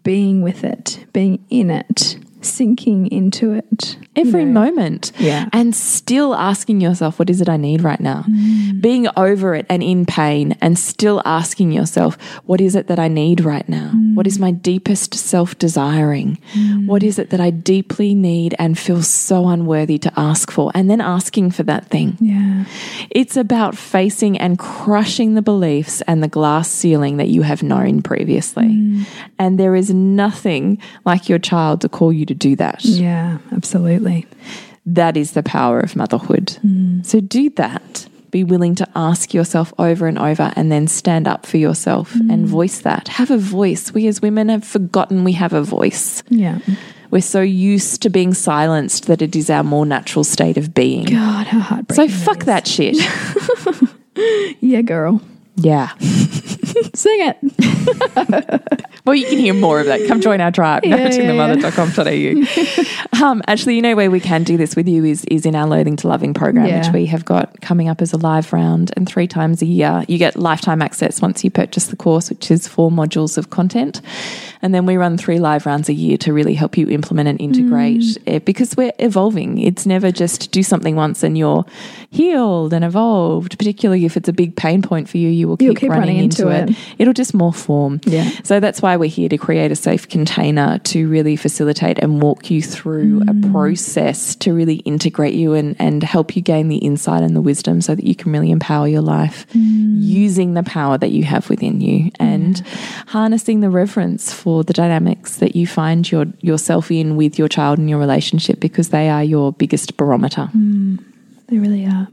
being 0.02 0.42
with 0.42 0.64
it, 0.64 1.06
being 1.12 1.44
in 1.50 1.70
it, 1.70 2.18
sinking 2.40 3.10
into 3.10 3.52
it. 3.52 3.96
you 4.16 4.22
Every 4.26 4.44
know. 4.44 4.60
moment. 4.60 5.12
Yeah. 5.18 5.48
And 5.52 5.74
still 5.74 6.34
asking 6.34 6.80
yourself, 6.80 7.18
what 7.18 7.30
is 7.30 7.40
it 7.40 7.48
I 7.48 7.56
need 7.56 7.82
right 7.82 8.00
now? 8.00 8.24
Mm. 8.28 8.80
Being 8.80 9.08
over 9.16 9.54
it 9.54 9.66
and 9.68 9.82
in 9.82 10.06
pain, 10.06 10.56
and 10.60 10.78
still 10.78 11.22
asking 11.24 11.72
yourself, 11.72 12.16
what 12.44 12.60
is 12.60 12.74
it 12.74 12.86
that 12.88 12.98
I 12.98 13.08
need 13.08 13.40
right 13.40 13.68
now? 13.68 13.92
Mm. 13.94 14.14
What 14.14 14.26
is 14.26 14.38
my 14.38 14.50
deepest 14.50 15.14
self 15.14 15.58
desiring? 15.58 16.38
Mm. 16.54 16.86
What 16.86 17.02
is 17.02 17.18
it 17.18 17.30
that 17.30 17.40
I 17.40 17.50
deeply 17.50 18.14
need 18.14 18.54
and 18.58 18.78
feel 18.78 19.02
so 19.02 19.48
unworthy 19.48 19.98
to 19.98 20.12
ask 20.16 20.50
for? 20.50 20.70
And 20.74 20.90
then 20.90 21.00
asking 21.00 21.50
for 21.52 21.62
that 21.64 21.88
thing. 21.88 22.16
Yeah. 22.20 22.64
It's 23.10 23.36
about 23.36 23.76
facing 23.76 24.38
and 24.38 24.58
crushing 24.58 25.34
the 25.34 25.42
beliefs 25.42 26.02
and 26.02 26.22
the 26.22 26.28
glass 26.28 26.68
ceiling 26.68 27.16
that 27.18 27.28
you 27.28 27.42
have 27.42 27.62
known 27.62 28.02
previously. 28.02 29.04
And 29.38 29.58
there 29.58 29.74
is 29.74 29.92
nothing 29.92 30.78
like 31.04 31.28
your 31.28 31.38
child 31.38 31.80
to 31.82 31.88
call 31.88 32.12
you 32.12 32.26
to 32.28 32.34
do 32.34 32.56
that. 32.56 32.84
Yeah, 32.84 33.38
absolutely. 33.52 34.26
That 34.86 35.16
is 35.16 35.32
the 35.32 35.42
power 35.42 35.80
of 35.80 35.96
motherhood. 35.96 36.58
Mm. 36.64 37.04
So 37.04 37.20
do 37.20 37.50
that. 37.50 38.06
Be 38.30 38.44
willing 38.44 38.74
to 38.76 38.88
ask 38.94 39.34
yourself 39.34 39.72
over 39.78 40.06
and 40.06 40.18
over 40.18 40.52
and 40.54 40.70
then 40.70 40.86
stand 40.86 41.26
up 41.26 41.46
for 41.46 41.56
yourself 41.56 42.14
and 42.14 42.44
mm. 42.44 42.46
voice 42.46 42.80
that. 42.80 43.08
Have 43.08 43.30
a 43.30 43.38
voice. 43.38 43.92
We 43.92 44.06
as 44.06 44.22
women 44.22 44.48
have 44.50 44.64
forgotten 44.64 45.24
we 45.24 45.32
have 45.32 45.52
a 45.52 45.62
voice. 45.62 46.22
Yeah. 46.28 46.58
We're 47.10 47.22
so 47.22 47.40
used 47.40 48.02
to 48.02 48.10
being 48.10 48.34
silenced 48.34 49.06
that 49.06 49.22
it 49.22 49.34
is 49.34 49.48
our 49.48 49.64
more 49.64 49.86
natural 49.86 50.24
state 50.24 50.58
of 50.58 50.74
being. 50.74 51.06
God, 51.06 51.46
how 51.46 51.60
heartbreaking. 51.60 52.10
So 52.10 52.24
fuck 52.24 52.44
that 52.44 52.66
shit. 52.66 52.96
Yeah, 54.60 54.82
girl. 54.82 55.20
yeah. 55.56 55.94
Sing 56.94 57.32
it. 57.32 58.80
Well, 59.08 59.14
you 59.14 59.26
can 59.26 59.38
hear 59.38 59.54
more 59.54 59.80
of 59.80 59.86
that. 59.86 60.06
Come 60.06 60.20
join 60.20 60.42
our 60.42 60.50
tribe, 60.50 60.84
Yeah, 60.84 60.96
yeah, 60.96 61.08
nourishingthemother.com.au. 61.08 63.24
um, 63.24 63.40
actually, 63.46 63.76
you 63.76 63.80
know 63.82 63.96
where 63.96 64.10
we 64.10 64.20
can 64.20 64.42
do 64.44 64.58
this 64.58 64.76
with 64.76 64.86
you 64.86 65.02
is, 65.06 65.24
is 65.26 65.46
in 65.46 65.54
our 65.54 65.66
Loathing 65.66 65.96
to 65.96 66.08
Loving 66.08 66.34
program, 66.34 66.66
Yeah. 66.66 66.80
which 66.84 66.92
we 66.92 67.06
have 67.06 67.24
got 67.24 67.58
coming 67.62 67.88
up 67.88 68.02
as 68.02 68.12
a 68.12 68.18
live 68.18 68.52
round. 68.52 68.90
And 68.96 69.08
three 69.08 69.26
times 69.26 69.62
a 69.62 69.66
year, 69.66 70.04
you 70.08 70.18
get 70.18 70.36
lifetime 70.36 70.82
access 70.82 71.22
once 71.22 71.42
you 71.42 71.50
purchase 71.50 71.86
the 71.86 71.96
course, 71.96 72.28
which 72.28 72.50
is 72.50 72.68
four 72.68 72.90
modules 72.90 73.38
of 73.38 73.48
content. 73.48 74.02
And 74.60 74.74
then 74.74 74.84
we 74.84 74.96
run 74.98 75.16
three 75.16 75.38
live 75.38 75.64
rounds 75.64 75.88
a 75.88 75.94
year 75.94 76.18
to 76.18 76.32
really 76.34 76.52
help 76.54 76.76
you 76.76 76.86
implement 76.88 77.28
and 77.30 77.40
integrate 77.40 78.00
Mm. 78.02 78.18
it 78.26 78.44
because 78.44 78.76
we're 78.76 78.92
evolving. 78.98 79.56
It's 79.58 79.86
never 79.86 80.10
just 80.12 80.50
do 80.52 80.62
something 80.62 80.96
once 80.96 81.22
and 81.22 81.38
you're 81.38 81.64
healed 82.10 82.72
and 82.74 82.84
evolved, 82.84 83.56
particularly 83.58 84.04
if 84.04 84.16
it's 84.18 84.28
a 84.28 84.32
big 84.32 84.54
pain 84.56 84.82
point 84.82 85.08
for 85.08 85.16
you, 85.16 85.28
you 85.30 85.48
will 85.48 85.56
keep, 85.56 85.76
keep 85.78 85.88
running, 85.90 86.00
running 86.08 86.16
into, 86.24 86.48
into 86.48 86.62
it. 86.64 86.70
it. 86.70 86.76
It'll 86.98 87.12
just 87.14 87.32
more 87.34 87.52
form. 87.54 88.00
Yeah. 88.04 88.28
So 88.44 88.60
that's 88.60 88.82
why 88.82 88.97
we're 88.98 89.08
here 89.08 89.28
to 89.28 89.38
create 89.38 89.70
a 89.72 89.76
safe 89.76 90.08
container 90.08 90.78
to 90.84 91.08
really 91.08 91.36
facilitate 91.36 91.98
and 91.98 92.20
walk 92.22 92.50
you 92.50 92.60
through 92.62 93.20
Mm. 93.20 93.46
a 93.46 93.52
process 93.52 94.34
to 94.36 94.52
really 94.52 94.76
integrate 94.84 95.34
you 95.34 95.54
and, 95.54 95.76
and 95.78 96.02
help 96.02 96.36
you 96.36 96.42
gain 96.42 96.68
the 96.68 96.76
insight 96.78 97.22
and 97.22 97.34
the 97.34 97.40
wisdom 97.40 97.80
so 97.80 97.94
that 97.94 98.04
you 98.04 98.14
can 98.14 98.32
really 98.32 98.50
empower 98.50 98.86
your 98.88 99.00
life 99.02 99.46
Mm. 99.54 99.96
using 100.00 100.54
the 100.54 100.62
power 100.62 100.98
that 100.98 101.10
you 101.10 101.24
have 101.24 101.48
within 101.48 101.80
you 101.80 102.10
and 102.18 102.62
harnessing 103.08 103.60
the 103.60 103.70
reverence 103.70 104.32
for 104.32 104.64
the 104.64 104.72
dynamics 104.72 105.36
that 105.36 105.54
you 105.56 105.66
find 105.66 106.10
your, 106.10 106.26
yourself 106.40 106.90
in 106.90 107.16
with 107.16 107.38
your 107.38 107.48
child 107.48 107.78
and 107.78 107.88
your 107.88 107.98
relationship 107.98 108.60
because 108.60 108.88
they 108.90 109.08
are 109.08 109.22
your 109.24 109.52
biggest 109.52 109.96
barometer. 109.96 110.48
They 111.48 111.58
really 111.58 111.86
are. 111.86 112.08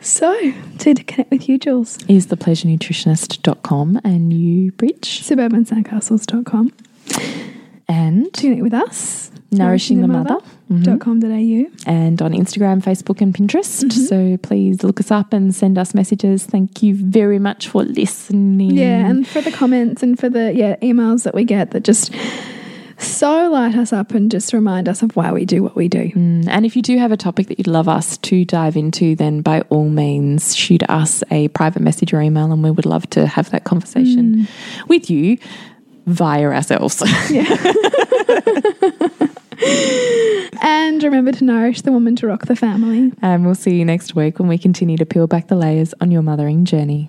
So, 0.00 0.52
to 0.78 0.94
connect 0.94 1.30
with 1.30 1.48
you, 1.48 1.58
Jules, 1.58 1.98
Is 2.08 2.26
thepleasurenutritionist.com 2.28 4.00
and 4.04 4.32
you, 4.32 4.72
Bridge, 4.72 5.22
suburbansandcastles.com. 5.22 6.72
and 7.88 8.32
To 8.34 8.40
connect 8.40 8.62
with 8.62 8.74
us, 8.74 9.30
Nourishing 9.50 10.02
the 10.02 10.08
Mother. 10.08 10.38
Dot 10.82 10.98
com 10.98 11.20
dot 11.20 11.30
au. 11.30 11.66
and 11.86 12.20
on 12.20 12.32
Instagram, 12.32 12.82
Facebook, 12.82 13.20
and 13.20 13.32
Pinterest. 13.32 13.84
Mm-hmm. 13.84 14.00
So 14.06 14.36
please 14.38 14.82
look 14.82 14.98
us 14.98 15.12
up 15.12 15.32
and 15.32 15.54
send 15.54 15.78
us 15.78 15.94
messages. 15.94 16.44
Thank 16.44 16.82
you 16.82 16.92
very 16.96 17.38
much 17.38 17.68
for 17.68 17.84
listening. 17.84 18.72
Yeah, 18.72 19.06
and 19.06 19.24
for 19.26 19.40
the 19.40 19.52
comments 19.52 20.02
and 20.02 20.18
for 20.18 20.28
the 20.28 20.52
yeah 20.52 20.74
emails 20.82 21.22
that 21.22 21.36
we 21.36 21.44
get 21.44 21.70
that 21.70 21.84
just 21.84 22.12
so 22.98 23.50
light 23.50 23.74
us 23.76 23.92
up 23.92 24.12
and 24.12 24.30
just 24.30 24.52
remind 24.52 24.88
us 24.88 25.02
of 25.02 25.14
why 25.16 25.32
we 25.32 25.44
do 25.44 25.62
what 25.62 25.76
we 25.76 25.88
do. 25.88 26.10
Mm, 26.10 26.48
And 26.48 26.64
if 26.66 26.76
you 26.76 26.82
do 26.82 26.96
have 26.98 27.12
a 27.12 27.16
topic 27.16 27.46
that 27.48 27.58
you'd 27.58 27.66
love 27.66 27.88
us 27.88 28.16
to 28.18 28.44
dive 28.44 28.76
into, 28.76 29.14
then 29.14 29.42
by 29.42 29.60
all 29.68 29.88
means, 29.88 30.54
shoot 30.56 30.82
us 30.88 31.22
a 31.30 31.48
private 31.48 31.82
message 31.82 32.12
or 32.14 32.20
email, 32.20 32.50
and 32.52 32.62
we 32.62 32.70
would 32.70 32.86
love 32.86 33.08
to 33.10 33.26
have 33.26 33.50
that 33.50 33.64
conversation 33.64 34.48
with 34.88 35.10
you 35.10 35.36
via 36.06 36.46
ourselves. 36.50 37.02
And 40.62 41.02
remember 41.02 41.32
to 41.32 41.44
nourish 41.44 41.80
the 41.82 41.92
woman 41.92 42.14
to 42.16 42.26
rock 42.26 42.46
the 42.46 42.56
family. 42.56 43.12
and 43.22 43.44
we'll 43.44 43.54
see 43.54 43.76
you 43.76 43.84
next 43.84 44.14
week 44.14 44.38
when 44.38 44.48
we 44.48 44.58
continue 44.58 44.96
to 44.98 45.06
peel 45.06 45.26
back 45.26 45.48
the 45.48 45.54
layers 45.56 45.94
on 46.00 46.10
your 46.10 46.22
mothering 46.22 46.64
journey. 46.64 47.08